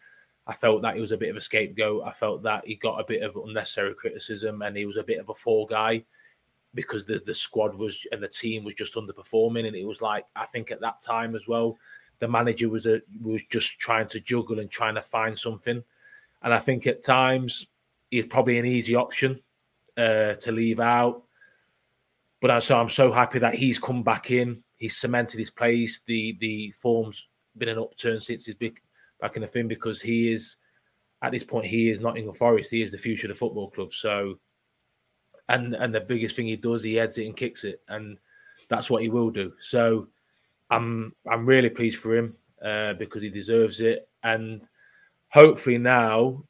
I 0.48 0.54
felt 0.54 0.82
that 0.82 0.96
he 0.96 1.02
was 1.02 1.12
a 1.12 1.18
bit 1.18 1.30
of 1.30 1.36
a 1.36 1.42
scapegoat. 1.42 2.04
I 2.06 2.14
felt 2.14 2.42
that 2.44 2.66
he 2.66 2.76
got 2.76 3.02
a 3.02 3.06
bit 3.06 3.22
of 3.22 3.36
unnecessary 3.36 3.94
criticism 3.94 4.62
and 4.62 4.78
he 4.78 4.86
was 4.86 4.96
a 4.96 5.04
bit 5.04 5.20
of 5.20 5.28
a 5.28 5.36
fall 5.36 5.66
guy 5.66 6.06
because 6.74 7.06
the, 7.06 7.22
the 7.26 7.36
squad 7.36 7.76
was 7.76 8.08
and 8.14 8.24
the 8.24 8.30
team 8.30 8.64
was 8.64 8.74
just 8.74 8.96
underperforming. 8.96 9.68
And 9.68 9.76
it 9.76 9.86
was 9.86 10.02
like, 10.02 10.26
I 10.38 10.46
think 10.46 10.72
at 10.72 10.80
that 10.80 11.02
time 11.02 11.36
as 11.36 11.50
well, 11.50 11.78
the 12.20 12.28
manager 12.28 12.70
was 12.70 12.86
a, 12.86 13.02
was 13.22 13.44
just 13.44 13.80
trying 13.80 14.08
to 14.10 14.20
juggle 14.20 14.60
and 14.60 14.70
trying 14.70 14.96
to 14.96 15.02
find 15.02 15.38
something. 15.38 15.84
And 16.42 16.54
I 16.54 16.60
think 16.60 16.88
at 16.88 17.04
times 17.04 17.68
he's 18.10 18.26
probably 18.26 18.58
an 18.58 18.66
easy 18.66 18.96
option 18.96 19.40
uh, 19.98 20.34
to 20.36 20.52
leave 20.52 20.80
out. 20.80 21.24
But 22.40 22.52
I'm 22.52 22.62
so 22.62 22.80
I'm 22.80 22.90
so 22.90 23.12
happy 23.12 23.40
that 23.40 23.56
he's 23.56 23.80
come 23.80 24.04
back 24.04 24.32
in. 24.32 24.64
He's 24.76 24.98
cemented 24.98 25.40
his 25.40 25.50
place. 25.50 26.02
The 26.06 26.38
the 26.40 26.72
form's 26.80 27.28
been 27.58 27.70
an 27.70 27.80
upturn 27.80 28.20
since 28.20 28.46
he's 28.46 28.56
been 28.56 28.76
back 29.20 29.36
in 29.36 29.42
the 29.42 29.48
thing 29.48 29.68
because 29.68 30.02
he 30.02 30.32
is 30.32 30.58
at 31.24 31.32
this 31.32 31.44
point 31.44 31.66
he 31.66 31.90
is 31.90 32.00
Nottingham 32.00 32.36
Forest. 32.36 32.72
He 32.72 32.84
is 32.84 32.92
the 32.92 32.98
future 32.98 33.28
of 33.28 33.30
the 33.30 33.40
football 33.40 33.72
club. 33.72 33.94
So, 33.94 34.38
and 35.50 35.74
and 35.76 35.94
the 35.94 36.02
biggest 36.02 36.36
thing 36.36 36.46
he 36.46 36.56
does, 36.56 36.84
he 36.84 36.96
heads 36.96 37.18
it 37.18 37.26
and 37.26 37.36
kicks 37.36 37.64
it, 37.64 37.82
and 37.88 38.18
that's 38.70 38.90
what 38.90 39.02
he 39.02 39.10
will 39.10 39.32
do. 39.32 39.54
So, 39.60 40.08
I'm 40.70 41.14
I'm 41.30 41.46
really 41.46 41.70
pleased 41.70 42.00
for 42.00 42.16
him 42.16 42.36
uh, 42.64 42.94
because 42.94 43.22
he 43.22 43.30
deserves 43.30 43.80
it, 43.80 44.10
and 44.24 44.68
hopefully 45.30 45.78
now, 45.78 46.44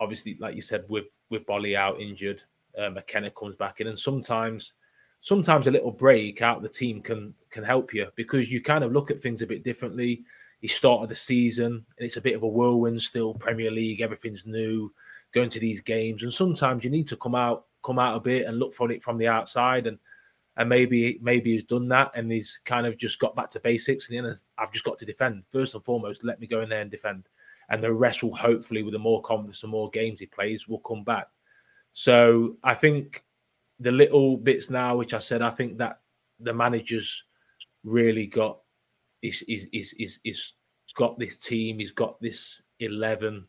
obviously, 0.00 0.36
like 0.40 0.54
you 0.54 0.62
said, 0.62 0.84
with 0.88 1.06
with 1.30 1.46
Boly 1.46 1.76
out 1.76 2.00
injured, 2.00 2.42
uh, 2.78 2.90
McKenna 2.90 3.30
comes 3.30 3.56
back 3.56 3.80
in, 3.80 3.88
and 3.88 3.98
sometimes. 3.98 4.72
Sometimes 5.20 5.66
a 5.66 5.70
little 5.70 5.90
break 5.90 6.42
out 6.42 6.60
the 6.60 6.68
team 6.68 7.00
can 7.00 7.32
can 7.48 7.64
help 7.64 7.94
you 7.94 8.06
because 8.14 8.52
you 8.52 8.60
kind 8.60 8.84
of 8.84 8.92
look 8.92 9.10
at 9.10 9.22
things 9.22 9.40
a 9.40 9.46
bit 9.46 9.64
differently. 9.64 10.22
He 10.60 10.68
started 10.68 11.08
the 11.08 11.14
season 11.14 11.72
and 11.72 12.06
it's 12.06 12.18
a 12.18 12.20
bit 12.20 12.34
of 12.34 12.42
a 12.42 12.46
whirlwind 12.46 13.00
still 13.00 13.32
premier 13.32 13.70
league 13.70 14.02
everything's 14.02 14.44
new 14.44 14.92
going 15.32 15.50
to 15.50 15.60
these 15.60 15.80
games. 15.80 16.22
And 16.22 16.32
sometimes 16.32 16.84
you 16.84 16.90
need 16.90 17.08
to 17.08 17.16
come 17.16 17.34
out 17.34 17.66
come 17.82 17.98
out 17.98 18.16
a 18.16 18.20
bit 18.20 18.46
and 18.46 18.58
look 18.58 18.72
for 18.72 18.90
it 18.90 19.02
from 19.02 19.18
the 19.18 19.28
outside. 19.28 19.86
And 19.86 19.98
and 20.56 20.68
maybe 20.68 21.18
maybe 21.20 21.52
he's 21.52 21.64
done 21.64 21.88
that 21.88 22.12
and 22.14 22.30
he's 22.30 22.60
kind 22.64 22.86
of 22.86 22.96
just 22.96 23.18
got 23.18 23.34
back 23.34 23.50
to 23.50 23.60
basics 23.60 24.10
and 24.10 24.26
I've 24.58 24.72
just 24.72 24.84
got 24.84 24.98
to 24.98 25.06
defend. 25.06 25.44
First 25.50 25.74
and 25.74 25.84
foremost 25.84 26.24
let 26.24 26.40
me 26.40 26.46
go 26.46 26.60
in 26.60 26.68
there 26.68 26.80
and 26.80 26.90
defend. 26.90 27.28
And 27.70 27.82
the 27.82 27.92
rest 27.92 28.22
will 28.22 28.34
hopefully 28.34 28.82
with 28.82 28.92
the 28.92 28.98
more 28.98 29.22
confidence 29.22 29.62
and 29.62 29.72
more 29.72 29.90
games 29.90 30.20
he 30.20 30.26
plays 30.26 30.68
will 30.68 30.80
come 30.80 31.02
back. 31.02 31.28
So 31.92 32.56
I 32.62 32.74
think 32.74 33.24
the 33.80 33.92
little 33.92 34.36
bits 34.36 34.70
now 34.70 34.96
which 34.96 35.14
I 35.14 35.18
said 35.18 35.42
I 35.42 35.50
think 35.50 35.78
that 35.78 36.00
the 36.40 36.54
managers 36.54 37.24
really 37.82 38.26
got 38.26 38.58
is 39.22 39.40
he's, 39.40 39.66
he's, 39.72 40.20
he's 40.22 40.52
got 40.94 41.18
this 41.18 41.38
team, 41.38 41.78
he's 41.78 41.90
got 41.90 42.20
this 42.20 42.62
11 42.80 43.46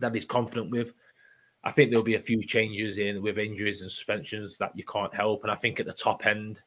that 0.00 0.14
he's 0.14 0.24
confident 0.24 0.70
with. 0.70 0.92
I 1.68 1.70
think 1.70 1.90
there'll 1.90 2.02
be 2.02 2.14
a 2.14 2.20
few 2.20 2.42
changes 2.42 2.96
in 2.96 3.20
with 3.20 3.36
injuries 3.36 3.82
and 3.82 3.90
suspensions 3.90 4.56
that 4.56 4.72
you 4.74 4.84
can't 4.84 5.14
help. 5.14 5.42
And 5.42 5.52
I 5.52 5.54
think 5.54 5.78
at 5.78 5.84
the 5.84 5.92
top 5.92 6.24
end, 6.24 6.62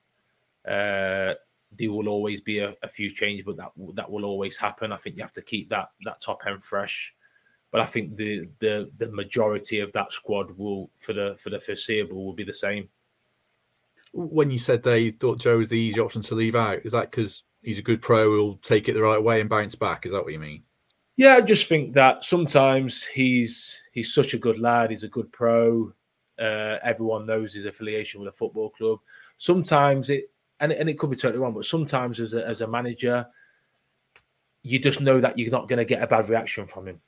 uh, 0.68 1.34
there 1.76 1.92
will 1.92 2.08
always 2.08 2.40
be 2.40 2.60
a, 2.60 2.76
a, 2.84 2.88
few 2.88 3.10
changes, 3.10 3.44
but 3.44 3.58
that 3.58 3.72
that 3.96 4.12
will 4.12 4.26
always 4.26 4.58
happen. 4.58 4.92
I 4.92 4.98
think 4.98 5.16
you 5.16 5.24
have 5.24 5.34
to 5.34 5.42
keep 5.42 5.70
that 5.70 5.90
that 6.06 6.22
top 6.22 6.42
end 6.46 6.64
fresh. 6.64 7.16
But 7.72 7.82
I 7.82 7.86
think 7.86 8.16
the 8.16 8.48
the 8.60 8.92
the 9.00 9.08
majority 9.08 9.80
of 9.80 9.92
that 9.94 10.14
squad 10.14 10.52
will 10.56 10.92
for 11.00 11.14
the 11.14 11.36
for 11.42 11.50
the 11.50 11.60
foreseeable 11.60 12.24
will 12.24 12.34
be 12.34 12.44
the 12.44 12.54
same. 12.54 12.88
When 14.14 14.52
you 14.52 14.60
said 14.60 14.84
they 14.84 15.10
thought 15.10 15.40
Joe 15.40 15.58
was 15.58 15.70
the 15.70 15.80
easy 15.80 16.00
option 16.00 16.22
to 16.24 16.36
leave 16.36 16.56
out, 16.56 16.86
is 16.86 16.92
that 16.92 17.10
because 17.10 17.44
he's 17.64 17.80
a 17.80 17.82
good 17.90 18.04
pro 18.04 18.26
who'll 18.26 18.58
take 18.58 18.88
it 18.88 18.94
the 18.94 19.02
right 19.02 19.24
way 19.24 19.42
and 19.42 19.50
bounce 19.50 19.74
back. 19.74 20.06
Is 20.06 20.12
that 20.12 20.24
what 20.24 20.34
you 20.34 20.40
mean? 20.40 20.62
Yeah, 21.22 21.36
I 21.36 21.42
just 21.42 21.68
think 21.68 21.94
that 21.94 22.24
sometimes 22.24 23.04
he's 23.04 23.80
he's 23.92 24.12
such 24.12 24.34
a 24.34 24.40
good 24.40 24.58
lad. 24.58 24.90
He's 24.90 25.04
a 25.04 25.08
good 25.08 25.32
pro. 25.32 25.94
Uh, 26.40 26.78
everyone 26.82 27.28
knows 27.28 27.54
his 27.54 27.68
affiliation 27.68 28.20
with 28.20 28.30
a 28.30 28.36
football 28.36 28.72
club. 28.72 28.98
Sometimes 29.38 30.10
it 30.10 30.32
and, 30.62 30.72
and 30.72 30.90
it 30.90 30.98
could 30.98 31.12
be 31.12 31.16
totally 31.16 31.38
wrong, 31.38 31.54
but 31.54 31.66
sometimes 31.66 32.20
as 32.20 32.34
a, 32.34 32.44
as 32.48 32.62
a 32.62 32.68
manager, 32.68 33.28
you 34.64 34.80
just 34.80 35.00
know 35.00 35.22
that 35.22 35.38
you're 35.38 35.52
not 35.52 35.68
going 35.70 35.78
to 35.78 35.86
get 35.86 36.02
a 36.02 36.08
bad 36.08 36.28
reaction 36.28 36.66
from 36.66 36.88
him. 36.88 37.00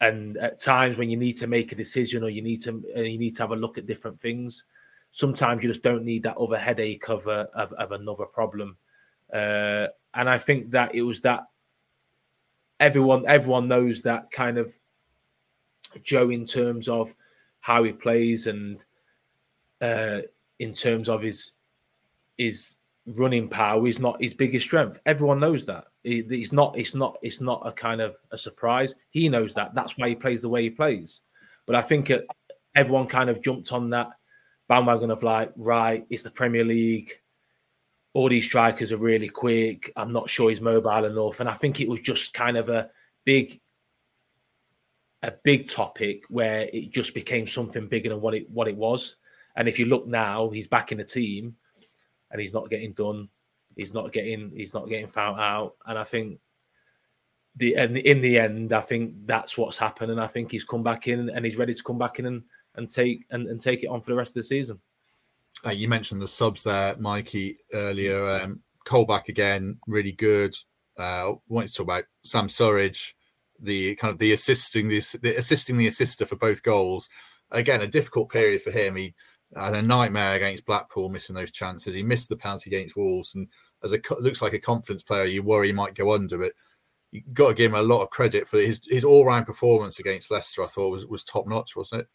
And 0.00 0.36
at 0.36 0.62
times 0.62 0.96
when 0.96 1.10
you 1.10 1.16
need 1.16 1.36
to 1.38 1.48
make 1.48 1.72
a 1.72 1.74
decision 1.74 2.22
or 2.22 2.28
you 2.28 2.42
need 2.42 2.62
to 2.62 2.84
uh, 2.96 3.00
you 3.00 3.18
need 3.18 3.34
to 3.34 3.42
have 3.42 3.50
a 3.50 3.56
look 3.56 3.78
at 3.78 3.86
different 3.86 4.20
things, 4.20 4.64
sometimes 5.10 5.64
you 5.64 5.68
just 5.68 5.82
don't 5.82 6.04
need 6.04 6.22
that 6.22 6.36
other 6.36 6.56
headache 6.56 7.08
of 7.08 7.26
a, 7.26 7.48
of, 7.56 7.72
of 7.72 7.90
another 7.90 8.26
problem. 8.26 8.76
Uh, 9.34 9.88
and 10.14 10.30
I 10.30 10.38
think 10.38 10.70
that 10.70 10.94
it 10.94 11.02
was 11.02 11.20
that 11.22 11.46
everyone 12.80 13.24
everyone 13.26 13.68
knows 13.68 14.02
that 14.02 14.30
kind 14.30 14.58
of 14.58 14.72
Joe 16.02 16.30
in 16.30 16.44
terms 16.44 16.88
of 16.88 17.14
how 17.60 17.82
he 17.84 17.92
plays 17.92 18.46
and 18.46 18.84
uh, 19.80 20.20
in 20.58 20.72
terms 20.72 21.08
of 21.08 21.22
his 21.22 21.52
his 22.38 22.76
running 23.06 23.48
power 23.48 23.86
is 23.86 23.98
not 23.98 24.20
his 24.20 24.34
biggest 24.34 24.66
strength. 24.66 24.98
Everyone 25.06 25.40
knows 25.40 25.64
that. 25.66 25.84
He's 26.02 26.52
not. 26.52 26.78
It's 26.78 26.94
not. 26.94 27.18
It's 27.22 27.40
not 27.40 27.62
a 27.64 27.72
kind 27.72 28.00
of 28.00 28.16
a 28.30 28.38
surprise. 28.38 28.94
He 29.10 29.28
knows 29.28 29.54
that. 29.54 29.74
That's 29.74 29.96
why 29.98 30.08
he 30.10 30.14
plays 30.14 30.42
the 30.42 30.48
way 30.48 30.62
he 30.62 30.70
plays. 30.70 31.20
But 31.66 31.76
I 31.76 31.82
think 31.82 32.12
everyone 32.74 33.06
kind 33.06 33.28
of 33.30 33.42
jumped 33.42 33.72
on 33.72 33.90
that 33.90 34.10
bandwagon 34.68 35.10
of 35.10 35.22
like, 35.22 35.52
right, 35.56 36.06
it's 36.10 36.22
the 36.22 36.30
Premier 36.30 36.64
League 36.64 37.18
all 38.16 38.30
these 38.30 38.46
strikers 38.46 38.92
are 38.92 38.96
really 38.96 39.28
quick. 39.28 39.92
I'm 39.94 40.10
not 40.10 40.30
sure 40.30 40.48
he's 40.48 40.62
mobile 40.62 41.04
enough. 41.04 41.40
And 41.40 41.50
I 41.50 41.52
think 41.52 41.80
it 41.82 41.88
was 41.88 42.00
just 42.00 42.32
kind 42.32 42.56
of 42.56 42.70
a 42.70 42.88
big 43.26 43.60
a 45.22 45.32
big 45.44 45.68
topic 45.68 46.22
where 46.30 46.66
it 46.72 46.90
just 46.90 47.12
became 47.12 47.46
something 47.46 47.88
bigger 47.88 48.08
than 48.08 48.22
what 48.22 48.34
it 48.34 48.48
what 48.48 48.68
it 48.68 48.76
was. 48.76 49.16
And 49.56 49.68
if 49.68 49.78
you 49.78 49.84
look 49.84 50.06
now, 50.06 50.48
he's 50.48 50.66
back 50.66 50.92
in 50.92 50.98
the 50.98 51.04
team 51.04 51.56
and 52.30 52.40
he's 52.40 52.54
not 52.54 52.70
getting 52.70 52.94
done. 52.94 53.28
He's 53.76 53.92
not 53.92 54.14
getting 54.14 54.50
he's 54.56 54.72
not 54.72 54.88
getting 54.88 55.08
found 55.08 55.38
out. 55.38 55.74
And 55.84 55.98
I 55.98 56.04
think 56.04 56.38
the 57.56 57.74
and 57.74 57.98
in 57.98 58.22
the 58.22 58.38
end, 58.38 58.72
I 58.72 58.80
think 58.80 59.12
that's 59.26 59.58
what's 59.58 59.76
happened. 59.76 60.10
And 60.10 60.22
I 60.22 60.26
think 60.26 60.50
he's 60.50 60.64
come 60.64 60.82
back 60.82 61.06
in 61.06 61.28
and 61.28 61.44
he's 61.44 61.58
ready 61.58 61.74
to 61.74 61.82
come 61.82 61.98
back 61.98 62.18
in 62.18 62.24
and, 62.24 62.42
and 62.76 62.90
take 62.90 63.26
and, 63.28 63.46
and 63.46 63.60
take 63.60 63.84
it 63.84 63.88
on 63.88 64.00
for 64.00 64.12
the 64.12 64.16
rest 64.16 64.30
of 64.30 64.36
the 64.36 64.44
season. 64.44 64.80
Uh, 65.64 65.70
you 65.70 65.88
mentioned 65.88 66.20
the 66.20 66.28
subs 66.28 66.62
there, 66.62 66.96
Mikey, 66.98 67.58
earlier. 67.72 68.40
Um, 68.42 68.62
Colback 68.86 69.28
again, 69.28 69.78
really 69.86 70.12
good. 70.12 70.54
Uh, 70.98 71.32
wanted 71.48 71.68
to 71.68 71.74
talk 71.74 71.84
about 71.84 72.04
Sam 72.22 72.48
Surridge, 72.48 73.14
the 73.60 73.94
kind 73.96 74.12
of 74.12 74.18
the 74.18 74.32
assisting 74.32 74.88
the, 74.88 75.00
the 75.22 75.36
assisting 75.36 75.76
the 75.76 75.88
assister 75.88 76.24
for 76.24 76.36
both 76.36 76.62
goals. 76.62 77.08
Again, 77.50 77.82
a 77.82 77.86
difficult 77.86 78.30
period 78.30 78.62
for 78.62 78.70
him. 78.70 78.96
He 78.96 79.14
had 79.54 79.74
a 79.74 79.82
nightmare 79.82 80.34
against 80.34 80.66
Blackpool, 80.66 81.08
missing 81.08 81.36
those 81.36 81.50
chances. 81.50 81.94
He 81.94 82.02
missed 82.02 82.28
the 82.28 82.36
penalty 82.36 82.70
against 82.70 82.96
Wolves, 82.96 83.34
and 83.34 83.48
as 83.84 83.92
a 83.92 84.00
looks 84.20 84.42
like 84.42 84.52
a 84.52 84.58
confidence 84.58 85.02
player, 85.02 85.24
you 85.24 85.42
worry 85.42 85.68
he 85.68 85.72
might 85.72 85.94
go 85.94 86.12
under. 86.12 86.38
But 86.38 86.52
you 87.12 87.22
got 87.32 87.48
to 87.48 87.54
give 87.54 87.72
him 87.72 87.78
a 87.78 87.82
lot 87.82 88.02
of 88.02 88.10
credit 88.10 88.46
for 88.46 88.58
his 88.58 88.80
his 88.88 89.04
all 89.04 89.24
round 89.24 89.46
performance 89.46 89.98
against 89.98 90.30
Leicester. 90.30 90.62
I 90.62 90.68
thought 90.68 90.90
was 90.90 91.06
was 91.06 91.24
top 91.24 91.46
notch, 91.46 91.76
wasn't 91.76 92.02
it? 92.02 92.08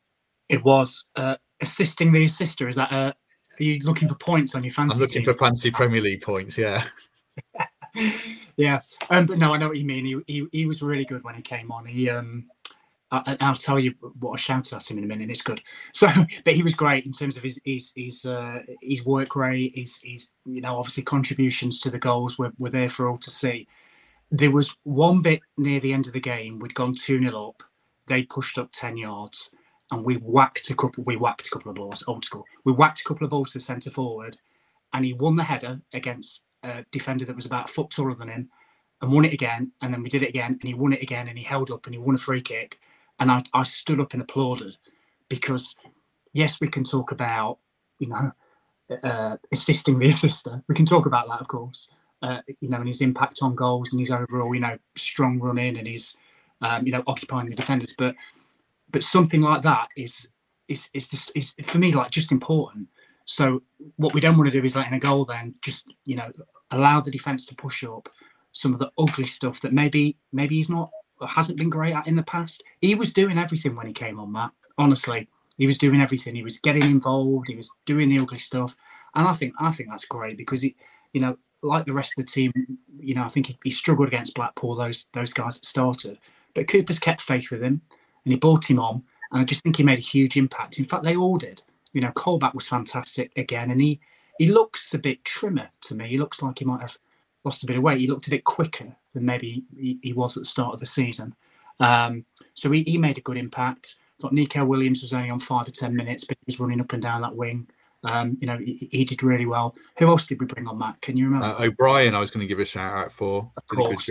It 0.49 0.63
was 0.63 1.05
uh, 1.15 1.35
assisting 1.61 2.11
the 2.11 2.25
assister. 2.25 2.67
Is 2.67 2.75
that 2.75 2.91
a 2.91 3.15
are 3.61 3.63
you 3.63 3.79
looking 3.83 4.07
for 4.07 4.15
points 4.15 4.55
on 4.55 4.63
your 4.63 4.73
fantasy? 4.73 4.95
I'm 4.95 5.01
looking 5.01 5.23
team? 5.23 5.33
for 5.33 5.37
fantasy 5.37 5.71
Premier 5.71 6.01
League 6.01 6.21
points. 6.21 6.57
Yeah. 6.57 6.83
yeah, 8.57 8.81
um, 9.09 9.25
but 9.25 9.37
no, 9.37 9.53
I 9.53 9.57
know 9.57 9.67
what 9.67 9.77
you 9.77 9.85
mean. 9.85 10.05
He, 10.05 10.17
he 10.27 10.47
he 10.51 10.65
was 10.65 10.81
really 10.81 11.05
good 11.05 11.23
when 11.23 11.35
he 11.35 11.41
came 11.41 11.71
on. 11.71 11.85
He 11.85 12.09
um 12.09 12.45
I, 13.11 13.35
will 13.41 13.55
tell 13.55 13.77
you 13.77 13.93
what 14.19 14.33
I 14.33 14.37
shouted 14.37 14.73
at 14.73 14.89
him 14.89 14.97
in 14.97 15.03
a 15.03 15.07
minute. 15.07 15.29
It's 15.29 15.41
good. 15.41 15.61
So, 15.93 16.07
but 16.45 16.55
he 16.55 16.63
was 16.63 16.73
great 16.73 17.05
in 17.05 17.11
terms 17.11 17.37
of 17.37 17.43
his 17.43 17.59
his 17.65 17.91
his, 17.95 18.25
uh, 18.25 18.59
his 18.81 19.05
work 19.05 19.35
rate. 19.35 19.73
His 19.75 19.99
his 20.03 20.31
you 20.45 20.61
know 20.61 20.77
obviously 20.77 21.03
contributions 21.03 21.79
to 21.81 21.89
the 21.89 21.99
goals 21.99 22.39
were, 22.39 22.51
were 22.57 22.69
there 22.69 22.89
for 22.89 23.09
all 23.09 23.17
to 23.19 23.29
see. 23.29 23.67
There 24.31 24.51
was 24.51 24.75
one 24.83 25.21
bit 25.21 25.41
near 25.57 25.79
the 25.81 25.93
end 25.93 26.07
of 26.07 26.13
the 26.13 26.21
game. 26.21 26.59
We'd 26.59 26.73
gone 26.73 26.95
two 26.95 27.19
0 27.19 27.49
up. 27.49 27.63
They 28.07 28.23
pushed 28.23 28.57
up 28.57 28.69
ten 28.71 28.97
yards, 28.97 29.51
and 29.91 30.03
we 30.03 30.15
whacked 30.15 30.69
a 30.69 30.75
couple. 30.75 31.03
We 31.03 31.17
whacked 31.17 31.47
a 31.47 31.49
couple 31.51 31.69
of 31.69 31.75
balls. 31.75 32.03
Old 32.07 32.25
school. 32.25 32.45
We 32.63 32.71
whacked 32.71 33.01
a 33.01 33.03
couple 33.03 33.25
of 33.25 33.31
balls 33.31 33.51
to 33.51 33.59
centre 33.59 33.91
forward, 33.91 34.37
and 34.93 35.05
he 35.05 35.13
won 35.13 35.35
the 35.35 35.43
header 35.43 35.81
against 35.93 36.43
a 36.63 36.85
defender 36.91 37.25
that 37.25 37.35
was 37.35 37.45
about 37.45 37.69
a 37.69 37.73
foot 37.73 37.89
taller 37.89 38.15
than 38.15 38.29
him, 38.29 38.49
and 39.01 39.11
won 39.11 39.25
it 39.25 39.33
again. 39.33 39.71
And 39.81 39.93
then 39.93 40.01
we 40.01 40.09
did 40.09 40.23
it 40.23 40.29
again, 40.29 40.53
and 40.53 40.63
he 40.63 40.73
won 40.73 40.93
it 40.93 41.01
again, 41.01 41.27
and 41.27 41.37
he 41.37 41.43
held 41.43 41.71
up 41.71 41.85
and 41.85 41.93
he 41.93 41.99
won 41.99 42.15
a 42.15 42.19
free 42.19 42.41
kick 42.41 42.79
and 43.21 43.31
I, 43.31 43.43
I 43.53 43.63
stood 43.63 43.99
up 44.01 44.13
and 44.13 44.21
applauded 44.21 44.75
because 45.29 45.75
yes, 46.33 46.59
we 46.59 46.67
can 46.67 46.83
talk 46.83 47.11
about 47.11 47.59
you 47.99 48.07
know 48.07 48.31
uh, 49.03 49.37
assisting 49.53 49.99
the 49.99 50.07
assister. 50.09 50.61
We 50.67 50.75
can 50.75 50.85
talk 50.85 51.05
about 51.05 51.27
that, 51.29 51.39
of 51.39 51.47
course. 51.47 51.91
Uh, 52.21 52.41
you 52.59 52.69
know, 52.69 52.77
and 52.77 52.87
his 52.87 53.01
impact 53.01 53.39
on 53.41 53.55
goals 53.55 53.93
and 53.93 53.99
his 53.99 54.11
overall, 54.11 54.53
you 54.53 54.61
know, 54.61 54.77
strong 54.95 55.39
running 55.39 55.75
and 55.75 55.87
his, 55.87 56.15
um, 56.61 56.85
you 56.85 56.91
know, 56.91 57.01
occupying 57.07 57.49
the 57.49 57.55
defenders. 57.55 57.95
But 57.97 58.13
but 58.91 59.03
something 59.03 59.41
like 59.41 59.61
that 59.63 59.89
is 59.95 60.29
is 60.67 60.89
is 60.93 61.09
just 61.09 61.31
is 61.35 61.53
for 61.65 61.77
me 61.77 61.93
like 61.93 62.11
just 62.11 62.31
important. 62.31 62.87
So 63.25 63.61
what 63.95 64.13
we 64.13 64.21
don't 64.21 64.37
want 64.37 64.51
to 64.51 64.59
do 64.59 64.65
is 64.65 64.75
letting 64.75 64.93
a 64.93 64.99
goal 64.99 65.25
then 65.25 65.53
just 65.61 65.87
you 66.05 66.15
know 66.15 66.29
allow 66.71 67.01
the 67.01 67.11
defense 67.11 67.45
to 67.47 67.55
push 67.55 67.83
up 67.83 68.09
some 68.53 68.73
of 68.73 68.79
the 68.79 68.91
ugly 68.97 69.25
stuff 69.25 69.61
that 69.61 69.73
maybe 69.73 70.17
maybe 70.31 70.55
he's 70.55 70.69
not 70.69 70.89
hasn't 71.27 71.57
been 71.57 71.69
great 71.69 71.93
at 71.93 72.07
in 72.07 72.15
the 72.15 72.23
past. 72.23 72.63
He 72.81 72.95
was 72.95 73.13
doing 73.13 73.37
everything 73.37 73.75
when 73.75 73.87
he 73.87 73.93
came 73.93 74.19
on, 74.19 74.31
Matt. 74.31 74.51
Honestly, 74.77 75.27
he 75.57 75.67
was 75.67 75.77
doing 75.77 76.01
everything. 76.01 76.35
He 76.35 76.43
was 76.43 76.59
getting 76.59 76.83
involved. 76.83 77.47
He 77.47 77.55
was 77.55 77.71
doing 77.85 78.09
the 78.09 78.19
ugly 78.19 78.39
stuff, 78.39 78.75
and 79.15 79.27
I 79.27 79.33
think 79.33 79.53
I 79.59 79.71
think 79.71 79.89
that's 79.89 80.05
great 80.05 80.37
because 80.37 80.61
he, 80.61 80.75
you 81.13 81.21
know, 81.21 81.37
like 81.61 81.85
the 81.85 81.93
rest 81.93 82.13
of 82.17 82.25
the 82.25 82.31
team, 82.31 82.51
you 82.99 83.13
know, 83.13 83.23
I 83.23 83.27
think 83.27 83.47
he, 83.47 83.57
he 83.63 83.71
struggled 83.71 84.07
against 84.07 84.33
Blackpool. 84.33 84.75
Those 84.75 85.07
those 85.13 85.33
guys 85.33 85.59
that 85.59 85.65
started, 85.65 86.17
but 86.53 86.67
Cooper's 86.67 86.99
kept 86.99 87.21
faith 87.21 87.51
with 87.51 87.61
him, 87.61 87.81
and 88.25 88.33
he 88.33 88.37
brought 88.37 88.69
him 88.69 88.79
on, 88.79 89.03
and 89.31 89.41
I 89.41 89.43
just 89.43 89.63
think 89.63 89.77
he 89.77 89.83
made 89.83 89.99
a 89.99 90.01
huge 90.01 90.37
impact. 90.37 90.79
In 90.79 90.85
fact, 90.85 91.03
they 91.03 91.15
all 91.15 91.37
did. 91.37 91.63
You 91.93 92.01
know, 92.01 92.11
Colback 92.11 92.53
was 92.53 92.67
fantastic 92.67 93.31
again, 93.35 93.71
and 93.71 93.81
he 93.81 93.99
he 94.37 94.47
looks 94.47 94.93
a 94.93 94.99
bit 94.99 95.23
trimmer 95.25 95.69
to 95.81 95.95
me. 95.95 96.07
He 96.07 96.17
looks 96.17 96.41
like 96.41 96.59
he 96.59 96.65
might 96.65 96.81
have 96.81 96.97
lost 97.43 97.63
a 97.63 97.65
bit 97.65 97.77
of 97.77 97.83
weight. 97.83 97.99
He 97.99 98.07
looked 98.07 98.27
a 98.27 98.31
bit 98.31 98.43
quicker 98.43 98.95
than 99.13 99.25
maybe 99.25 99.63
he, 99.75 99.99
he 100.01 100.13
was 100.13 100.37
at 100.37 100.41
the 100.41 100.47
start 100.47 100.73
of 100.73 100.79
the 100.79 100.85
season. 100.85 101.35
Um, 101.79 102.25
so 102.53 102.71
he, 102.71 102.83
he 102.83 102.97
made 102.97 103.17
a 103.17 103.21
good 103.21 103.37
impact. 103.37 103.95
I 103.99 104.21
thought 104.21 104.33
Neco 104.33 104.63
Williams 104.63 105.01
was 105.01 105.13
only 105.13 105.29
on 105.29 105.39
five 105.39 105.67
or 105.67 105.71
ten 105.71 105.95
minutes, 105.95 106.23
but 106.23 106.37
he 106.39 106.43
was 106.45 106.59
running 106.59 106.79
up 106.79 106.93
and 106.93 107.01
down 107.01 107.21
that 107.21 107.35
wing. 107.35 107.67
Um, 108.03 108.37
you 108.39 108.47
know, 108.47 108.57
he, 108.57 108.89
he, 108.91 109.05
did 109.05 109.21
really 109.21 109.45
well. 109.45 109.75
Who 109.99 110.07
else 110.07 110.25
did 110.25 110.39
we 110.39 110.47
bring 110.47 110.67
on, 110.67 110.77
Matt? 110.79 111.01
Can 111.01 111.17
you 111.17 111.25
remember? 111.25 111.47
Uh, 111.47 111.65
O'Brien, 111.65 112.15
I 112.15 112.19
was 112.19 112.31
going 112.31 112.41
to 112.41 112.47
give 112.47 112.59
a 112.59 112.65
shout 112.65 112.97
out 112.97 113.11
for. 113.11 113.51
Of 113.57 113.67
course. 113.67 114.09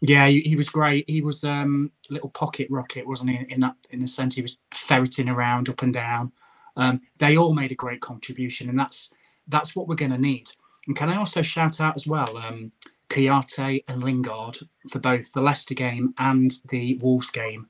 Yeah, 0.00 0.28
he, 0.28 0.40
he, 0.40 0.56
was 0.56 0.68
great. 0.68 1.08
He 1.08 1.22
was 1.22 1.42
um, 1.42 1.90
a 2.08 2.12
little 2.12 2.30
pocket 2.30 2.68
rocket, 2.70 3.06
wasn't 3.06 3.30
he? 3.30 3.52
In 3.52 3.60
that, 3.60 3.74
in 3.90 4.00
the 4.00 4.06
sense, 4.06 4.36
he 4.36 4.42
was 4.42 4.56
ferreting 4.70 5.28
around 5.28 5.68
up 5.68 5.82
and 5.82 5.92
down. 5.92 6.32
Um, 6.76 7.00
they 7.18 7.36
all 7.36 7.52
made 7.52 7.72
a 7.72 7.76
great 7.76 8.00
contribution, 8.00 8.68
and 8.68 8.78
that's 8.78 9.12
that's 9.48 9.74
what 9.74 9.88
we're 9.88 9.96
going 9.96 10.12
to 10.12 10.18
need. 10.18 10.48
And 10.86 10.96
can 10.96 11.08
I 11.08 11.16
also 11.16 11.42
shout 11.42 11.80
out 11.80 11.96
as 11.96 12.06
well, 12.06 12.36
um, 12.36 12.70
Kouyaté 13.10 13.84
and 13.88 14.02
Lingard 14.02 14.58
for 14.90 14.98
both 14.98 15.32
the 15.32 15.40
Leicester 15.40 15.74
game 15.74 16.14
and 16.18 16.52
the 16.70 16.96
Wolves 16.98 17.30
game 17.30 17.66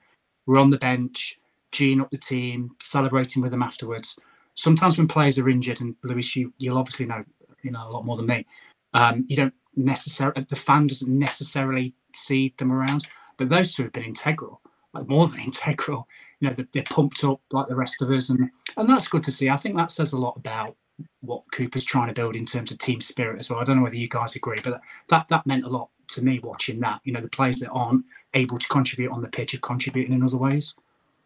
We're 0.47 0.59
on 0.59 0.70
the 0.70 0.79
bench, 0.79 1.39
geeing 1.72 2.01
up 2.01 2.11
the 2.11 2.18
team, 2.18 2.72
celebrating 2.81 3.43
with 3.43 3.53
them 3.53 3.62
afterwards. 3.62 4.18
Sometimes 4.55 4.99
when 4.99 5.09
players 5.09 5.39
are 5.39 5.49
injured, 5.49 5.81
and 5.81 5.95
Lewis, 6.03 6.35
you, 6.35 6.53
you'll 6.59 6.79
obviously 6.79 7.07
know, 7.07 7.24
you 7.62 7.70
know 7.70 7.89
a 7.89 7.93
lot 7.93 8.05
more 8.05 8.16
than 8.16 8.26
me. 8.26 8.47
Um, 8.95 9.24
you 9.29 9.37
don't 9.37 9.55
necessarily, 9.76 10.47
the 10.49 10.57
fan 10.57 10.89
doesn't 10.89 11.16
necessarily 11.16 11.95
see 12.19 12.55
them 12.59 12.73
around, 12.73 13.07
but 13.37 13.49
those 13.49 13.75
two 13.75 13.85
have 13.85 13.93
been 13.93 14.05
integral, 14.05 14.61
like 14.95 15.09
more 15.09 15.29
than 15.29 15.41
integral. 15.45 16.07
You 16.41 16.49
know, 16.49 16.55
they're, 16.55 16.69
they're 16.73 16.83
pumped 16.85 17.25
up 17.25 17.41
like 17.53 17.69
the 17.69 17.77
rest 17.77 18.03
of 18.03 18.11
us, 18.11 18.29
and 18.31 18.51
and 18.77 18.89
that's 18.89 19.09
good 19.09 19.25
to 19.25 19.33
see. 19.33 19.49
I 19.49 19.57
think 19.57 19.77
that 19.77 19.91
says 19.91 20.12
a 20.12 20.19
lot 20.19 20.37
about 20.37 20.77
what 21.21 21.45
Cooper's 21.53 21.85
trying 21.85 22.09
to 22.09 22.14
build 22.14 22.35
in 22.35 22.45
terms 22.45 22.71
of 22.71 22.79
team 22.79 23.01
spirit 23.01 23.39
as 23.39 23.49
well. 23.49 23.61
I 23.61 23.64
don't 23.64 23.77
know 23.77 23.83
whether 23.83 23.97
you 23.97 24.09
guys 24.09 24.37
agree, 24.37 24.61
but 24.62 24.81
that 25.09 25.29
that 25.29 25.47
meant 25.47 25.64
a 25.64 25.69
lot 25.69 25.91
to 26.09 26.23
me 26.23 26.41
watching 26.41 26.81
that. 26.81 27.01
You 27.05 27.12
know, 27.12 27.21
the 27.21 27.29
players 27.29 27.61
that 27.61 27.71
aren't 27.71 28.05
able 28.35 28.59
to 28.59 28.69
contribute 28.69 29.12
on 29.12 29.23
the 29.23 29.29
pitch 29.29 29.55
are 29.55 29.59
contributing 29.59 30.12
in 30.12 30.23
other 30.23 30.37
ways. 30.37 30.75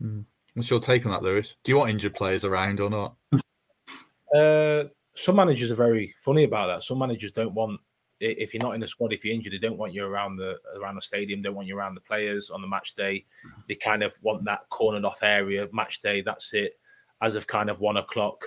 Mm. 0.02 0.24
What's 0.54 0.68
your 0.68 0.80
take 0.80 1.06
on 1.06 1.12
that, 1.12 1.22
Lewis? 1.22 1.56
Do 1.64 1.72
you 1.72 1.78
want 1.78 1.90
injured 1.90 2.14
players 2.14 2.44
around 2.44 2.80
or 2.80 2.90
not? 2.90 3.14
Uh, 4.34 4.84
some 5.14 5.36
managers 5.36 5.70
are 5.70 5.74
very 5.74 6.14
funny 6.20 6.44
about 6.44 6.66
that. 6.68 6.82
Some 6.82 6.98
managers 6.98 7.32
don't 7.32 7.52
want 7.52 7.78
if 8.22 8.54
you're 8.54 8.62
not 8.62 8.74
in 8.74 8.80
the 8.80 8.86
squad, 8.86 9.12
if 9.12 9.24
you're 9.24 9.34
injured, 9.34 9.52
they 9.52 9.58
don't 9.58 9.78
want 9.78 9.92
you 9.92 10.04
around 10.04 10.36
the 10.36 10.56
around 10.76 10.94
the 10.94 11.02
stadium. 11.02 11.42
They 11.42 11.48
want 11.48 11.68
you 11.68 11.76
around 11.76 11.94
the 11.94 12.00
players 12.00 12.50
on 12.50 12.62
the 12.62 12.68
match 12.68 12.94
day. 12.94 13.24
They 13.68 13.74
kind 13.74 14.02
of 14.02 14.16
want 14.22 14.44
that 14.44 14.68
cornered 14.68 15.04
off 15.04 15.22
area 15.22 15.68
match 15.72 16.00
day. 16.00 16.22
That's 16.22 16.54
it. 16.54 16.78
As 17.20 17.34
of 17.34 17.46
kind 17.46 17.70
of 17.70 17.80
one 17.80 17.96
o'clock, 17.96 18.44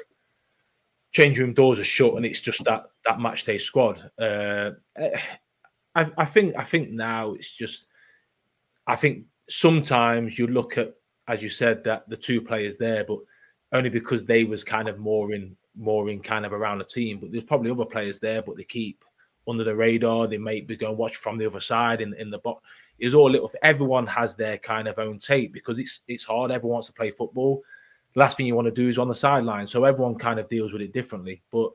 change 1.12 1.40
room 1.40 1.54
doors 1.54 1.80
are 1.80 1.84
shut 1.84 2.16
and 2.16 2.26
it's 2.26 2.42
just 2.42 2.64
that 2.66 2.86
that 3.06 3.20
match 3.20 3.44
day 3.44 3.58
squad. 3.58 4.10
Uh, 4.20 4.72
I, 5.96 6.12
I 6.18 6.26
think 6.26 6.56
I 6.58 6.64
think 6.64 6.92
now 6.92 7.34
it's 7.34 7.52
just 7.52 7.88
I 8.88 8.96
think 8.96 9.26
sometimes 9.50 10.40
you 10.40 10.48
look 10.48 10.78
at 10.78 10.94
as 11.28 11.42
you 11.42 11.50
said 11.50 11.84
that 11.84 12.08
the 12.10 12.18
two 12.18 12.42
players 12.42 12.78
there, 12.78 13.04
but 13.04 13.20
only 13.72 13.90
because 13.90 14.24
they 14.24 14.44
was 14.44 14.64
kind 14.64 14.88
of 14.88 15.00
more 15.00 15.34
in 15.34 15.56
more 15.78 16.10
in 16.10 16.22
kind 16.22 16.46
of 16.46 16.54
around 16.54 16.78
the 16.78 16.86
team. 16.86 17.20
But 17.20 17.32
there's 17.32 17.44
probably 17.44 17.72
other 17.72 17.86
players 17.86 18.20
there, 18.20 18.42
but 18.42 18.56
they 18.58 18.64
keep 18.64 19.04
under 19.48 19.64
the 19.64 19.76
radar. 19.76 20.28
They 20.28 20.38
may 20.38 20.62
be 20.62 20.76
going 20.76 20.98
watch 20.98 21.18
from 21.18 21.38
the 21.38 21.46
other 21.46 21.60
side 21.60 22.02
in, 22.02 22.14
in 22.16 22.30
the 22.30 22.40
box. 22.40 22.68
It's 23.00 23.14
all 23.14 23.30
little. 23.30 23.52
Everyone 23.62 24.08
has 24.08 24.36
their 24.36 24.58
kind 24.58 24.88
of 24.88 25.00
own 25.00 25.20
tape 25.20 25.54
because 25.54 25.80
it's 25.80 26.02
it's 26.08 26.24
hard. 26.24 26.52
Everyone 26.52 26.76
wants 26.76 26.88
to 26.88 26.94
play 26.94 27.12
football 27.12 27.64
last 28.16 28.38
thing 28.38 28.46
you 28.46 28.56
want 28.56 28.66
to 28.66 28.72
do 28.72 28.90
is 28.90 28.98
on 28.98 29.08
the 29.08 29.16
sideline. 29.16 29.68
So 29.68 29.84
everyone 29.84 30.16
kind 30.16 30.40
of 30.40 30.50
deals 30.50 30.74
with 30.74 30.82
it 30.82 30.94
differently. 30.94 31.42
But 31.52 31.72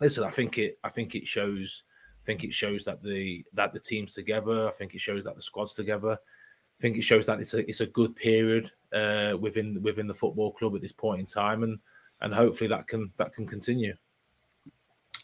listen, 0.00 0.24
I 0.24 0.30
think 0.30 0.58
it 0.58 0.78
I 0.82 0.88
think 0.88 1.14
it 1.14 1.26
shows 1.26 1.82
I 2.22 2.24
think 2.26 2.44
it 2.44 2.54
shows 2.54 2.84
that 2.86 3.02
the 3.02 3.44
that 3.52 3.72
the 3.72 3.80
team's 3.80 4.14
together. 4.14 4.68
I 4.68 4.72
think 4.72 4.94
it 4.94 5.00
shows 5.00 5.24
that 5.24 5.36
the 5.36 5.42
squad's 5.42 5.74
together. 5.74 6.12
I 6.12 6.80
think 6.80 6.96
it 6.96 7.02
shows 7.02 7.26
that 7.26 7.40
it's 7.40 7.54
a 7.54 7.68
it's 7.68 7.80
a 7.80 7.86
good 7.86 8.14
period 8.16 8.70
uh, 8.92 9.36
within 9.38 9.82
within 9.82 10.06
the 10.06 10.14
football 10.14 10.52
club 10.52 10.74
at 10.74 10.82
this 10.82 10.92
point 10.92 11.20
in 11.20 11.26
time, 11.26 11.62
and 11.62 11.78
and 12.20 12.34
hopefully 12.34 12.68
that 12.68 12.88
can 12.88 13.12
that 13.16 13.32
can 13.32 13.46
continue. 13.46 13.94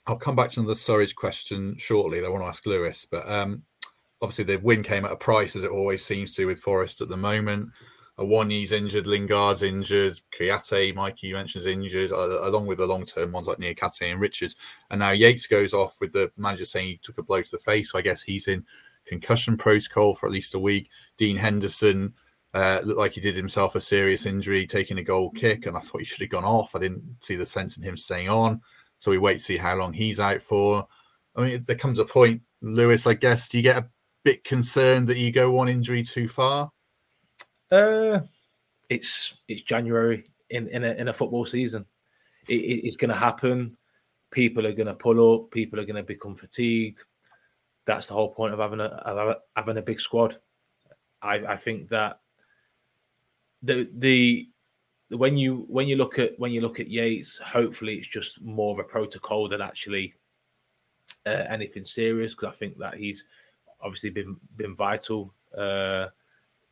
I'll 0.06 0.16
come 0.16 0.36
back 0.36 0.50
to 0.52 0.62
the 0.62 0.74
Surridge 0.74 1.14
question 1.14 1.76
shortly. 1.78 2.24
I 2.24 2.28
want 2.28 2.42
to 2.42 2.48
ask 2.48 2.66
Lewis, 2.66 3.06
but 3.08 3.28
um, 3.28 3.62
obviously 4.20 4.44
the 4.44 4.56
win 4.56 4.82
came 4.82 5.04
at 5.04 5.12
a 5.12 5.16
price, 5.16 5.54
as 5.54 5.64
it 5.64 5.70
always 5.70 6.04
seems 6.04 6.34
to 6.34 6.46
with 6.46 6.58
Forest 6.58 7.00
at 7.00 7.08
the 7.08 7.16
moment. 7.16 7.70
Awoniyi's 8.18 8.72
injured, 8.72 9.06
Lingard's 9.06 9.62
injured, 9.62 10.14
Kouyaté, 10.36 10.94
Mikey, 10.94 11.28
you 11.28 11.34
mentioned 11.34 11.62
is 11.62 11.66
injured, 11.66 12.12
uh, 12.12 12.48
along 12.48 12.66
with 12.66 12.78
the 12.78 12.86
long 12.86 13.04
term 13.04 13.32
ones 13.32 13.46
like 13.46 13.58
Niakhaté 13.58 14.12
and 14.12 14.20
Richards. 14.20 14.56
And 14.90 14.98
now 15.00 15.10
Yates 15.10 15.46
goes 15.46 15.72
off 15.72 15.96
with 16.00 16.12
the 16.12 16.30
manager 16.36 16.64
saying 16.64 16.86
he 16.88 17.00
took 17.02 17.18
a 17.18 17.22
blow 17.22 17.40
to 17.40 17.50
the 17.50 17.58
face. 17.58 17.92
So 17.92 17.98
I 17.98 18.02
guess 18.02 18.22
he's 18.22 18.48
in 18.48 18.64
concussion 19.06 19.56
protocol 19.56 20.14
for 20.14 20.26
at 20.26 20.32
least 20.32 20.54
a 20.54 20.58
week. 20.58 20.90
Dean 21.16 21.36
Henderson 21.36 22.12
uh, 22.54 22.80
looked 22.84 22.98
like 23.00 23.12
he 23.12 23.20
did 23.20 23.34
himself 23.34 23.74
a 23.76 23.80
serious 23.80 24.26
injury, 24.26 24.66
taking 24.66 24.98
a 24.98 25.04
goal 25.04 25.30
kick. 25.30 25.64
And 25.64 25.76
I 25.76 25.80
thought 25.80 26.00
he 26.00 26.04
should 26.04 26.20
have 26.20 26.30
gone 26.30 26.44
off. 26.44 26.76
I 26.76 26.80
didn't 26.80 27.16
see 27.20 27.36
the 27.36 27.46
sense 27.46 27.78
in 27.78 27.82
him 27.82 27.96
staying 27.96 28.28
on. 28.28 28.60
So 29.02 29.10
we 29.10 29.18
wait 29.18 29.38
to 29.38 29.42
see 29.42 29.56
how 29.56 29.74
long 29.74 29.92
he's 29.92 30.20
out 30.20 30.40
for. 30.40 30.86
I 31.34 31.40
mean, 31.40 31.64
there 31.66 31.74
comes 31.74 31.98
a 31.98 32.04
point, 32.04 32.40
Lewis, 32.60 33.04
I 33.04 33.14
guess, 33.14 33.48
do 33.48 33.56
you 33.56 33.62
get 33.64 33.82
a 33.82 33.90
bit 34.22 34.44
concerned 34.44 35.08
that 35.08 35.18
you 35.18 35.32
go 35.32 35.50
one 35.50 35.68
injury 35.68 36.04
too 36.04 36.28
far? 36.28 36.70
Uh, 37.68 38.20
it's 38.88 39.34
it's 39.48 39.62
January 39.62 40.30
in 40.50 40.68
in 40.68 40.84
a, 40.84 40.92
in 40.92 41.08
a 41.08 41.12
football 41.12 41.44
season. 41.44 41.84
It, 42.46 42.60
it, 42.60 42.86
it's 42.86 42.96
going 42.96 43.08
to 43.08 43.16
happen. 43.16 43.76
People 44.30 44.68
are 44.68 44.72
going 44.72 44.86
to 44.86 44.94
pull 44.94 45.34
up. 45.34 45.50
People 45.50 45.80
are 45.80 45.84
going 45.84 45.96
to 45.96 46.04
become 46.04 46.36
fatigued. 46.36 47.02
That's 47.86 48.06
the 48.06 48.14
whole 48.14 48.32
point 48.32 48.54
of 48.54 48.60
having 48.60 48.78
a 48.78 48.84
of 48.84 49.36
having 49.56 49.78
a 49.78 49.82
big 49.82 49.98
squad. 49.98 50.38
I, 51.20 51.38
I 51.44 51.56
think 51.56 51.88
that 51.88 52.20
the 53.64 53.90
the 53.94 54.48
when 55.18 55.36
you 55.36 55.64
when 55.68 55.88
you 55.88 55.96
look 55.96 56.18
at 56.18 56.38
when 56.38 56.52
you 56.52 56.60
look 56.60 56.80
at 56.80 56.90
Yates, 56.90 57.38
hopefully 57.38 57.96
it's 57.96 58.08
just 58.08 58.42
more 58.42 58.72
of 58.72 58.78
a 58.78 58.84
protocol 58.84 59.48
than 59.48 59.60
actually 59.60 60.14
uh, 61.26 61.44
anything 61.48 61.84
serious. 61.84 62.34
Because 62.34 62.54
I 62.54 62.56
think 62.56 62.78
that 62.78 62.94
he's 62.94 63.24
obviously 63.80 64.10
been 64.10 64.36
been 64.56 64.74
vital. 64.74 65.32
Uh, 65.56 66.06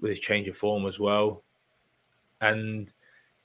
with 0.00 0.10
his 0.10 0.20
change 0.20 0.48
of 0.48 0.56
form 0.56 0.86
as 0.86 0.98
well. 0.98 1.42
And 2.40 2.92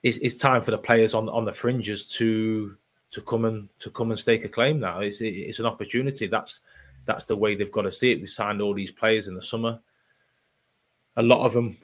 it's, 0.04 0.18
it's 0.18 0.38
time 0.38 0.62
for 0.62 0.72
the 0.72 0.78
players 0.78 1.14
on 1.14 1.30
on 1.30 1.46
the 1.46 1.54
fringes 1.54 2.08
to 2.12 2.76
to 3.12 3.22
come 3.22 3.46
and 3.46 3.70
to 3.80 3.90
come 3.90 4.12
and 4.12 4.20
stake 4.20 4.46
a 4.46 4.50
claim 4.50 4.80
now. 4.80 5.00
It's 5.02 5.22
it's 5.22 5.60
an 5.60 5.66
opportunity. 5.66 6.28
That's 6.28 6.62
that's 7.06 7.26
the 7.26 7.36
way 7.36 7.56
they've 7.56 7.72
got 7.72 7.84
to 7.84 7.92
see 7.92 8.12
it. 8.12 8.22
We 8.22 8.28
signed 8.28 8.62
all 8.62 8.74
these 8.74 8.92
players 8.92 9.28
in 9.28 9.36
the 9.36 9.42
summer. 9.42 9.80
A 11.18 11.24
lot 11.24 11.46
of 11.46 11.54
them 11.54 11.78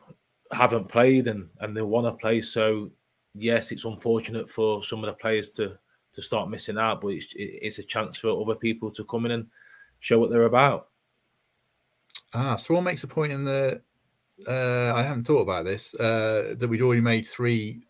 haven't 0.52 0.88
played 0.88 1.28
and 1.28 1.50
and 1.60 1.76
they 1.76 1.82
want 1.82 2.08
to 2.08 2.12
play. 2.12 2.42
So 2.42 2.92
yes, 3.36 3.72
it's 3.72 3.86
unfortunate 3.86 4.50
for 4.50 4.84
some 4.84 5.04
of 5.04 5.08
the 5.08 5.14
players 5.14 5.52
to 5.52 5.78
to 6.14 6.22
start 6.22 6.50
missing 6.50 6.78
out, 6.78 7.00
but 7.00 7.10
it's, 7.10 7.28
it's 7.36 7.80
a 7.80 7.84
chance 7.84 8.18
for 8.18 8.42
other 8.42 8.56
people 8.56 8.92
to 8.92 9.06
come 9.06 9.26
in 9.26 9.32
and 9.32 9.48
show 10.00 10.20
what 10.20 10.30
they're 10.30 10.44
about. 10.44 10.90
Ah, 12.34 12.56
Swan 12.56 12.84
makes 12.84 13.04
a 13.04 13.08
point 13.08 13.32
in 13.32 13.44
the. 13.44 13.82
Uh, 14.48 14.94
I 14.94 15.04
haven't 15.04 15.26
thought 15.26 15.42
about 15.42 15.66
this. 15.66 15.94
Uh, 15.96 16.56
that 16.58 16.68
we'd 16.68 16.82
already 16.82 17.02
made 17.02 17.26
three 17.26 17.84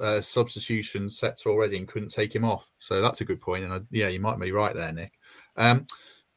uh, 0.00 0.20
substitution 0.20 1.10
sets 1.10 1.46
already 1.46 1.76
and 1.76 1.86
couldn't 1.86 2.08
take 2.08 2.34
him 2.34 2.44
off. 2.44 2.70
So 2.78 3.00
that's 3.00 3.20
a 3.20 3.24
good. 3.24 3.40
And 3.46 3.72
I, 3.72 3.80
yeah, 3.90 4.08
you 4.08 4.20
might 4.20 4.38
be 4.38 4.52
right 4.52 4.74
there, 4.74 4.92
Nick. 4.92 5.12
Um, 5.56 5.86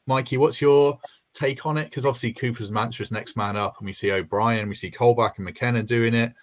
Mikey, 0.07 0.38
what's 0.38 0.62
your 0.62 0.99
take 1.34 1.66
on 1.66 1.78
it? 1.78 1.86
Because 1.86 2.05
obviously 2.05 2.34
Cooper's 2.34 2.72
Manchester's 2.72 3.12
next 3.12 3.38
man 3.38 3.55
up, 3.55 3.76
and 3.80 3.86
we 3.86 3.93
see 3.93 4.12
O'Brien, 4.12 4.68
we 4.68 4.76
see 4.76 4.91
Colback 4.91 5.38
and 5.38 5.45
McKenna 5.45 5.84
doing 5.84 6.14
it. 6.14 6.34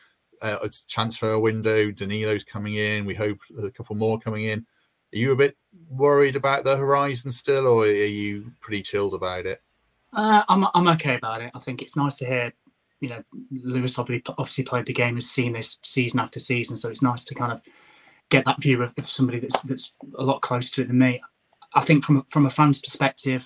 Uh, 0.42 0.58
it's 0.62 0.86
transfer 0.86 1.38
window. 1.38 1.90
Danilo's 1.90 2.44
coming 2.44 2.76
in. 2.76 3.04
We 3.04 3.14
hope 3.14 3.38
a 3.62 3.70
couple 3.70 3.96
more 3.96 4.18
coming 4.18 4.44
in. 4.44 4.66
Are 5.14 5.18
you 5.18 5.32
a 5.32 5.36
bit 5.36 5.56
worried 5.88 6.36
about 6.36 6.64
the 6.64 6.76
horizon 6.76 7.32
still, 7.32 7.66
or 7.66 7.84
are 7.84 7.86
you 7.86 8.52
pretty 8.60 8.82
chilled 8.82 9.14
about 9.14 9.46
it? 9.46 9.62
Uh, 10.12 10.42
I'm 10.48 10.66
I'm 10.74 10.88
okay 10.88 11.16
about 11.16 11.42
it. 11.42 11.50
I 11.54 11.58
think 11.58 11.82
it's 11.82 11.96
nice 11.96 12.16
to 12.18 12.26
hear. 12.26 12.52
You 13.00 13.10
know, 13.10 13.22
Lewis 13.50 13.98
obviously 13.98 14.64
played 14.64 14.86
the 14.86 14.92
game, 14.92 15.14
has 15.14 15.30
seen 15.30 15.52
this 15.52 15.78
season 15.84 16.18
after 16.18 16.40
season, 16.40 16.76
so 16.76 16.88
it's 16.88 17.02
nice 17.02 17.24
to 17.26 17.34
kind 17.34 17.52
of 17.52 17.62
get 18.28 18.44
that 18.44 18.60
view 18.60 18.82
of, 18.82 18.92
of 18.98 19.06
somebody 19.06 19.38
that's 19.38 19.60
that's 19.62 19.92
a 20.18 20.22
lot 20.22 20.42
closer 20.42 20.74
to 20.74 20.82
it 20.82 20.88
than 20.88 20.98
me. 20.98 21.20
I 21.74 21.80
think 21.80 22.04
from 22.04 22.24
from 22.30 22.46
a 22.46 22.50
fan's 22.50 22.78
perspective, 22.78 23.44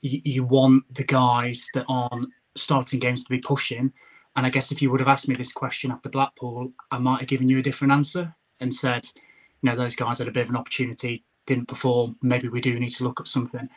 you, 0.00 0.20
you 0.24 0.44
want 0.44 0.84
the 0.94 1.04
guys 1.04 1.66
that 1.74 1.86
aren't 1.88 2.28
starting 2.56 3.00
games 3.00 3.24
to 3.24 3.30
be 3.30 3.38
pushing. 3.38 3.92
And 4.36 4.46
I 4.46 4.50
guess 4.50 4.72
if 4.72 4.82
you 4.82 4.90
would 4.90 5.00
have 5.00 5.08
asked 5.08 5.28
me 5.28 5.34
this 5.36 5.52
question 5.52 5.90
after 5.90 6.08
Blackpool, 6.08 6.72
I 6.90 6.98
might 6.98 7.20
have 7.20 7.28
given 7.28 7.48
you 7.48 7.58
a 7.58 7.62
different 7.62 7.92
answer 7.92 8.34
and 8.60 8.74
said, 8.74 9.06
you 9.62 9.70
know, 9.70 9.76
those 9.76 9.96
guys 9.96 10.18
had 10.18 10.28
a 10.28 10.32
bit 10.32 10.44
of 10.44 10.50
an 10.50 10.56
opportunity, 10.56 11.24
didn't 11.46 11.68
perform. 11.68 12.16
Maybe 12.22 12.48
we 12.48 12.60
do 12.60 12.78
need 12.78 12.90
to 12.90 13.04
look 13.04 13.20
at 13.20 13.28
something. 13.28 13.68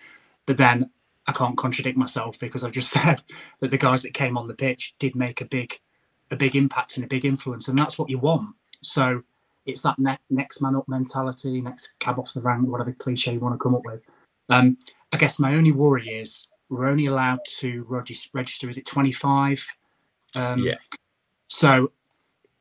But 0.46 0.58
then 0.58 0.90
I 1.28 1.32
can't 1.32 1.58
contradict 1.58 1.98
myself 1.98 2.40
because 2.40 2.64
I've 2.64 2.72
just 2.72 2.90
said 2.92 3.22
that 3.60 3.72
the 3.72 3.78
guys 3.78 4.02
that 4.04 4.14
came 4.14 4.38
on 4.38 4.48
the 4.48 4.54
pitch 4.56 4.96
did 5.00 5.16
make 5.16 5.42
a 5.42 5.46
big, 5.46 5.80
a 6.32 6.36
big 6.36 6.56
impact 6.56 6.96
and 6.98 7.06
a 7.06 7.08
big 7.08 7.26
influence, 7.26 7.68
and 7.68 7.78
that's 7.78 8.00
what 8.00 8.10
you 8.10 8.18
want. 8.18 8.56
So 8.82 9.22
it's 9.66 9.82
that 9.84 10.00
ne- 10.00 10.18
next 10.30 10.62
man 10.62 10.76
up 10.76 10.88
mentality, 10.88 11.62
next 11.62 11.94
cab 12.00 12.20
off 12.20 12.34
the 12.34 12.42
rank, 12.42 12.68
whatever 12.68 12.94
cliche 12.94 13.34
you 13.34 13.40
want 13.40 13.54
to 13.54 13.60
come 13.60 13.76
up 13.76 13.86
with. 13.86 14.02
Um, 14.50 14.78
I 15.12 15.18
guess 15.18 15.40
my 15.40 15.54
only 15.56 15.72
worry 15.72 16.08
is 16.10 16.48
we're 16.70 16.88
only 16.88 17.06
allowed 17.06 17.40
to 17.60 17.86
register. 18.34 18.70
Is 18.70 18.78
it 18.78 18.86
twenty 18.86 19.12
five? 19.12 19.66
Um, 20.36 20.60
yeah. 20.60 20.76
So, 21.50 21.92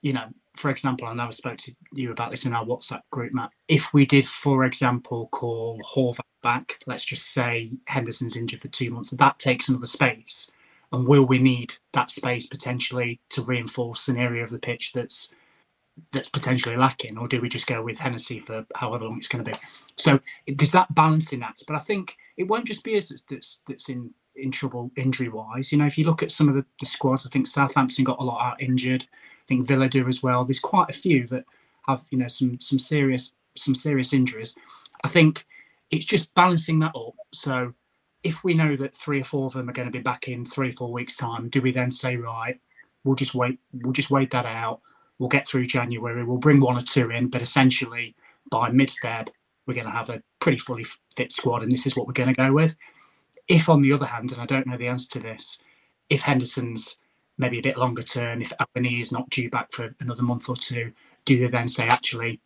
you 0.01 0.13
know, 0.13 0.27
for 0.57 0.71
example, 0.71 1.07
I 1.07 1.15
never 1.15 1.33
spoke 1.33 1.59
to 1.59 1.77
you 1.93 2.13
about 2.13 2.31
this 2.31 2.47
in 2.47 2.55
our 2.55 2.65
WhatsApp 2.65 3.03
group, 3.11 3.35
Matt. 3.35 3.51
If 3.69 3.93
we 3.93 4.07
did, 4.07 4.27
for 4.27 4.65
example, 4.65 5.29
call 5.29 5.81
Horvath 5.87 6.21
back, 6.43 6.79
let's 6.87 7.05
just 7.05 7.33
say 7.33 7.73
Henderson's 7.87 8.37
injured 8.37 8.61
for 8.61 8.69
two 8.69 8.91
months, 8.91 9.11
that 9.11 9.39
takes 9.39 9.69
another 9.69 9.87
space. 9.87 10.51
And 10.93 11.07
will 11.07 11.27
we 11.27 11.39
need 11.39 11.75
that 11.93 12.11
space 12.11 12.47
potentially 12.47 13.21
to 13.31 13.43
reinforce 13.43 14.09
an 14.09 14.17
area 14.17 14.43
of 14.43 14.51
the 14.51 14.59
pitch 14.59 14.93
that's 14.93 15.33
that's 16.13 16.29
potentially 16.29 16.77
lacking, 16.77 17.17
or 17.17 17.27
do 17.27 17.41
we 17.41 17.49
just 17.49 17.67
go 17.67 17.83
with 17.83 17.99
Hennessey 17.99 18.39
for 18.39 18.67
however 18.75 19.07
long 19.07 19.17
it's 19.17 19.29
going 19.29 19.45
to 19.45 19.51
be? 19.51 19.59
So 19.97 20.21
there's 20.47 20.73
that 20.73 20.95
balancing 20.95 21.43
act, 21.43 21.65
but 21.67 21.75
I 21.75 21.79
think 21.81 22.17
it 22.37 22.45
won't 22.45 22.67
just 22.67 22.85
be 22.85 22.97
us 22.97 23.11
that's, 23.29 23.61
that's 23.67 23.89
in 23.89 24.13
in 24.37 24.51
trouble 24.51 24.91
injury 24.97 25.29
wise. 25.29 25.73
You 25.73 25.79
know, 25.79 25.87
if 25.87 25.99
you 25.99 26.05
look 26.05 26.23
at 26.23 26.31
some 26.31 26.49
of 26.49 26.55
the, 26.55 26.65
the 26.81 26.87
squads, 26.87 27.27
I 27.27 27.31
think 27.31 27.47
Southampton 27.47 28.05
got 28.05 28.21
a 28.21 28.25
lot 28.25 28.45
out 28.45 28.63
injured. 28.63 29.05
I 29.05 29.45
think 29.47 29.67
Villa 29.67 29.89
do 29.89 30.07
as 30.09 30.23
well. 30.23 30.45
There's 30.45 30.59
quite 30.59 30.91
a 30.91 30.95
few 30.95 31.27
that 31.29 31.45
have 31.87 32.05
you 32.11 32.19
know 32.19 32.29
some 32.29 32.61
some 32.61 32.79
serious 32.79 33.33
some 33.57 33.75
serious 33.75 34.13
injuries. 34.13 34.55
I 35.05 35.09
think 35.09 35.47
it's 35.91 36.05
just 36.05 36.33
balancing 36.35 36.79
that 36.81 36.97
up. 36.97 37.15
So 37.33 37.73
if 38.23 38.43
we 38.43 38.55
know 38.55 38.77
that 38.77 38.95
three 38.95 39.21
or 39.21 39.25
four 39.25 39.47
of 39.47 39.53
them 39.53 39.69
are 39.69 39.73
going 39.73 39.89
to 39.89 39.93
be 39.97 40.03
back 40.03 40.29
in 40.29 40.45
three 40.45 40.71
or 40.71 40.73
four 40.73 40.93
weeks' 40.93 41.17
time, 41.17 41.49
do 41.49 41.63
we 41.63 41.71
then 41.71 41.91
say 41.91 42.17
right? 42.17 42.59
We'll 43.05 43.15
just 43.15 43.35
wait. 43.35 43.59
We'll 43.73 43.93
just 43.93 44.11
wait 44.11 44.31
that 44.33 44.47
out. 44.47 44.81
We'll 45.19 45.29
get 45.29 45.47
through 45.47 45.67
January. 45.67 46.25
We'll 46.25 46.39
bring 46.39 46.61
one 46.61 46.77
or 46.77 46.83
two 46.83 47.11
in, 47.11 47.29
but 47.29 47.41
essentially 47.41 48.15
by 48.51 48.71
mid-Feb, 48.71 49.29
we're 49.67 49.75
going 49.75 49.87
to 49.87 49.93
have 49.93 50.11
a 50.11 50.23
pretty 50.41 50.59
fully 50.59 50.85
fit 51.17 51.33
squad, 51.33 51.63
and 51.63 51.73
this 51.73 51.87
is 51.87 51.97
what 51.97 52.07
we're 52.07 52.13
going 52.13 52.29
to 52.29 52.35
go 52.35 52.53
with. 52.53 52.77
If, 53.49 53.69
on 53.69 53.81
the 53.81 53.93
other 53.93 54.07
hand, 54.07 54.33
and 54.33 54.41
I 54.41 54.47
don't 54.47 54.67
know 54.67 54.77
the 54.77 54.89
answer 54.89 55.09
to 55.11 55.21
this, 55.21 55.59
if 56.11 56.23
Henderson's 56.23 56.99
maybe 57.39 57.59
a 57.59 57.63
bit 57.63 57.77
longer 57.77 58.03
term, 58.03 58.43
if 58.43 58.53
Awoniyi 58.61 59.01
is 59.01 59.13
not 59.13 59.29
due 59.31 59.51
back 59.51 59.73
for 59.73 59.95
another 60.01 60.23
month 60.23 60.49
or 60.49 60.57
two, 60.57 60.93
do 61.25 61.39
they 61.39 61.47
then 61.47 61.69
say, 61.69 61.87
actually, 61.87 62.41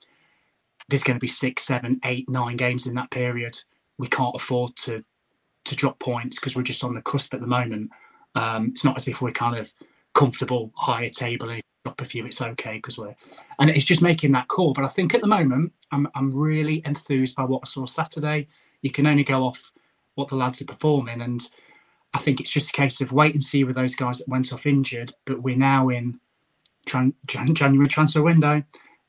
there's 0.88 1.04
going 1.04 1.16
to 1.16 1.20
be 1.20 1.28
six, 1.28 1.64
seven, 1.64 2.00
eight, 2.04 2.28
nine 2.28 2.56
games 2.56 2.86
in 2.86 2.94
that 2.94 3.10
period? 3.10 3.58
We 3.98 4.08
can't 4.08 4.34
afford 4.34 4.76
to 4.76 5.04
to 5.66 5.76
drop 5.76 5.98
points 5.98 6.36
because 6.36 6.56
we're 6.56 6.62
just 6.62 6.82
on 6.82 6.94
the 6.94 7.02
cusp 7.02 7.34
at 7.34 7.40
the 7.40 7.46
moment. 7.46 7.90
Um, 8.34 8.68
it's 8.68 8.84
not 8.84 8.96
as 8.96 9.08
if 9.08 9.20
we're 9.20 9.30
kind 9.32 9.56
of 9.56 9.72
comfortable 10.14 10.72
higher 10.74 11.10
table 11.10 11.50
and 11.50 11.62
drop 11.84 12.00
a 12.00 12.04
few, 12.04 12.26
it's 12.26 12.40
okay 12.40 12.74
because 12.74 12.98
we're 12.98 13.14
and 13.58 13.70
it's 13.70 13.84
just 13.84 14.02
making 14.02 14.32
that 14.32 14.48
call. 14.48 14.72
But 14.72 14.84
I 14.84 14.88
think 14.88 15.14
at 15.14 15.20
the 15.20 15.26
moment, 15.26 15.72
I'm 15.92 16.08
I'm 16.14 16.34
really 16.34 16.82
enthused 16.84 17.36
by 17.36 17.44
what 17.44 17.62
I 17.64 17.68
saw 17.68 17.86
Saturday. 17.86 18.48
You 18.82 18.90
can 18.90 19.06
only 19.06 19.24
go 19.24 19.44
off 19.44 19.72
what 20.20 20.28
the 20.28 20.36
lads 20.36 20.62
are 20.62 20.66
performing, 20.66 21.22
and 21.22 21.44
I 22.14 22.18
think 22.18 22.40
it's 22.40 22.50
just 22.50 22.70
a 22.70 22.72
case 22.72 23.00
of 23.00 23.10
wait 23.10 23.34
and 23.34 23.42
see 23.42 23.64
with 23.64 23.76
those 23.76 23.94
guys 23.94 24.18
that 24.18 24.28
went 24.28 24.52
off 24.52 24.66
injured. 24.66 25.12
But 25.24 25.42
we're 25.42 25.56
now 25.56 25.88
in 25.88 26.20
Jan- 26.86 27.14
Jan- 27.26 27.54
January 27.54 27.88
transfer 27.88 28.22
window, 28.22 28.62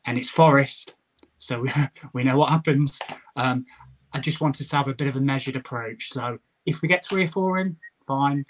and 0.05 0.17
it's 0.17 0.29
Forest, 0.29 0.95
so 1.37 1.61
we, 1.61 1.71
we 2.13 2.23
know 2.23 2.37
what 2.37 2.49
happens. 2.49 2.97
Um, 3.35 3.65
I 4.13 4.19
just 4.19 4.41
wanted 4.41 4.67
to 4.67 4.75
have 4.75 4.87
a 4.87 4.93
bit 4.93 5.07
of 5.07 5.15
a 5.15 5.21
measured 5.21 5.55
approach. 5.55 6.09
So 6.11 6.39
if 6.65 6.81
we 6.81 6.87
get 6.87 7.05
three 7.05 7.23
or 7.23 7.27
four 7.27 7.59
in, 7.59 7.77
fine. 8.05 8.45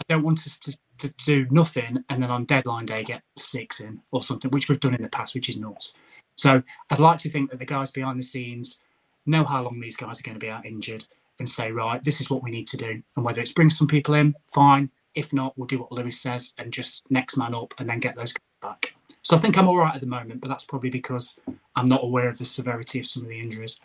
I 0.00 0.14
don't 0.14 0.22
want 0.22 0.46
us 0.46 0.58
to, 0.60 0.76
to 0.98 1.12
do 1.24 1.46
nothing 1.50 2.04
and 2.08 2.22
then 2.22 2.30
on 2.30 2.44
deadline 2.44 2.86
day 2.86 3.02
get 3.02 3.22
six 3.36 3.80
in 3.80 4.00
or 4.12 4.22
something, 4.22 4.50
which 4.50 4.68
we've 4.68 4.80
done 4.80 4.94
in 4.94 5.02
the 5.02 5.08
past, 5.08 5.34
which 5.34 5.48
is 5.48 5.58
nuts. 5.58 5.94
So 6.36 6.62
I'd 6.90 7.00
like 7.00 7.18
to 7.20 7.30
think 7.30 7.50
that 7.50 7.58
the 7.58 7.64
guys 7.64 7.90
behind 7.90 8.18
the 8.18 8.24
scenes 8.24 8.80
know 9.26 9.44
how 9.44 9.62
long 9.62 9.80
these 9.80 9.96
guys 9.96 10.20
are 10.20 10.22
going 10.22 10.36
to 10.36 10.44
be 10.44 10.50
out 10.50 10.66
injured 10.66 11.04
and 11.38 11.48
say, 11.48 11.72
right, 11.72 12.02
this 12.04 12.20
is 12.20 12.30
what 12.30 12.42
we 12.42 12.50
need 12.50 12.68
to 12.68 12.76
do. 12.76 13.02
And 13.16 13.24
whether 13.24 13.40
it's 13.40 13.52
bring 13.52 13.70
some 13.70 13.86
people 13.86 14.14
in, 14.14 14.34
fine. 14.52 14.90
If 15.14 15.32
not, 15.32 15.56
we'll 15.56 15.66
do 15.66 15.80
what 15.80 15.92
Lewis 15.92 16.20
says 16.20 16.52
and 16.58 16.72
just 16.72 17.10
next 17.10 17.36
man 17.36 17.54
up 17.54 17.74
and 17.78 17.88
then 17.88 17.98
get 18.00 18.16
those 18.16 18.34
back. 18.62 18.94
So 19.22 19.36
I 19.36 19.40
think 19.40 19.58
I'm 19.58 19.68
all 19.68 19.78
right 19.78 19.94
at 19.94 20.00
the 20.00 20.06
moment, 20.06 20.40
but 20.40 20.48
that's 20.48 20.64
probably 20.64 20.90
because 20.90 21.38
I'm 21.76 21.88
not 21.88 22.04
aware 22.04 22.28
of 22.28 22.38
the 22.38 22.44
severity 22.44 23.00
of 23.00 23.06
some 23.06 23.22
of 23.22 23.28
the 23.28 23.40
injuries. 23.40 23.80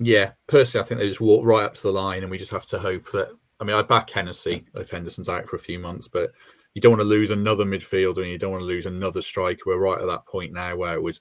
Yeah, 0.00 0.32
personally, 0.46 0.84
I 0.84 0.88
think 0.88 1.00
they 1.00 1.08
just 1.08 1.20
walk 1.20 1.44
right 1.44 1.64
up 1.64 1.74
to 1.74 1.82
the 1.82 1.92
line, 1.92 2.22
and 2.22 2.30
we 2.30 2.38
just 2.38 2.52
have 2.52 2.66
to 2.66 2.78
hope 2.78 3.10
that. 3.10 3.28
I 3.60 3.64
mean, 3.64 3.74
I'd 3.74 3.88
back 3.88 4.08
Hennessey 4.10 4.64
if 4.74 4.90
Henderson's 4.90 5.28
out 5.28 5.46
for 5.48 5.56
a 5.56 5.60
few 5.60 5.80
months, 5.80 6.06
but 6.06 6.30
you 6.74 6.80
don't 6.80 6.92
want 6.92 7.00
to 7.00 7.08
lose 7.08 7.32
another 7.32 7.64
midfielder 7.64 8.18
and 8.18 8.30
you 8.30 8.38
don't 8.38 8.52
want 8.52 8.62
to 8.62 8.66
lose 8.66 8.86
another 8.86 9.20
striker. 9.20 9.62
We're 9.66 9.78
right 9.78 10.00
at 10.00 10.06
that 10.06 10.26
point 10.26 10.52
now 10.52 10.76
where 10.76 10.94
it 10.94 11.02
would 11.02 11.18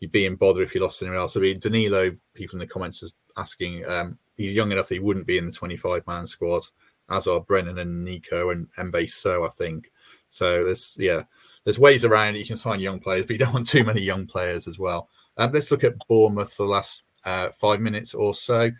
you'd 0.00 0.10
be 0.10 0.26
in 0.26 0.34
bother 0.34 0.62
if 0.62 0.74
you 0.74 0.80
lost 0.80 1.00
anyone 1.02 1.20
else. 1.20 1.36
I 1.36 1.40
mean, 1.40 1.58
Danilo, 1.58 2.10
people 2.34 2.56
in 2.56 2.58
the 2.58 2.66
comments 2.66 3.02
is 3.02 3.14
asking, 3.36 3.86
um, 3.88 4.18
he's 4.36 4.54
young 4.54 4.72
enough 4.72 4.88
that 4.88 4.94
he 4.94 5.00
wouldn't 5.00 5.26
be 5.26 5.38
in 5.38 5.46
the 5.46 5.52
25 5.52 6.06
man 6.06 6.26
squad, 6.26 6.64
as 7.10 7.26
are 7.26 7.40
Brennan 7.40 7.78
and 7.78 8.04
Neco 8.04 8.50
and 8.50 8.68
Mbe 8.78 9.08
Soh, 9.10 9.44
I 9.44 9.48
think. 9.50 9.90
So 10.28 10.64
there's, 10.64 10.96
yeah, 10.98 11.22
there's 11.64 11.78
ways 11.78 12.04
around 12.04 12.36
it. 12.36 12.40
You 12.40 12.46
can 12.46 12.56
sign 12.56 12.80
young 12.80 13.00
players, 13.00 13.26
but 13.26 13.32
you 13.32 13.38
don't 13.38 13.54
want 13.54 13.66
too 13.68 13.84
many 13.84 14.02
young 14.02 14.26
players 14.26 14.68
as 14.68 14.78
well. 14.78 15.08
Um, 15.36 15.52
let's 15.52 15.70
look 15.70 15.84
at 15.84 15.98
Bournemouth 16.08 16.52
for 16.52 16.66
the 16.66 16.72
last 16.72 17.04
uh, 17.24 17.48
five 17.48 17.80
minutes 17.80 18.14
or 18.14 18.34
so. 18.34 18.70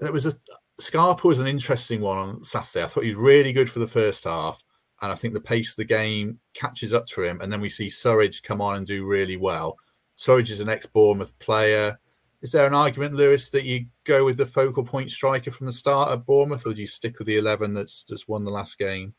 There 0.00 0.12
was 0.12 0.26
a 0.26 0.32
Scarpa 0.78 1.26
was 1.26 1.38
an 1.38 1.46
interesting 1.46 2.00
one 2.00 2.18
on 2.18 2.44
Saturday. 2.44 2.84
I 2.84 2.88
thought 2.88 3.04
he 3.04 3.10
was 3.10 3.18
really 3.18 3.52
good 3.52 3.70
for 3.70 3.78
the 3.78 3.86
first 3.86 4.24
half, 4.24 4.62
and 5.00 5.12
I 5.12 5.14
think 5.14 5.34
the 5.34 5.40
pace 5.40 5.70
of 5.70 5.76
the 5.76 5.84
game 5.84 6.40
catches 6.52 6.92
up 6.92 7.06
to 7.08 7.22
him. 7.22 7.40
And 7.40 7.52
then 7.52 7.60
we 7.60 7.68
see 7.68 7.86
Surridge 7.86 8.42
come 8.42 8.60
on 8.60 8.76
and 8.76 8.86
do 8.86 9.06
really 9.06 9.36
well. 9.36 9.76
Surridge 10.18 10.50
is 10.50 10.60
an 10.60 10.68
ex 10.68 10.86
Bournemouth 10.86 11.38
player. 11.38 11.98
Is 12.44 12.52
there 12.52 12.66
an 12.66 12.74
argument, 12.74 13.14
Lewis, 13.14 13.48
that 13.50 13.64
you 13.64 13.86
go 14.04 14.22
with 14.22 14.36
the 14.36 14.44
focal 14.44 14.84
point 14.84 15.10
striker 15.10 15.50
from 15.50 15.64
the 15.64 15.72
start 15.72 16.12
at 16.12 16.26
Bournemouth, 16.26 16.66
or 16.66 16.74
do 16.74 16.82
you 16.82 16.86
stick 16.86 17.18
with 17.18 17.26
the 17.26 17.38
eleven 17.38 17.72
that's 17.72 18.04
just 18.04 18.28
won 18.28 18.44
the 18.44 18.50
last 18.50 18.78
game? 18.78 19.14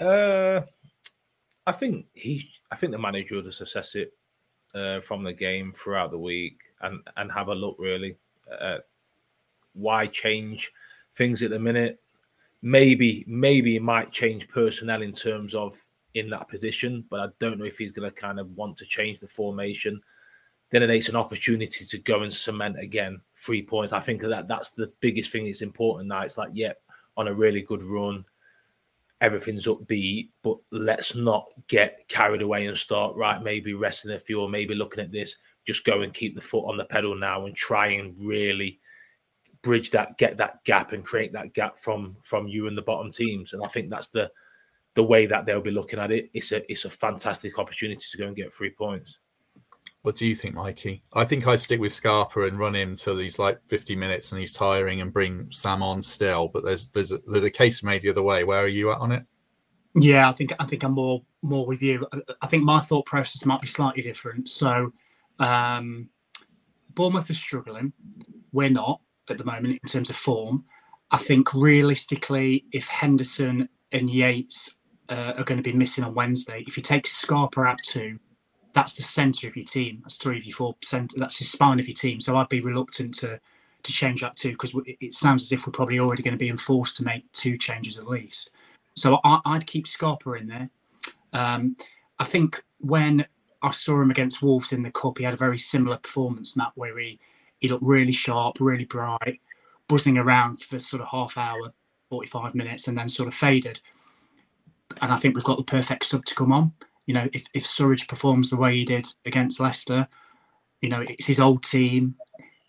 Uh, 0.00 0.62
I 1.64 1.70
think 1.70 2.06
he. 2.12 2.50
I 2.72 2.74
think 2.74 2.90
the 2.90 2.98
manager 2.98 3.36
will 3.36 3.42
just 3.42 3.60
assess 3.60 3.94
it 3.94 4.14
uh, 4.74 5.00
from 5.00 5.22
the 5.22 5.32
game 5.32 5.72
throughout 5.72 6.10
the 6.10 6.18
week 6.18 6.58
and 6.80 6.98
and 7.16 7.30
have 7.30 7.46
a 7.46 7.54
look 7.54 7.76
really. 7.78 8.16
Uh, 8.60 8.78
why 9.74 10.08
change 10.08 10.72
things 11.14 11.40
at 11.44 11.50
the 11.50 11.58
minute? 11.60 12.00
Maybe 12.62 13.24
maybe 13.28 13.78
might 13.78 14.10
change 14.10 14.48
personnel 14.48 15.02
in 15.02 15.12
terms 15.12 15.54
of 15.54 15.80
in 16.14 16.30
that 16.30 16.48
position, 16.48 17.04
but 17.10 17.20
I 17.20 17.26
don't 17.38 17.60
know 17.60 17.64
if 17.64 17.78
he's 17.78 17.92
going 17.92 18.10
to 18.10 18.20
kind 18.20 18.40
of 18.40 18.56
want 18.56 18.76
to 18.78 18.86
change 18.86 19.20
the 19.20 19.28
formation. 19.28 20.00
Then 20.74 20.90
it's 20.90 21.08
an 21.08 21.14
opportunity 21.14 21.84
to 21.84 21.98
go 21.98 22.22
and 22.22 22.34
cement 22.34 22.80
again 22.80 23.20
three 23.36 23.62
points. 23.62 23.92
I 23.92 24.00
think 24.00 24.22
that 24.22 24.48
that's 24.48 24.72
the 24.72 24.92
biggest 24.98 25.30
thing. 25.30 25.46
It's 25.46 25.62
important 25.62 26.08
now. 26.08 26.22
It's 26.22 26.36
like, 26.36 26.50
yep, 26.52 26.80
yeah, 26.84 26.94
on 27.16 27.28
a 27.28 27.34
really 27.34 27.62
good 27.62 27.82
run, 27.84 28.24
everything's 29.20 29.66
upbeat, 29.66 30.30
but 30.42 30.58
let's 30.72 31.14
not 31.14 31.46
get 31.68 32.08
carried 32.08 32.42
away 32.42 32.66
and 32.66 32.76
start 32.76 33.14
right. 33.14 33.40
Maybe 33.40 33.72
resting 33.74 34.10
a 34.10 34.18
few, 34.18 34.40
or 34.40 34.48
maybe 34.48 34.74
looking 34.74 35.04
at 35.04 35.12
this. 35.12 35.36
Just 35.64 35.84
go 35.84 36.02
and 36.02 36.12
keep 36.12 36.34
the 36.34 36.42
foot 36.42 36.68
on 36.68 36.76
the 36.76 36.84
pedal 36.84 37.14
now 37.14 37.46
and 37.46 37.54
try 37.54 37.86
and 37.86 38.14
really 38.18 38.80
bridge 39.62 39.92
that, 39.92 40.18
get 40.18 40.36
that 40.38 40.64
gap, 40.64 40.90
and 40.90 41.04
create 41.04 41.32
that 41.34 41.54
gap 41.54 41.78
from 41.78 42.16
from 42.20 42.48
you 42.48 42.66
and 42.66 42.76
the 42.76 42.82
bottom 42.82 43.12
teams. 43.12 43.52
And 43.52 43.64
I 43.64 43.68
think 43.68 43.90
that's 43.90 44.08
the 44.08 44.28
the 44.94 45.04
way 45.04 45.26
that 45.26 45.46
they'll 45.46 45.60
be 45.60 45.70
looking 45.70 46.00
at 46.00 46.10
it. 46.10 46.30
It's 46.34 46.50
a 46.50 46.68
it's 46.68 46.84
a 46.84 46.90
fantastic 46.90 47.60
opportunity 47.60 48.04
to 48.10 48.18
go 48.18 48.26
and 48.26 48.36
get 48.36 48.52
three 48.52 48.70
points. 48.70 49.18
What 50.04 50.16
do 50.16 50.26
you 50.26 50.34
think, 50.34 50.54
Mikey? 50.54 51.02
I 51.14 51.24
think 51.24 51.46
I'd 51.46 51.60
stick 51.60 51.80
with 51.80 51.94
Scarpa 51.94 52.42
and 52.42 52.58
run 52.58 52.74
him 52.74 52.94
till 52.94 53.16
he's 53.16 53.38
like 53.38 53.58
50 53.68 53.96
minutes 53.96 54.32
and 54.32 54.38
he's 54.38 54.52
tiring 54.52 55.00
and 55.00 55.10
bring 55.10 55.48
Sam 55.50 55.82
on 55.82 56.02
still. 56.02 56.48
But 56.48 56.62
there's 56.62 56.88
there's 56.88 57.10
a, 57.10 57.20
there's 57.26 57.44
a 57.44 57.50
case 57.50 57.82
made 57.82 58.02
the 58.02 58.10
other 58.10 58.22
way. 58.22 58.44
Where 58.44 58.60
are 58.60 58.68
you 58.68 58.92
at 58.92 58.98
on 58.98 59.12
it? 59.12 59.24
Yeah, 59.94 60.28
I 60.28 60.32
think 60.32 60.52
I 60.60 60.66
think 60.66 60.82
I'm 60.82 60.92
more 60.92 61.22
more 61.40 61.64
with 61.64 61.80
you. 61.80 62.06
I 62.42 62.46
think 62.46 62.64
my 62.64 62.80
thought 62.80 63.06
process 63.06 63.46
might 63.46 63.62
be 63.62 63.66
slightly 63.66 64.02
different. 64.02 64.50
So, 64.50 64.92
um, 65.38 66.10
Bournemouth 66.90 67.30
is 67.30 67.38
struggling. 67.38 67.94
We're 68.52 68.68
not 68.68 69.00
at 69.30 69.38
the 69.38 69.44
moment 69.44 69.80
in 69.82 69.88
terms 69.88 70.10
of 70.10 70.16
form. 70.16 70.66
I 71.12 71.16
think 71.16 71.54
realistically, 71.54 72.66
if 72.72 72.86
Henderson 72.88 73.70
and 73.92 74.10
Yates 74.10 74.76
uh, 75.08 75.32
are 75.38 75.44
going 75.44 75.62
to 75.62 75.62
be 75.62 75.72
missing 75.72 76.04
on 76.04 76.12
Wednesday, 76.12 76.62
if 76.66 76.76
you 76.76 76.82
take 76.82 77.06
Scarpa 77.06 77.62
out 77.62 77.78
too, 77.82 78.18
that's 78.74 78.94
the 78.94 79.02
centre 79.02 79.48
of 79.48 79.56
your 79.56 79.64
team. 79.64 80.00
That's 80.02 80.16
three 80.16 80.36
of 80.36 80.44
your 80.44 80.56
four 80.56 80.74
percent. 80.74 81.14
That's 81.16 81.38
the 81.38 81.44
spine 81.44 81.80
of 81.80 81.88
your 81.88 81.94
team. 81.94 82.20
So 82.20 82.36
I'd 82.36 82.48
be 82.48 82.60
reluctant 82.60 83.14
to 83.18 83.40
to 83.84 83.92
change 83.92 84.22
that 84.22 84.36
too 84.36 84.52
because 84.52 84.74
it 84.86 85.14
sounds 85.14 85.44
as 85.44 85.52
if 85.52 85.66
we're 85.66 85.72
probably 85.72 86.00
already 86.00 86.22
going 86.22 86.32
to 86.32 86.38
be 86.38 86.48
enforced 86.48 86.96
to 86.96 87.04
make 87.04 87.30
two 87.32 87.56
changes 87.56 87.98
at 87.98 88.08
least. 88.08 88.50
So 88.96 89.20
I, 89.24 89.40
would 89.46 89.66
keep 89.66 89.86
Scarpa 89.86 90.32
in 90.34 90.46
there. 90.46 90.70
Um, 91.34 91.76
I 92.18 92.24
think 92.24 92.64
when 92.78 93.26
I 93.60 93.70
saw 93.72 94.00
him 94.00 94.10
against 94.10 94.42
Wolves 94.42 94.72
in 94.72 94.82
the 94.82 94.90
cup, 94.90 95.18
he 95.18 95.24
had 95.24 95.34
a 95.34 95.38
very 95.38 95.58
similar 95.58 95.98
performance, 95.98 96.56
Matt, 96.56 96.72
where 96.74 96.98
he 96.98 97.18
he 97.60 97.68
looked 97.68 97.84
really 97.84 98.12
sharp, 98.12 98.56
really 98.60 98.84
bright, 98.84 99.40
buzzing 99.88 100.18
around 100.18 100.62
for 100.62 100.78
sort 100.78 101.02
of 101.02 101.08
half 101.08 101.38
hour, 101.38 101.72
forty 102.10 102.28
five 102.28 102.54
minutes, 102.54 102.88
and 102.88 102.98
then 102.98 103.08
sort 103.08 103.28
of 103.28 103.34
faded. 103.34 103.80
And 105.00 105.12
I 105.12 105.16
think 105.16 105.34
we've 105.34 105.44
got 105.44 105.58
the 105.58 105.64
perfect 105.64 106.06
sub 106.06 106.24
to 106.24 106.34
come 106.34 106.52
on 106.52 106.72
you 107.06 107.14
know, 107.14 107.28
if, 107.32 107.44
if 107.54 107.64
Surridge 107.64 108.08
performs 108.08 108.50
the 108.50 108.56
way 108.56 108.74
he 108.74 108.84
did 108.84 109.06
against 109.26 109.60
Leicester, 109.60 110.08
you 110.80 110.88
know, 110.88 111.00
it's 111.00 111.26
his 111.26 111.40
old 111.40 111.62
team. 111.62 112.14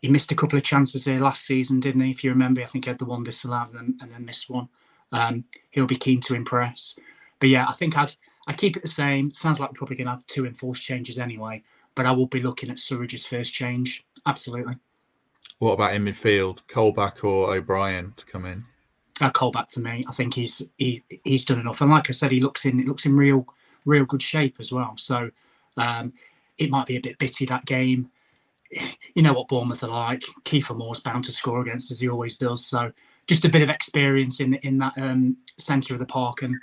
He 0.02 0.10
missed 0.10 0.32
a 0.32 0.36
couple 0.36 0.58
of 0.58 0.64
chances 0.64 1.04
there 1.06 1.20
last 1.20 1.46
season, 1.46 1.80
didn't 1.80 2.02
he? 2.02 2.12
If 2.12 2.24
you 2.24 2.30
remember, 2.30 2.62
I 2.62 2.66
think 2.66 2.86
he 2.86 2.90
had 2.90 3.00
the 3.00 3.06
one 3.06 3.24
disallowed 3.24 3.70
and 3.70 3.78
then, 3.78 3.98
and 4.02 4.12
then 4.12 4.26
missed 4.26 4.50
one. 4.50 4.70
Um, 5.12 5.46
he'll 5.72 5.86
be 5.88 5.96
keen 5.96 6.22
to 6.22 6.36
impress. 6.36 6.96
But 7.40 7.50
yeah, 7.50 7.66
I 7.68 7.74
think 7.74 7.98
I'd 7.98 8.14
I 8.48 8.54
keep 8.54 8.78
it 8.78 8.84
the 8.84 8.90
same. 8.90 9.32
Sounds 9.32 9.60
like 9.60 9.72
we're 9.72 9.78
probably 9.78 9.96
going 9.96 10.06
to 10.06 10.12
have 10.12 10.28
two 10.28 10.46
enforced 10.46 10.84
changes 10.84 11.18
anyway. 11.18 11.64
But 11.96 12.06
I 12.06 12.12
will 12.12 12.28
be 12.28 12.42
looking 12.42 12.70
at 12.70 12.78
Surridge's 12.78 13.26
first 13.26 13.54
change. 13.54 14.06
Absolutely. 14.26 14.76
What 15.60 15.74
about 15.74 15.94
in 15.94 16.04
midfield, 16.04 16.60
Colback 16.68 17.24
or 17.24 17.56
O'Brien 17.56 18.14
to 18.18 18.26
come 18.26 18.46
in? 18.46 18.66
A 19.22 19.32
Colback 19.32 19.72
for 19.72 19.80
me. 19.80 20.04
I 20.08 20.12
think 20.12 20.34
he's 20.34 20.62
he, 20.78 21.02
he's 21.24 21.46
done 21.46 21.60
enough. 21.60 21.82
And 21.82 21.90
like 21.90 22.10
I 22.10 22.14
said, 22.14 22.32
he 22.32 22.42
looks 22.42 22.66
in 22.66 22.80
it 22.80 22.88
looks 22.88 23.06
in 23.06 23.16
real 23.16 23.48
real 23.86 24.06
good 24.06 24.22
shape 24.22 24.58
as 24.60 24.72
well. 24.72 24.96
So 24.98 25.30
um, 25.78 26.14
it 26.58 26.70
might 26.70 26.88
be 26.88 26.98
a 26.98 27.02
bit 27.02 27.18
bitty 27.18 27.46
that 27.46 27.66
game. 27.66 28.10
You 29.14 29.22
know 29.22 29.34
what 29.34 29.48
Bournemouth 29.48 29.84
are 29.84 29.88
like. 29.88 30.24
Kiefer 30.44 30.76
Moore's 30.76 31.00
bound 31.00 31.24
to 31.26 31.32
score 31.32 31.62
against 31.62 31.92
as 31.92 32.00
he 32.00 32.10
always 32.10 32.38
does. 32.38 32.66
So 32.66 32.92
just 33.28 33.46
a 33.46 33.50
bit 33.50 33.62
of 33.62 33.70
experience 33.70 34.40
in 34.40 34.56
in 34.56 34.78
that 34.80 34.94
um, 34.98 35.38
centre 35.58 35.94
of 35.94 36.00
the 36.00 36.06
park. 36.06 36.42
And 36.42 36.56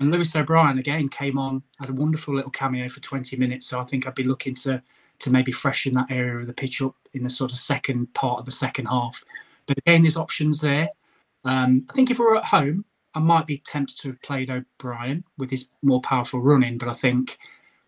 and 0.00 0.10
Lewis 0.10 0.34
O'Brien 0.34 0.78
again 0.78 1.08
came 1.08 1.38
on, 1.38 1.62
had 1.78 1.90
a 1.90 1.92
wonderful 1.92 2.34
little 2.34 2.50
cameo 2.50 2.88
for 2.88 3.00
20 3.00 3.36
minutes. 3.36 3.66
So 3.66 3.78
I 3.80 3.84
think 3.84 4.06
I'd 4.06 4.14
be 4.14 4.24
looking 4.24 4.54
to 4.56 4.82
to 5.20 5.30
maybe 5.30 5.52
freshen 5.52 5.92
that 5.94 6.10
area 6.10 6.38
of 6.38 6.46
the 6.46 6.54
pitch 6.54 6.80
up 6.80 6.96
in 7.12 7.22
the 7.22 7.30
sort 7.30 7.50
of 7.50 7.58
second 7.58 8.12
part 8.14 8.40
of 8.40 8.46
the 8.46 8.50
second 8.50 8.86
half. 8.86 9.22
But 9.66 9.78
again, 9.78 10.02
there's 10.02 10.16
options 10.16 10.60
there. 10.60 10.88
Um, 11.44 11.86
I 11.90 11.92
think 11.92 12.10
if 12.10 12.18
we 12.18 12.24
we're 12.24 12.36
at 12.36 12.44
home, 12.44 12.84
I 13.14 13.18
might 13.18 13.46
be 13.46 13.58
tempted 13.58 13.98
to 13.98 14.08
have 14.08 14.22
played 14.22 14.50
O'Brien 14.50 15.24
with 15.36 15.50
his 15.50 15.68
more 15.82 16.00
powerful 16.00 16.40
running, 16.40 16.78
but 16.78 16.88
I 16.88 16.94
think 16.94 17.38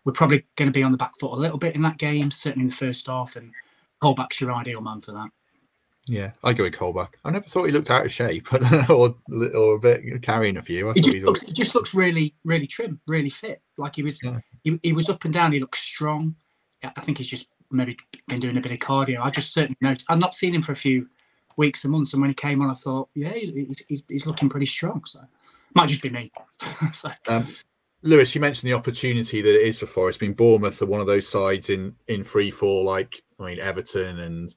we're 0.03 0.13
probably 0.13 0.45
going 0.55 0.67
to 0.67 0.77
be 0.77 0.83
on 0.83 0.91
the 0.91 0.97
back 0.97 1.17
foot 1.19 1.31
a 1.33 1.39
little 1.39 1.57
bit 1.57 1.75
in 1.75 1.81
that 1.83 1.97
game, 1.97 2.29
certainly 2.29 2.63
in 2.63 2.69
the 2.69 2.75
first 2.75 3.07
half. 3.07 3.35
And 3.35 3.51
Colback's 4.01 4.41
your 4.41 4.51
ideal 4.51 4.81
man 4.81 5.01
for 5.01 5.13
that. 5.13 5.29
Yeah, 6.05 6.31
I 6.43 6.51
go 6.51 6.63
with 6.63 6.73
Colback. 6.73 7.13
I 7.23 7.31
never 7.31 7.45
thought 7.45 7.63
he 7.63 7.71
looked 7.71 7.89
out 7.89 8.05
of 8.05 8.11
shape, 8.11 8.47
or 8.89 9.15
or 9.55 9.75
a 9.75 9.79
bit 9.79 10.21
carrying 10.21 10.57
a 10.57 10.61
few. 10.61 10.91
he 10.91 10.99
just, 10.99 11.23
looks, 11.23 11.41
he 11.43 11.53
just 11.53 11.75
looks 11.75 11.93
really, 11.93 12.35
really 12.43 12.67
trim, 12.67 12.99
really 13.07 13.29
fit. 13.29 13.61
Like 13.77 13.95
he 13.95 14.03
was, 14.03 14.21
yeah. 14.21 14.39
he, 14.65 14.77
he 14.83 14.91
was 14.91 15.07
up 15.07 15.23
and 15.23 15.33
down. 15.33 15.53
He 15.53 15.61
looks 15.61 15.79
strong. 15.79 16.35
I 16.83 16.99
think 16.99 17.19
he's 17.19 17.27
just 17.27 17.47
maybe 17.71 17.97
been 18.27 18.41
doing 18.41 18.57
a 18.57 18.61
bit 18.61 18.73
of 18.73 18.79
cardio. 18.79 19.21
I 19.21 19.29
just 19.29 19.53
certainly 19.53 19.77
noticed. 19.79 20.05
I've 20.09 20.19
not 20.19 20.33
seen 20.33 20.53
him 20.53 20.61
for 20.61 20.73
a 20.73 20.75
few 20.75 21.07
weeks 21.57 21.83
and 21.83 21.91
months. 21.91 22.13
And 22.13 22.21
when 22.21 22.29
he 22.29 22.35
came 22.35 22.61
on, 22.61 22.69
I 22.69 22.73
thought, 22.73 23.09
yeah, 23.15 23.33
he's, 23.33 24.03
he's, 24.07 24.25
looking 24.25 24.49
pretty 24.49 24.65
strong. 24.65 25.03
So 25.05 25.19
might 25.73 25.89
just 25.89 26.01
be 26.01 26.09
me. 26.09 26.31
so. 26.93 27.11
um, 27.27 27.47
Lewis, 28.03 28.35
you 28.35 28.41
mentioned 28.41 28.69
the 28.69 28.75
opportunity 28.75 29.41
that 29.41 29.55
it 29.55 29.65
is 29.65 29.79
for 29.79 29.85
Forest. 29.85 30.19
I 30.21 30.25
mean, 30.25 30.35
Bournemouth 30.35 30.81
are 30.81 30.87
one 30.87 31.01
of 31.01 31.07
those 31.07 31.27
sides 31.27 31.69
in 31.69 31.95
in 32.07 32.23
free 32.23 32.51
fall, 32.51 32.83
like 32.83 33.23
I 33.39 33.45
mean 33.45 33.59
Everton 33.59 34.19
and 34.19 34.53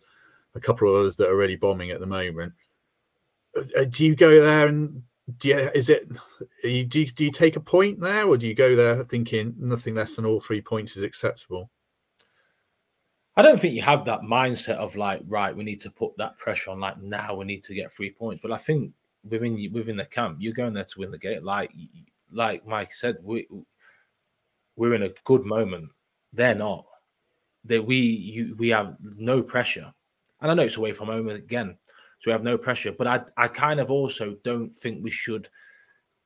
a 0.55 0.61
couple 0.61 0.89
of 0.89 0.97
others 0.97 1.17
that 1.17 1.31
are 1.31 1.37
really 1.37 1.57
bombing 1.57 1.91
at 1.91 2.01
the 2.01 2.07
moment. 2.07 2.55
Uh, 3.57 3.85
do 3.89 4.05
you 4.05 4.17
go 4.17 4.41
there 4.41 4.67
and 4.67 5.03
do 5.39 5.49
you, 5.49 5.57
is 5.75 5.89
it 5.89 6.09
do 6.63 6.71
you, 6.71 7.07
do 7.07 7.25
you 7.25 7.31
take 7.31 7.57
a 7.57 7.61
point 7.61 8.01
there, 8.01 8.27
or 8.27 8.37
do 8.37 8.47
you 8.47 8.55
go 8.55 8.75
there 8.75 9.05
thinking 9.05 9.55
nothing 9.59 9.95
less 9.95 10.17
than 10.17 10.27
all 10.27 10.41
three 10.41 10.61
points 10.61 10.97
is 10.97 11.05
acceptable? 11.05 11.71
I 13.37 13.43
don't 13.43 13.61
think 13.61 13.75
you 13.75 13.83
have 13.83 14.05
that 14.07 14.23
mindset 14.23 14.77
of 14.77 14.97
like, 14.97 15.21
right, 15.29 15.55
we 15.55 15.63
need 15.63 15.81
to 15.83 15.91
put 15.91 16.17
that 16.17 16.39
pressure 16.39 16.71
on. 16.71 16.81
Like 16.81 17.01
now, 17.03 17.35
we 17.35 17.45
need 17.45 17.63
to 17.65 17.75
get 17.75 17.93
three 17.93 18.11
points. 18.11 18.41
But 18.43 18.53
I 18.53 18.57
think 18.57 18.93
within 19.29 19.71
within 19.73 19.97
the 19.97 20.07
camp, 20.07 20.39
you're 20.41 20.55
going 20.55 20.73
there 20.73 20.85
to 20.85 21.01
win 21.01 21.11
the 21.11 21.19
game. 21.19 21.45
Like 21.45 21.71
like 22.33 22.67
Mike 22.67 22.93
said, 22.93 23.17
we 23.23 23.47
we're 24.77 24.95
in 24.95 25.03
a 25.03 25.13
good 25.25 25.45
moment. 25.45 25.91
They're 26.33 26.55
not. 26.55 26.87
That 27.65 27.85
we 27.85 27.97
you 27.97 28.55
we 28.59 28.69
have 28.69 28.97
no 29.01 29.43
pressure, 29.43 29.93
and 30.41 30.51
I 30.51 30.55
know 30.55 30.63
it's 30.63 30.77
away 30.77 30.93
from 30.93 31.09
home 31.09 31.29
again, 31.29 31.77
so 32.21 32.31
we 32.31 32.33
have 32.33 32.45
no 32.45 32.57
pressure. 32.57 32.93
But 32.93 33.07
I 33.07 33.21
I 33.37 33.49
kind 33.49 33.81
of 33.81 33.91
also 33.91 34.37
don't 34.45 34.75
think 34.75 35.03
we 35.03 35.11
should 35.11 35.49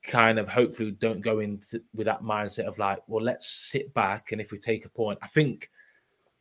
kind 0.03 0.39
of 0.39 0.49
hopefully 0.49 0.93
don't 0.93 1.21
go 1.23 1.41
into 1.41 1.83
with 1.95 2.07
that 2.07 2.23
mindset 2.23 2.65
of 2.65 2.79
like, 2.79 2.99
well, 3.07 3.25
let's 3.25 3.49
sit 3.49 3.93
back 3.95 4.33
and 4.33 4.41
if 4.41 4.53
we 4.53 4.59
take 4.59 4.85
a 4.85 4.89
point, 4.89 5.19
I 5.23 5.27
think 5.27 5.71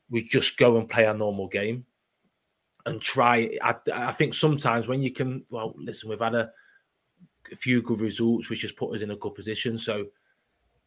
we 0.10 0.24
just 0.24 0.58
go 0.58 0.78
and 0.78 0.90
play 0.90 1.06
our 1.06 1.14
normal 1.14 1.48
game 1.48 1.86
and 2.86 3.02
try. 3.02 3.58
I, 3.62 3.76
I 3.94 4.12
think 4.12 4.34
sometimes 4.34 4.88
when 4.88 5.02
you 5.02 5.12
can, 5.12 5.46
well, 5.50 5.74
listen, 5.78 6.10
we've 6.10 6.20
had 6.20 6.36
a, 6.36 6.52
a 7.52 7.56
few 7.56 7.82
good 7.82 8.02
results, 8.02 8.50
which 8.50 8.62
has 8.64 8.72
put 8.72 8.96
us 8.96 9.02
in 9.02 9.12
a 9.12 9.16
good 9.16 9.36
position. 9.36 9.78
So 9.78 10.08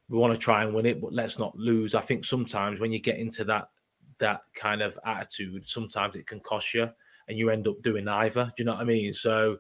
we 0.09 0.19
want 0.19 0.33
to 0.33 0.39
try 0.39 0.65
and 0.65 0.75
win 0.75 0.87
it, 0.87 1.01
but 1.01 1.13
let's 1.13 1.39
not 1.39 1.57
lose. 1.57 1.95
I 1.95 2.01
think 2.01 2.25
sometimes 2.25 2.81
when 2.81 2.93
you 2.93 2.99
get 2.99 3.19
into 3.19 3.45
that 3.45 3.69
that 4.19 4.43
kind 4.55 4.83
of 4.83 4.99
attitude, 5.05 5.65
sometimes 5.65 6.15
it 6.15 6.27
can 6.27 6.41
cost 6.41 6.75
you, 6.75 6.89
and 7.29 7.39
you 7.39 7.51
end 7.51 7.67
up 7.67 7.83
doing 7.83 8.07
either. 8.09 8.45
Do 8.45 8.53
you 8.59 8.65
know 8.65 8.75
what 8.75 8.83
I 8.83 8.85
mean? 8.85 9.13
So 9.13 9.59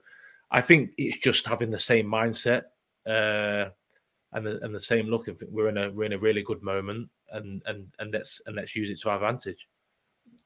I 0.50 0.60
think 0.60 0.90
it's 0.98 1.18
just 1.18 1.46
having 1.46 1.70
the 1.70 1.78
same 1.78 2.06
mindset. 2.06 2.64
Uh, 3.06 3.70
and 4.32 4.46
the 4.46 4.60
and 4.64 4.74
the 4.74 4.80
same 4.80 5.06
look. 5.06 5.28
I 5.28 5.32
think 5.32 5.50
we're 5.50 5.68
in 5.68 5.78
a 5.78 5.90
we're 5.90 6.04
in 6.04 6.12
a 6.12 6.18
really 6.18 6.42
good 6.42 6.62
moment, 6.62 7.08
and 7.32 7.62
and 7.66 7.86
and 7.98 8.12
let's 8.12 8.40
and 8.46 8.56
let's 8.56 8.74
use 8.76 8.90
it 8.90 9.00
to 9.00 9.10
our 9.10 9.16
advantage. 9.16 9.68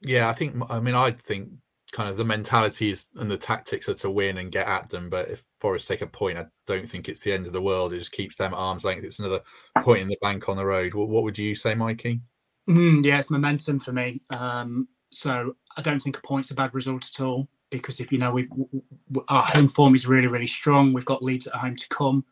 Yeah, 0.03 0.29
I 0.29 0.33
think. 0.33 0.57
I 0.71 0.81
mean, 0.81 0.95
I 0.95 1.11
think 1.11 1.51
kind 1.93 2.09
of 2.09 2.17
the 2.17 2.25
mentality 2.25 2.91
is 2.91 3.09
and 3.17 3.31
the 3.31 3.39
tactics 3.39 3.89
are 3.89 3.95
to 3.95 4.11
win 4.11 4.39
and 4.39 4.53
get 4.53 4.67
at 4.67 4.91
them. 4.91 5.09
But 5.09 5.29
if 5.29 5.45
Forest 5.61 5.89
take 5.89 6.03
a 6.03 6.07
point, 6.07 6.39
I 6.39 6.47
don't 6.67 6.89
think 6.89 7.09
it's 7.09 7.21
the 7.21 7.33
end 7.33 7.47
of 7.47 7.53
the 7.53 7.63
world. 7.63 7.93
It 7.93 7.99
just 7.99 8.13
keeps 8.13 8.37
them 8.37 8.53
at 8.53 8.59
arm's 8.59 8.85
length. 8.85 9.05
It's 9.05 9.19
another 9.19 9.41
point 9.81 10.03
in 10.03 10.09
the 10.09 10.19
bank 10.21 10.49
on 10.49 10.57
the 10.57 10.65
road. 10.65 10.95
What, 10.95 11.09
what 11.09 11.23
would 11.23 11.39
you 11.39 11.55
say, 11.55 11.75
Mikey? 11.75 12.21
Mm, 12.69 13.05
yeah, 13.05 13.19
it's 13.19 13.31
momentum 13.31 13.81
for 13.81 13.93
me. 13.93 14.21
Um, 14.31 14.89
so 15.11 15.55
I 15.77 15.83
don't 15.83 16.03
think 16.03 16.19
a 16.19 16.23
point's 16.23 16.51
a 16.51 16.55
bad 16.55 16.75
result 16.75 17.09
at 17.15 17.25
all 17.25 17.49
because 17.71 18.01
if 18.01 18.13
you 18.13 18.19
know 18.19 18.31
we, 18.31 18.49
we 18.51 19.21
our 19.29 19.43
home 19.43 19.69
form 19.69 19.95
is 19.95 20.07
really 20.07 20.29
really 20.29 20.47
strong. 20.47 20.93
We've 20.93 21.05
got 21.05 21.23
leads 21.23 21.47
at 21.47 21.55
home 21.55 21.77
to 21.77 21.89
come 21.89 22.25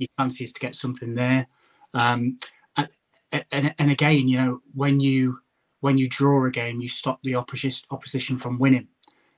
your 0.00 0.08
fancy 0.16 0.44
is 0.44 0.52
to 0.52 0.60
get 0.60 0.74
something 0.74 1.14
there. 1.14 1.46
Um, 1.94 2.38
and, 3.32 3.74
and, 3.78 3.90
again, 3.90 4.28
you 4.28 4.38
know, 4.38 4.60
when 4.74 5.00
you 5.00 5.38
when 5.80 5.96
you 5.96 6.08
draw 6.08 6.44
a 6.44 6.50
game, 6.50 6.80
you 6.80 6.88
stop 6.88 7.20
the 7.22 7.34
opposition 7.34 7.86
opposition 7.90 8.36
from 8.36 8.58
winning. 8.58 8.88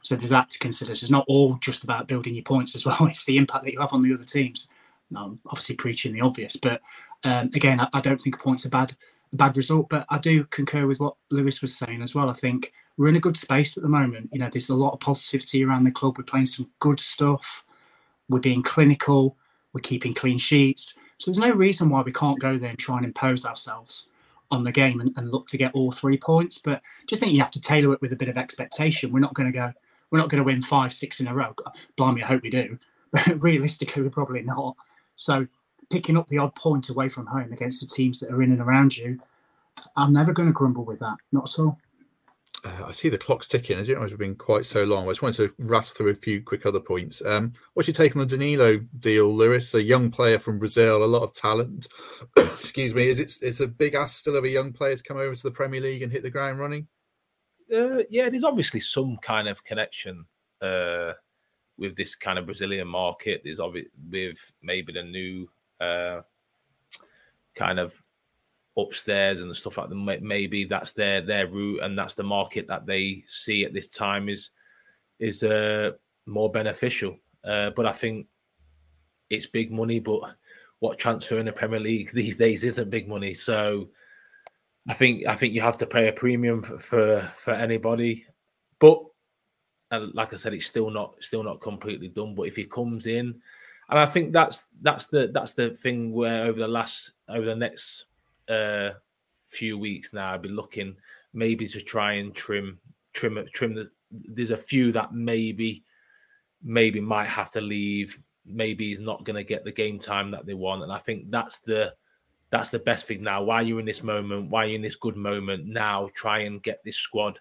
So 0.02 0.16
there's 0.16 0.30
that 0.30 0.50
to 0.50 0.58
consider. 0.58 0.94
So 0.94 1.04
it's 1.04 1.10
not 1.10 1.24
all 1.28 1.54
just 1.56 1.84
about 1.84 2.08
building 2.08 2.34
your 2.34 2.42
points 2.42 2.74
as 2.74 2.84
well. 2.84 2.98
It's 3.06 3.24
the 3.24 3.36
impact 3.36 3.64
that 3.64 3.72
you 3.72 3.80
have 3.80 3.92
on 3.92 4.02
the 4.02 4.12
other 4.12 4.24
teams. 4.24 4.68
I'm 5.14 5.38
obviously 5.46 5.76
preaching 5.76 6.12
the 6.12 6.22
obvious, 6.22 6.56
but 6.56 6.80
um, 7.24 7.50
again, 7.54 7.80
I, 7.80 7.88
I, 7.92 8.00
don't 8.00 8.18
think 8.18 8.36
a 8.36 8.38
point's 8.38 8.64
a 8.64 8.70
bad 8.70 8.94
a 9.32 9.36
bad 9.36 9.56
result. 9.58 9.90
But 9.90 10.06
I 10.08 10.18
do 10.18 10.44
concur 10.44 10.86
with 10.86 11.00
what 11.00 11.16
Lewis 11.30 11.60
was 11.60 11.76
saying 11.76 12.00
as 12.02 12.14
well. 12.14 12.30
I 12.30 12.32
think 12.32 12.72
we're 12.96 13.08
in 13.08 13.16
a 13.16 13.20
good 13.20 13.36
space 13.36 13.76
at 13.76 13.82
the 13.82 13.88
moment. 13.88 14.30
You 14.32 14.38
know, 14.38 14.48
there's 14.50 14.70
a 14.70 14.74
lot 14.74 14.94
of 14.94 15.00
positivity 15.00 15.64
around 15.64 15.84
the 15.84 15.90
club. 15.90 16.16
We're 16.16 16.24
playing 16.24 16.46
some 16.46 16.70
good 16.80 16.98
stuff. 16.98 17.62
We're 18.28 18.40
being 18.40 18.62
clinical. 18.62 19.36
We're 19.72 19.80
keeping 19.80 20.14
clean 20.14 20.38
sheets. 20.38 20.96
So 21.22 21.30
there's 21.30 21.38
no 21.38 21.52
reason 21.54 21.88
why 21.88 22.02
we 22.02 22.10
can't 22.10 22.40
go 22.40 22.58
there 22.58 22.70
and 22.70 22.78
try 22.78 22.96
and 22.96 23.06
impose 23.06 23.44
ourselves 23.44 24.08
on 24.50 24.64
the 24.64 24.72
game 24.72 25.00
and, 25.00 25.16
and 25.16 25.30
look 25.30 25.46
to 25.48 25.56
get 25.56 25.72
all 25.72 25.92
three 25.92 26.18
points. 26.18 26.58
But 26.58 26.82
just 27.06 27.20
think 27.20 27.32
you 27.32 27.38
have 27.38 27.52
to 27.52 27.60
tailor 27.60 27.92
it 27.94 28.00
with 28.00 28.12
a 28.12 28.16
bit 28.16 28.28
of 28.28 28.36
expectation. 28.36 29.12
We're 29.12 29.20
not 29.20 29.32
going 29.32 29.50
to 29.50 29.56
go. 29.56 29.72
We're 30.10 30.18
not 30.18 30.30
going 30.30 30.40
to 30.40 30.44
win 30.44 30.62
five, 30.62 30.92
six 30.92 31.20
in 31.20 31.28
a 31.28 31.34
row. 31.34 31.54
Blimey, 31.96 32.24
I 32.24 32.26
hope 32.26 32.42
we 32.42 32.50
do. 32.50 32.76
But 33.12 33.40
realistically, 33.40 34.02
we're 34.02 34.10
probably 34.10 34.42
not. 34.42 34.74
So 35.14 35.46
picking 35.90 36.16
up 36.16 36.26
the 36.26 36.38
odd 36.38 36.56
point 36.56 36.88
away 36.88 37.08
from 37.08 37.26
home 37.26 37.52
against 37.52 37.80
the 37.80 37.86
teams 37.86 38.18
that 38.18 38.32
are 38.32 38.42
in 38.42 38.50
and 38.50 38.60
around 38.60 38.96
you, 38.96 39.20
I'm 39.96 40.12
never 40.12 40.32
going 40.32 40.48
to 40.48 40.52
grumble 40.52 40.84
with 40.84 40.98
that. 40.98 41.18
Not 41.30 41.48
at 41.54 41.62
all. 41.62 41.78
Uh, 42.64 42.84
I 42.86 42.92
see 42.92 43.08
the 43.08 43.18
clock's 43.18 43.48
ticking. 43.48 43.78
I 43.78 43.82
didn't 43.82 43.98
know 43.98 44.04
it's 44.04 44.14
been 44.14 44.36
quite 44.36 44.64
so 44.64 44.84
long. 44.84 45.06
I 45.06 45.10
just 45.10 45.22
wanted 45.22 45.48
to 45.48 45.54
rattle 45.58 45.94
through 45.94 46.10
a 46.10 46.14
few 46.14 46.40
quick 46.40 46.64
other 46.64 46.78
points. 46.78 47.20
Um, 47.26 47.54
what's 47.74 47.88
your 47.88 47.94
take 47.94 48.14
on 48.14 48.20
the 48.20 48.26
Danilo 48.26 48.78
deal, 49.00 49.34
Lewis? 49.34 49.74
A 49.74 49.82
young 49.82 50.12
player 50.12 50.38
from 50.38 50.60
Brazil, 50.60 51.02
a 51.02 51.06
lot 51.06 51.22
of 51.22 51.34
talent. 51.34 51.88
Excuse 52.36 52.94
me. 52.94 53.08
Is 53.08 53.18
it 53.18 53.32
it's 53.42 53.60
a 53.60 53.66
big 53.66 53.96
ask 53.96 54.18
still 54.18 54.36
of 54.36 54.44
a 54.44 54.48
young 54.48 54.72
player 54.72 54.94
to 54.94 55.02
come 55.02 55.16
over 55.16 55.34
to 55.34 55.42
the 55.42 55.50
Premier 55.50 55.80
League 55.80 56.02
and 56.02 56.12
hit 56.12 56.22
the 56.22 56.30
ground 56.30 56.60
running? 56.60 56.86
Uh, 57.72 58.04
yeah, 58.10 58.28
there's 58.28 58.44
obviously 58.44 58.80
some 58.80 59.18
kind 59.22 59.48
of 59.48 59.64
connection 59.64 60.24
uh, 60.60 61.14
with 61.78 61.96
this 61.96 62.14
kind 62.14 62.38
of 62.38 62.46
Brazilian 62.46 62.86
market. 62.86 63.40
There's 63.42 63.60
obviously 63.60 63.90
with 64.08 64.38
maybe 64.62 64.92
the 64.92 65.02
new 65.02 65.48
uh, 65.80 66.20
kind 67.56 67.80
of 67.80 67.92
upstairs 68.78 69.40
and 69.40 69.54
stuff 69.54 69.78
like 69.78 69.88
that. 69.88 70.22
Maybe 70.22 70.64
that's 70.64 70.92
their 70.92 71.20
their 71.20 71.46
route 71.46 71.82
and 71.82 71.98
that's 71.98 72.14
the 72.14 72.22
market 72.22 72.66
that 72.68 72.86
they 72.86 73.24
see 73.26 73.64
at 73.64 73.72
this 73.72 73.88
time 73.88 74.28
is 74.28 74.50
is 75.18 75.42
uh, 75.42 75.92
more 76.26 76.50
beneficial. 76.50 77.16
Uh, 77.44 77.70
but 77.70 77.86
I 77.86 77.92
think 77.92 78.26
it's 79.30 79.46
big 79.46 79.70
money. 79.70 80.00
But 80.00 80.20
what 80.80 80.98
transfer 80.98 81.38
in 81.38 81.46
the 81.46 81.52
Premier 81.52 81.80
League 81.80 82.10
these 82.14 82.36
days 82.36 82.64
isn't 82.64 82.90
big 82.90 83.08
money. 83.08 83.34
So 83.34 83.88
I 84.88 84.94
think 84.94 85.26
I 85.26 85.34
think 85.34 85.54
you 85.54 85.60
have 85.60 85.78
to 85.78 85.86
pay 85.86 86.08
a 86.08 86.12
premium 86.12 86.62
for 86.62 86.78
for, 86.78 87.32
for 87.38 87.52
anybody. 87.52 88.26
But 88.78 89.00
uh, 89.90 90.06
like 90.14 90.32
I 90.32 90.36
said, 90.36 90.54
it's 90.54 90.66
still 90.66 90.90
not 90.90 91.14
still 91.20 91.42
not 91.42 91.60
completely 91.60 92.08
done. 92.08 92.34
But 92.34 92.48
if 92.48 92.56
he 92.56 92.64
comes 92.64 93.06
in, 93.06 93.40
and 93.90 93.98
I 93.98 94.06
think 94.06 94.32
that's 94.32 94.68
that's 94.80 95.06
the 95.06 95.30
that's 95.32 95.52
the 95.52 95.70
thing 95.70 96.12
where 96.12 96.44
over 96.44 96.58
the 96.58 96.68
last 96.68 97.12
over 97.28 97.44
the 97.44 97.54
next 97.54 98.06
uh, 98.48 98.90
few 99.46 99.78
weeks 99.78 100.12
now, 100.12 100.32
I've 100.32 100.42
been 100.42 100.56
looking 100.56 100.96
maybe 101.32 101.66
to 101.68 101.80
try 101.80 102.14
and 102.14 102.34
trim 102.34 102.78
trim 103.12 103.44
trim 103.52 103.74
the. 103.74 103.90
There's 104.10 104.50
a 104.50 104.56
few 104.56 104.92
that 104.92 105.14
maybe 105.14 105.84
maybe 106.62 107.00
might 107.00 107.28
have 107.28 107.50
to 107.52 107.60
leave. 107.60 108.18
Maybe 108.44 108.88
he's 108.88 109.00
not 109.00 109.24
going 109.24 109.36
to 109.36 109.44
get 109.44 109.64
the 109.64 109.72
game 109.72 109.98
time 109.98 110.30
that 110.32 110.46
they 110.46 110.54
want, 110.54 110.82
and 110.82 110.92
I 110.92 110.98
think 110.98 111.30
that's 111.30 111.60
the 111.60 111.94
that's 112.50 112.68
the 112.68 112.78
best 112.78 113.06
thing 113.06 113.22
now. 113.22 113.42
Why 113.42 113.62
you're 113.62 113.80
in 113.80 113.86
this 113.86 114.02
moment, 114.02 114.50
why 114.50 114.64
you're 114.64 114.76
in 114.76 114.82
this 114.82 114.96
good 114.96 115.16
moment 115.16 115.66
now, 115.66 116.08
try 116.14 116.40
and 116.40 116.62
get 116.62 116.82
this 116.84 116.96
squad 116.96 117.38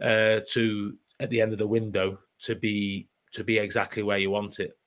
uh, 0.00 0.40
to 0.52 0.96
at 1.20 1.30
the 1.30 1.40
end 1.40 1.52
of 1.52 1.58
the 1.58 1.66
window 1.66 2.18
to 2.40 2.54
be 2.54 3.08
to 3.32 3.44
be 3.44 3.58
exactly 3.58 4.02
where 4.02 4.18
you 4.18 4.30
want 4.30 4.60
it. 4.60 4.77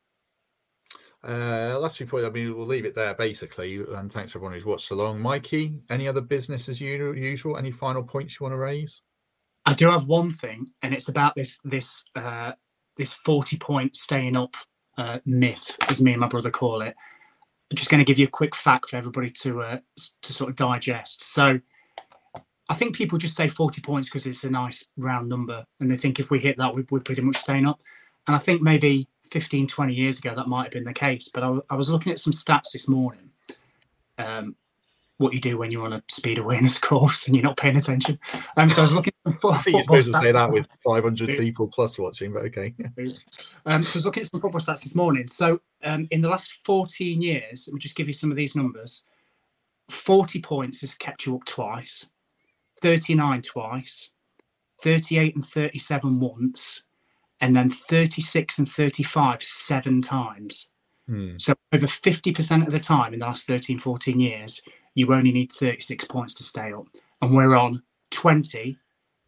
Uh, 1.28 1.78
last 1.80 1.98
few 1.98 2.08
points. 2.08 2.26
I 2.26 2.32
mean, 2.32 2.56
we'll 2.56 2.66
leave 2.66 2.86
it 2.86 2.96
there 2.96 3.14
basically. 3.14 3.84
And 3.94 4.12
thanks 4.12 4.36
everyone 4.36 4.54
who's 4.54 4.66
watched 4.66 4.92
along. 4.92 5.22
Mikey, 5.22 5.74
any 5.90 6.08
other 6.08 6.22
business 6.22 6.68
as 6.68 6.82
usual? 6.82 7.58
Any 7.58 7.72
final 7.72 8.04
points 8.04 8.40
you 8.40 8.44
want 8.44 8.54
to 8.54 8.58
raise? 8.58 9.02
I 9.66 9.74
do 9.74 9.90
have 9.92 10.08
one 10.08 10.32
thing, 10.32 10.68
and 10.82 10.94
it's 10.94 11.10
about 11.10 11.36
this 11.36 11.60
this 11.64 12.04
uh, 12.16 12.54
this 12.98 13.14
forty 13.14 13.58
point 13.58 13.96
staying 13.96 14.36
up 14.36 14.56
uh, 14.98 15.20
myth, 15.26 15.78
as 15.88 16.02
me 16.02 16.14
and 16.14 16.22
my 16.22 16.28
brother 16.28 16.50
call 16.50 16.82
it. 16.82 16.96
I'm 17.70 17.78
just 17.78 17.90
going 17.90 18.00
to 18.00 18.06
give 18.06 18.18
you 18.18 18.26
a 18.26 18.30
quick 18.30 18.56
fact 18.56 18.90
for 18.90 18.98
everybody 18.98 19.30
to 19.30 19.62
uh, 19.62 19.80
to 20.24 20.34
sort 20.34 20.50
of 20.50 20.56
digest. 20.56 21.24
So, 21.34 21.60
I 22.70 22.74
think 22.74 22.96
people 22.96 23.20
just 23.20 23.36
say 23.36 23.50
forty 23.50 23.82
points 23.82 24.10
because 24.10 24.26
it's 24.26 24.44
a 24.46 24.50
nice 24.50 24.88
round 24.98 25.30
number, 25.30 25.64
and 25.80 25.92
they 25.92 25.96
think 25.96 26.20
if 26.20 26.32
we 26.32 26.40
hit 26.40 26.58
that, 26.58 26.76
we, 26.76 26.84
we're 26.90 27.00
pretty 27.00 27.22
much 27.22 27.38
staying 27.38 27.68
up. 27.68 27.80
And 28.26 28.36
I 28.36 28.40
think 28.40 28.64
maybe 28.64 29.08
15, 29.32 29.68
20 29.68 29.94
years 29.94 30.20
ago, 30.20 30.34
that 30.36 30.48
might 30.48 30.64
have 30.64 30.72
been 30.72 30.84
the 30.84 30.94
case. 30.94 31.30
But 31.34 31.44
I, 31.44 31.58
I 31.70 31.76
was 31.76 31.90
looking 31.90 32.12
at 32.12 32.20
some 32.20 32.34
stats 32.34 32.72
this 32.74 32.88
morning. 32.88 33.30
Um, 34.18 34.56
what 35.22 35.34
you 35.34 35.40
do 35.40 35.58
when 35.58 35.72
you're 35.72 35.86
on 35.86 35.94
a 35.94 36.04
speed 36.10 36.40
awareness 36.40 36.78
course 36.80 37.28
and 37.28 37.36
you're 37.36 37.44
not 37.44 37.56
paying 37.56 37.78
attention. 37.78 38.20
Um, 38.58 38.68
so 38.70 38.82
I 38.82 38.86
was 38.86 38.94
looking 38.94 39.14
at 39.26 39.32
some 39.32 39.34
football 39.42 39.72
You're 39.72 39.84
supposed 39.84 40.12
to 40.12 40.20
say 40.20 40.32
that 40.32 40.52
with 40.52 40.68
500 40.84 41.38
people 41.38 41.68
plus 41.68 41.98
watching, 41.98 42.34
but 42.34 42.44
okay. 42.46 42.74
um, 43.66 43.84
so 43.84 43.94
I 43.94 43.98
was 43.98 44.06
looking 44.06 44.22
at 44.22 44.32
some 44.32 44.42
football 44.42 44.60
stats 44.60 44.84
this 44.84 44.96
morning. 44.96 45.28
So 45.28 45.62
um, 45.84 46.08
in 46.12 46.22
the 46.22 46.30
last 46.30 46.52
14 46.66 47.22
years, 47.22 47.66
let 47.68 47.74
me 47.74 47.80
just 47.80 47.96
give 47.96 48.08
you 48.08 48.14
some 48.14 48.32
of 48.32 48.38
these 48.38 48.56
numbers 48.56 49.04
40 49.90 50.42
points 50.42 50.82
has 50.82 50.94
kept 50.96 51.26
you 51.26 51.36
up 51.36 51.46
twice, 51.46 52.08
39 52.82 53.42
twice, 53.42 54.10
38 54.82 55.36
and 55.36 55.46
37 55.46 56.20
once, 56.20 56.84
and 57.42 57.56
then 57.56 57.70
36 57.70 58.60
and 58.60 58.70
35 58.70 59.44
seven 59.44 60.02
times. 60.02 60.70
Hmm. 61.08 61.38
So 61.38 61.54
over 61.74 61.88
50% 61.88 62.66
of 62.66 62.72
the 62.72 62.80
time 62.80 63.14
in 63.14 63.20
the 63.20 63.26
last 63.26 63.48
13, 63.48 63.80
14 63.80 64.20
years, 64.20 64.62
you 64.94 65.12
only 65.14 65.32
need 65.32 65.52
36 65.52 66.06
points 66.06 66.34
to 66.36 66.44
stay 66.44 66.72
up. 66.72 66.86
And 67.22 67.36
we're 67.36 67.56
on 67.56 67.82
20 68.12 68.78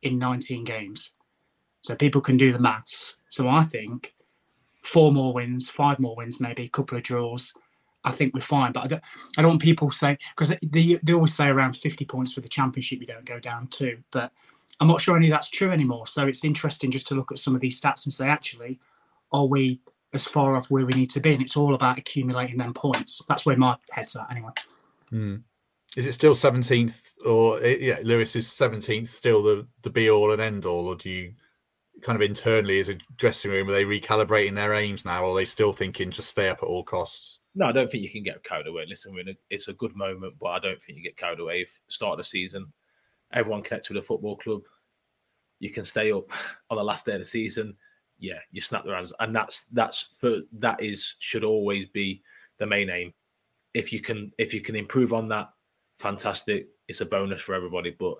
in 0.04 0.20
19 0.20 0.64
games. 0.64 1.12
So 1.82 1.96
people 1.96 2.22
can 2.22 2.38
do 2.38 2.54
the 2.54 2.60
maths. 2.60 3.16
So 3.30 3.50
I 3.50 3.64
think 3.64 4.14
four 4.84 5.12
more 5.12 5.34
wins, 5.34 5.70
five 5.70 6.00
more 6.00 6.16
wins, 6.16 6.40
maybe 6.40 6.64
a 6.64 6.70
couple 6.70 6.98
of 6.98 7.04
draws. 7.04 7.52
I 8.06 8.12
think 8.12 8.34
we're 8.34 8.42
fine. 8.42 8.74
But 8.74 8.84
I 8.84 8.88
don't, 8.88 9.04
I 9.38 9.42
don't 9.42 9.52
want 9.52 9.62
people 9.62 9.90
say 9.90 10.18
because 10.36 10.56
they, 10.62 11.00
they 11.02 11.14
always 11.14 11.34
say 11.34 11.48
around 11.48 11.76
50 11.76 12.06
points 12.06 12.34
for 12.34 12.42
the 12.42 12.50
championship, 12.50 13.00
you 13.00 13.08
don't 13.08 13.26
go 13.26 13.40
down 13.40 13.68
to. 13.68 13.98
But 14.12 14.32
I'm 14.80 14.88
not 14.88 15.02
sure 15.02 15.16
any 15.16 15.28
of 15.28 15.32
that's 15.32 15.50
true 15.50 15.72
anymore. 15.72 16.08
So 16.08 16.28
it's 16.28 16.44
interesting 16.44 16.92
just 16.92 17.08
to 17.08 17.16
look 17.16 17.32
at 17.32 17.38
some 17.38 17.56
of 17.56 17.62
these 17.62 17.80
stats 17.80 18.06
and 18.06 18.14
say, 18.14 18.28
actually, 18.28 18.80
are 19.32 19.46
we 19.46 19.80
as 20.14 20.26
far 20.26 20.56
off 20.56 20.70
where 20.70 20.86
we 20.86 20.94
need 20.94 21.10
to 21.12 21.20
be? 21.20 21.34
And 21.34 21.42
it's 21.42 21.58
all 21.58 21.76
about 21.76 21.98
accumulating 21.98 22.58
them 22.58 22.74
points. 22.74 23.22
That's 23.28 23.46
where 23.46 23.58
my 23.58 23.76
head's 23.92 24.16
at 24.16 24.32
anyway. 24.32 24.52
Hmm. 25.10 25.36
Is 25.96 26.08
it 26.08 26.14
still 26.14 26.34
17th 26.34 27.26
or 27.26 27.60
yeah, 27.62 28.00
Lewis 28.04 28.36
is 28.36 28.48
17th 28.48 29.08
still 29.08 29.44
the, 29.44 29.68
the 29.84 29.92
be 29.92 30.10
all 30.10 30.32
and 30.32 30.42
end 30.42 30.66
all? 30.66 30.88
Or 30.88 30.96
do 30.96 31.10
you 31.10 31.34
kind 32.02 32.16
of 32.16 32.22
internally 32.22 32.80
as 32.80 32.90
a 32.90 32.98
dressing 33.18 33.52
room, 33.52 33.70
are 33.70 33.74
they 33.74 33.86
recalibrating 33.86 34.56
their 34.56 34.74
aims 34.74 35.06
now? 35.06 35.24
Or 35.24 35.32
are 35.32 35.36
they 35.36 35.46
still 35.46 35.72
thinking 35.72 36.12
just 36.12 36.30
stay 36.30 36.50
up 36.50 36.60
at 36.62 36.68
all 36.68 36.84
costs? 36.84 37.40
No, 37.56 37.68
I 37.68 37.72
don't 37.72 37.90
think 37.90 38.04
you 38.04 38.10
can 38.10 38.24
get 38.24 38.44
carried 38.44 38.68
away. 38.68 38.86
Listen, 38.88 39.16
it's 39.50 39.68
a 39.68 39.74
good 39.74 39.96
moment, 39.96 40.34
but 40.40 40.48
I 40.48 40.60
don't 40.60 40.82
think 40.82 40.98
you 40.98 41.04
get 41.04 41.18
carried 41.18 41.40
away. 41.40 41.66
Start 41.88 42.14
of 42.14 42.18
the 42.18 42.24
season, 42.24 42.72
everyone 43.34 43.62
connects 43.62 43.90
with 43.90 43.98
a 43.98 44.02
football 44.02 44.38
club. 44.38 44.62
You 45.60 45.72
can 45.72 45.86
stay 45.86 46.12
up 46.12 46.30
on 46.70 46.78
the 46.78 46.84
last 46.84 47.06
day 47.06 47.14
of 47.14 47.20
the 47.20 47.26
season. 47.26 47.76
Yeah, 48.20 48.40
you 48.52 48.62
snap 48.62 48.86
the 48.86 48.94
hands, 48.94 49.12
and 49.20 49.36
that's 49.36 49.66
that's 49.74 50.10
for 50.18 50.42
that 50.54 50.82
is 50.82 51.16
should 51.20 51.44
always 51.44 51.88
be 51.88 52.22
the 52.60 52.66
main 52.66 52.90
aim. 52.90 53.14
If 53.74 53.92
you 53.92 54.02
can 54.02 54.32
if 54.38 54.54
you 54.54 54.62
can 54.62 54.76
improve 54.76 55.14
on 55.14 55.28
that, 55.30 55.50
fantastic. 56.00 56.68
It's 56.88 57.02
a 57.02 57.06
bonus 57.06 57.42
for 57.42 57.56
everybody. 57.56 57.96
But 57.98 58.16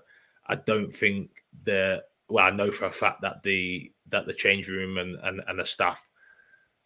I 0.46 0.56
don't 0.56 0.94
think 0.94 1.30
the 1.64 2.02
well, 2.28 2.44
I 2.44 2.50
know 2.50 2.70
for 2.70 2.86
a 2.86 2.90
fact 2.90 3.22
that 3.22 3.42
the 3.42 3.92
that 4.10 4.26
the 4.26 4.34
change 4.34 4.68
room 4.68 4.98
and 4.98 5.16
and, 5.22 5.40
and 5.46 5.58
the 5.58 5.64
staff 5.64 6.06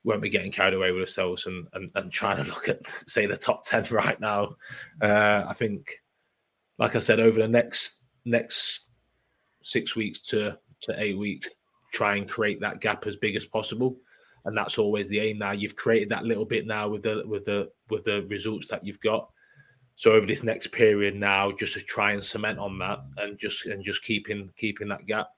won't 0.05 0.23
be 0.23 0.29
getting 0.29 0.53
carried 0.53 0.75
away 0.75 0.93
with 0.93 1.05
themselves 1.05 1.47
and, 1.47 1.67
and, 1.75 1.91
and 1.95 2.11
trying 2.11 2.43
to 2.43 2.45
look 2.51 2.69
at 2.69 2.87
say 3.07 3.27
the 3.27 3.37
top 3.37 3.65
10 3.65 3.87
right 3.91 4.21
now 4.21 4.55
uh, 5.03 5.45
i 5.47 5.53
think 5.53 5.93
like 6.79 6.97
i 6.97 7.01
said 7.01 7.21
over 7.21 7.41
the 7.41 7.49
next 7.49 7.98
next 8.29 8.89
six 9.63 9.97
weeks 9.97 10.21
to 10.23 10.57
to 10.83 11.03
eight 11.03 11.19
weeks, 11.19 11.57
try 11.93 12.17
and 12.17 12.29
create 12.29 12.61
that 12.61 12.81
gap 12.81 13.07
as 13.07 13.17
big 13.17 13.37
as 13.37 13.47
possible. 13.47 13.97
And 14.45 14.57
that's 14.57 14.79
always 14.79 15.09
the 15.09 15.21
aim. 15.21 15.39
Now 15.39 15.53
you've 15.53 15.77
created 15.77 16.09
that 16.11 16.25
little 16.25 16.45
bit 16.45 16.67
now 16.67 16.89
with 16.89 17.03
the 17.03 17.25
with 17.27 17.45
the 17.45 17.71
with 17.91 18.05
the 18.05 18.23
results 18.29 18.69
that 18.69 18.85
you've 18.85 19.01
got. 19.01 19.29
So 19.97 20.13
over 20.13 20.27
this 20.27 20.45
next 20.45 20.69
period 20.69 21.17
now, 21.17 21.51
just 21.51 21.75
to 21.75 21.81
try 21.81 22.13
and 22.13 22.23
cement 22.23 22.59
on 22.59 22.79
that 22.79 23.01
and 23.17 23.37
just 23.37 23.67
and 23.67 23.83
just 23.85 24.05
keeping 24.05 24.51
keeping 24.57 24.89
that 24.89 25.07
gap. 25.07 25.29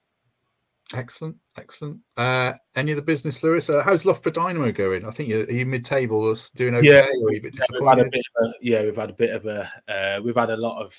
Excellent, 0.93 1.37
excellent. 1.57 1.99
Uh, 2.17 2.53
any 2.75 2.91
of 2.91 2.97
the 2.97 3.01
business, 3.01 3.41
Lewis? 3.43 3.69
Uh, 3.69 3.81
how's 3.81 4.05
Loughborough 4.05 4.33
Dynamo 4.33 4.71
going? 4.71 5.05
I 5.05 5.11
think 5.11 5.29
you're, 5.29 5.45
are 5.45 5.51
you 5.51 5.65
mid-table, 5.65 6.29
us 6.29 6.49
doing 6.49 6.75
okay, 6.75 6.87
yeah, 6.87 7.07
or 7.21 7.29
are 7.29 7.31
you 7.31 7.39
a 7.39 7.41
bit 7.41 7.53
disappointed? 7.53 7.79
Yeah, 7.81 8.03
we've 8.03 8.05
had 8.05 8.09
a 8.09 8.11
bit 8.11 8.25
of 8.35 8.45
a, 8.45 8.53
yeah, 8.61 8.83
we've 8.83 8.95
had 8.97 9.09
a 9.09 9.13
bit 9.13 9.29
of 9.31 9.45
a 9.45 9.71
uh, 9.87 10.21
we've 10.21 10.35
had 10.35 10.49
a 10.49 10.57
lot 10.57 10.83
of 10.83 10.93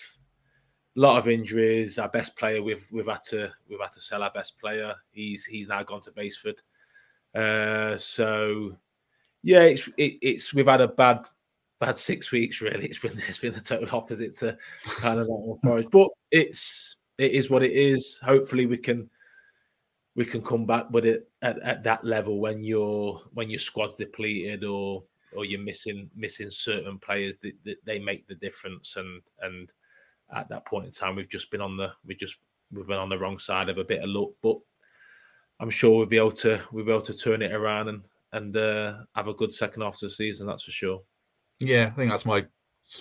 lot 0.95 1.18
of 1.18 1.28
injuries. 1.28 1.99
Our 1.99 2.09
best 2.09 2.36
player, 2.36 2.62
we've 2.62 2.86
we've 2.90 3.07
had 3.07 3.22
to 3.30 3.51
we've 3.68 3.80
had 3.80 3.93
to 3.93 4.01
sell 4.01 4.22
our 4.22 4.30
best 4.30 4.59
player. 4.59 4.95
He's 5.11 5.45
he's 5.45 5.68
now 5.68 5.82
gone 5.82 6.03
to 6.03 6.12
Basford. 6.12 6.61
Uh, 7.34 7.97
so 7.97 8.76
yeah, 9.43 9.62
it's 9.62 9.88
it, 9.97 10.18
it's 10.22 10.55
we've 10.55 10.66
had 10.66 10.80
a 10.80 10.88
bad 10.88 11.20
bad 11.80 11.97
six 11.97 12.30
weeks 12.30 12.61
really. 12.61 12.86
It's 12.86 12.99
been 12.99 13.18
it's 13.28 13.38
been 13.38 13.53
the 13.53 13.61
total 13.61 13.97
opposite 13.97 14.34
to 14.38 14.57
kind 14.84 15.20
of 15.20 15.26
that 15.26 15.59
Forest, 15.62 15.88
but 15.90 16.09
it's 16.30 16.97
it 17.18 17.32
is 17.32 17.51
what 17.51 17.62
it 17.62 17.72
is. 17.72 18.18
Hopefully 18.22 18.66
we 18.66 18.76
can 18.76 19.09
we 20.14 20.24
can 20.24 20.43
come 20.43 20.66
back 20.66 20.90
with 20.90 21.07
it 21.07 21.28
at, 21.40 21.59
at 21.61 21.82
that 21.84 22.05
level 22.05 22.38
when 22.38 22.62
your 22.62 23.20
when 23.32 23.49
your 23.49 23.59
squad's 23.59 23.97
depleted 23.97 24.64
or 24.64 25.05
or 25.34 25.45
you're 25.45 25.61
missing 25.61 26.11
missing 26.14 26.51
certain 26.51 26.99
players 26.99 27.38
that, 27.38 27.55
that 27.64 27.78
they 27.84 27.99
make 27.99 28.26
the 28.26 28.34
difference. 28.34 28.97
And 28.97 29.22
and 29.40 29.72
at 30.35 30.49
that 30.49 30.66
point 30.66 30.87
in 30.87 30.93
time, 30.93 31.16
we've 31.16 31.28
just 31.28 31.51
been 31.51 31.61
on 31.61 31.76
the 31.76 31.93
we 32.07 32.14
just 32.14 32.37
we've 32.72 32.87
been 32.87 32.99
on 32.99 33.09
the 33.09 33.18
wrong 33.18 33.39
side 33.39 33.68
of 33.68 33.78
a 33.78 33.85
bit 33.85 34.03
of 34.03 34.11
luck. 34.11 34.30
But 34.43 34.59
I'm 35.61 35.70
sure 35.70 35.97
we'll 35.97 36.07
be 36.07 36.18
able 36.18 36.33
to 36.33 36.61
we'll 36.72 36.85
be 36.85 36.91
able 36.91 37.03
to 37.03 37.16
turn 37.16 37.43
it 37.43 37.53
around 37.53 37.89
and 37.89 38.03
and 38.33 38.57
uh, 38.57 38.95
have 39.14 39.28
a 39.28 39.35
good 39.35 39.53
second 39.53 39.83
half 39.83 39.95
of 39.95 40.01
the 40.01 40.11
season. 40.11 40.47
That's 40.47 40.64
for 40.64 40.70
sure. 40.70 41.03
Yeah, 41.61 41.87
I 41.87 41.91
think 41.91 42.11
that's 42.11 42.26
my 42.26 42.47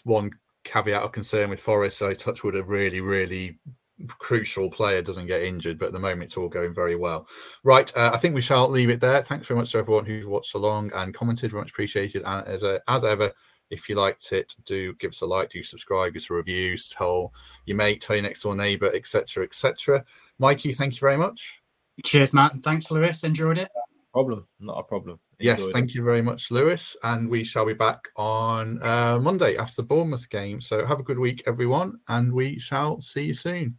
one 0.04 0.32
caveat 0.64 1.02
of 1.02 1.12
concern 1.12 1.50
with 1.50 1.60
Forest. 1.60 1.98
So 1.98 2.14
Touchwood 2.14 2.56
a 2.56 2.64
really, 2.64 3.02
really 3.02 3.60
crucial 4.08 4.70
player 4.70 5.02
doesn't 5.02 5.28
get 5.28 5.44
injured, 5.44 5.80
but 5.80 5.88
at 5.88 5.94
the 5.94 6.00
moment 6.00 6.24
it's 6.24 6.38
all 6.38 6.50
going 6.50 6.74
very 6.74 6.96
well. 6.96 7.28
Right, 7.64 7.96
uh, 7.96 8.12
I 8.14 8.18
think 8.18 8.36
we 8.36 8.42
shall 8.42 8.70
leave 8.70 8.90
it 8.90 9.02
there. 9.02 9.22
Thanks 9.22 9.48
very 9.48 9.60
much 9.60 9.72
to 9.72 9.78
everyone 9.78 10.06
who's 10.06 10.26
watched 10.26 10.54
along 10.56 10.92
and 10.94 11.14
commented. 11.14 11.52
Very 11.52 11.62
much 11.62 11.72
appreciated. 11.72 12.24
And 12.26 12.46
as 12.48 12.64
a, 12.64 12.82
as 12.88 13.04
ever, 13.04 13.32
if 13.72 13.90
you 13.90 13.96
liked 13.96 14.34
it, 14.34 14.56
do 14.66 14.94
give 14.96 15.12
us 15.12 15.22
a 15.22 15.26
like, 15.26 15.50
do 15.50 15.64
subscribe, 15.64 16.14
give 16.14 16.22
us 16.22 16.30
a 16.30 16.34
review, 16.36 16.78
tell 16.78 17.34
your 17.66 17.78
mate, 17.78 18.02
tell 18.02 18.16
your 18.16 18.24
next 18.24 18.44
door 18.44 18.56
neighbour, 18.56 18.92
etc., 18.94 19.44
etc. 19.44 20.06
Mikey, 20.38 20.74
thank 20.74 20.94
you 20.94 21.00
very 21.00 21.18
much. 21.18 21.62
Cheers, 22.04 22.34
Matt, 22.34 22.54
and 22.54 22.64
thanks, 22.64 22.92
Lewis. 22.92 23.24
Enjoyed 23.24 23.58
it. 23.58 23.70
Problem, 24.14 24.46
not 24.60 24.78
a 24.78 24.84
problem. 24.84 25.20
Enjoyed 25.40 25.60
yes, 25.60 25.70
thank 25.72 25.92
it. 25.92 25.96
you 25.96 26.04
very 26.04 26.22
much, 26.22 26.52
Lewis. 26.52 26.98
And 27.04 27.30
we 27.30 27.44
shall 27.44 27.66
be 27.66 27.74
back 27.74 28.10
on 28.18 28.82
uh, 28.84 29.20
Monday 29.20 29.56
after 29.56 29.82
the 29.82 29.88
Bournemouth 29.88 30.30
game. 30.30 30.60
So 30.60 30.86
have 30.86 31.00
a 31.00 31.04
good 31.04 31.20
week, 31.20 31.44
everyone, 31.48 32.00
and 32.10 32.34
we 32.34 32.60
shall 32.60 33.00
see 33.00 33.24
you 33.24 33.34
soon. 33.34 33.78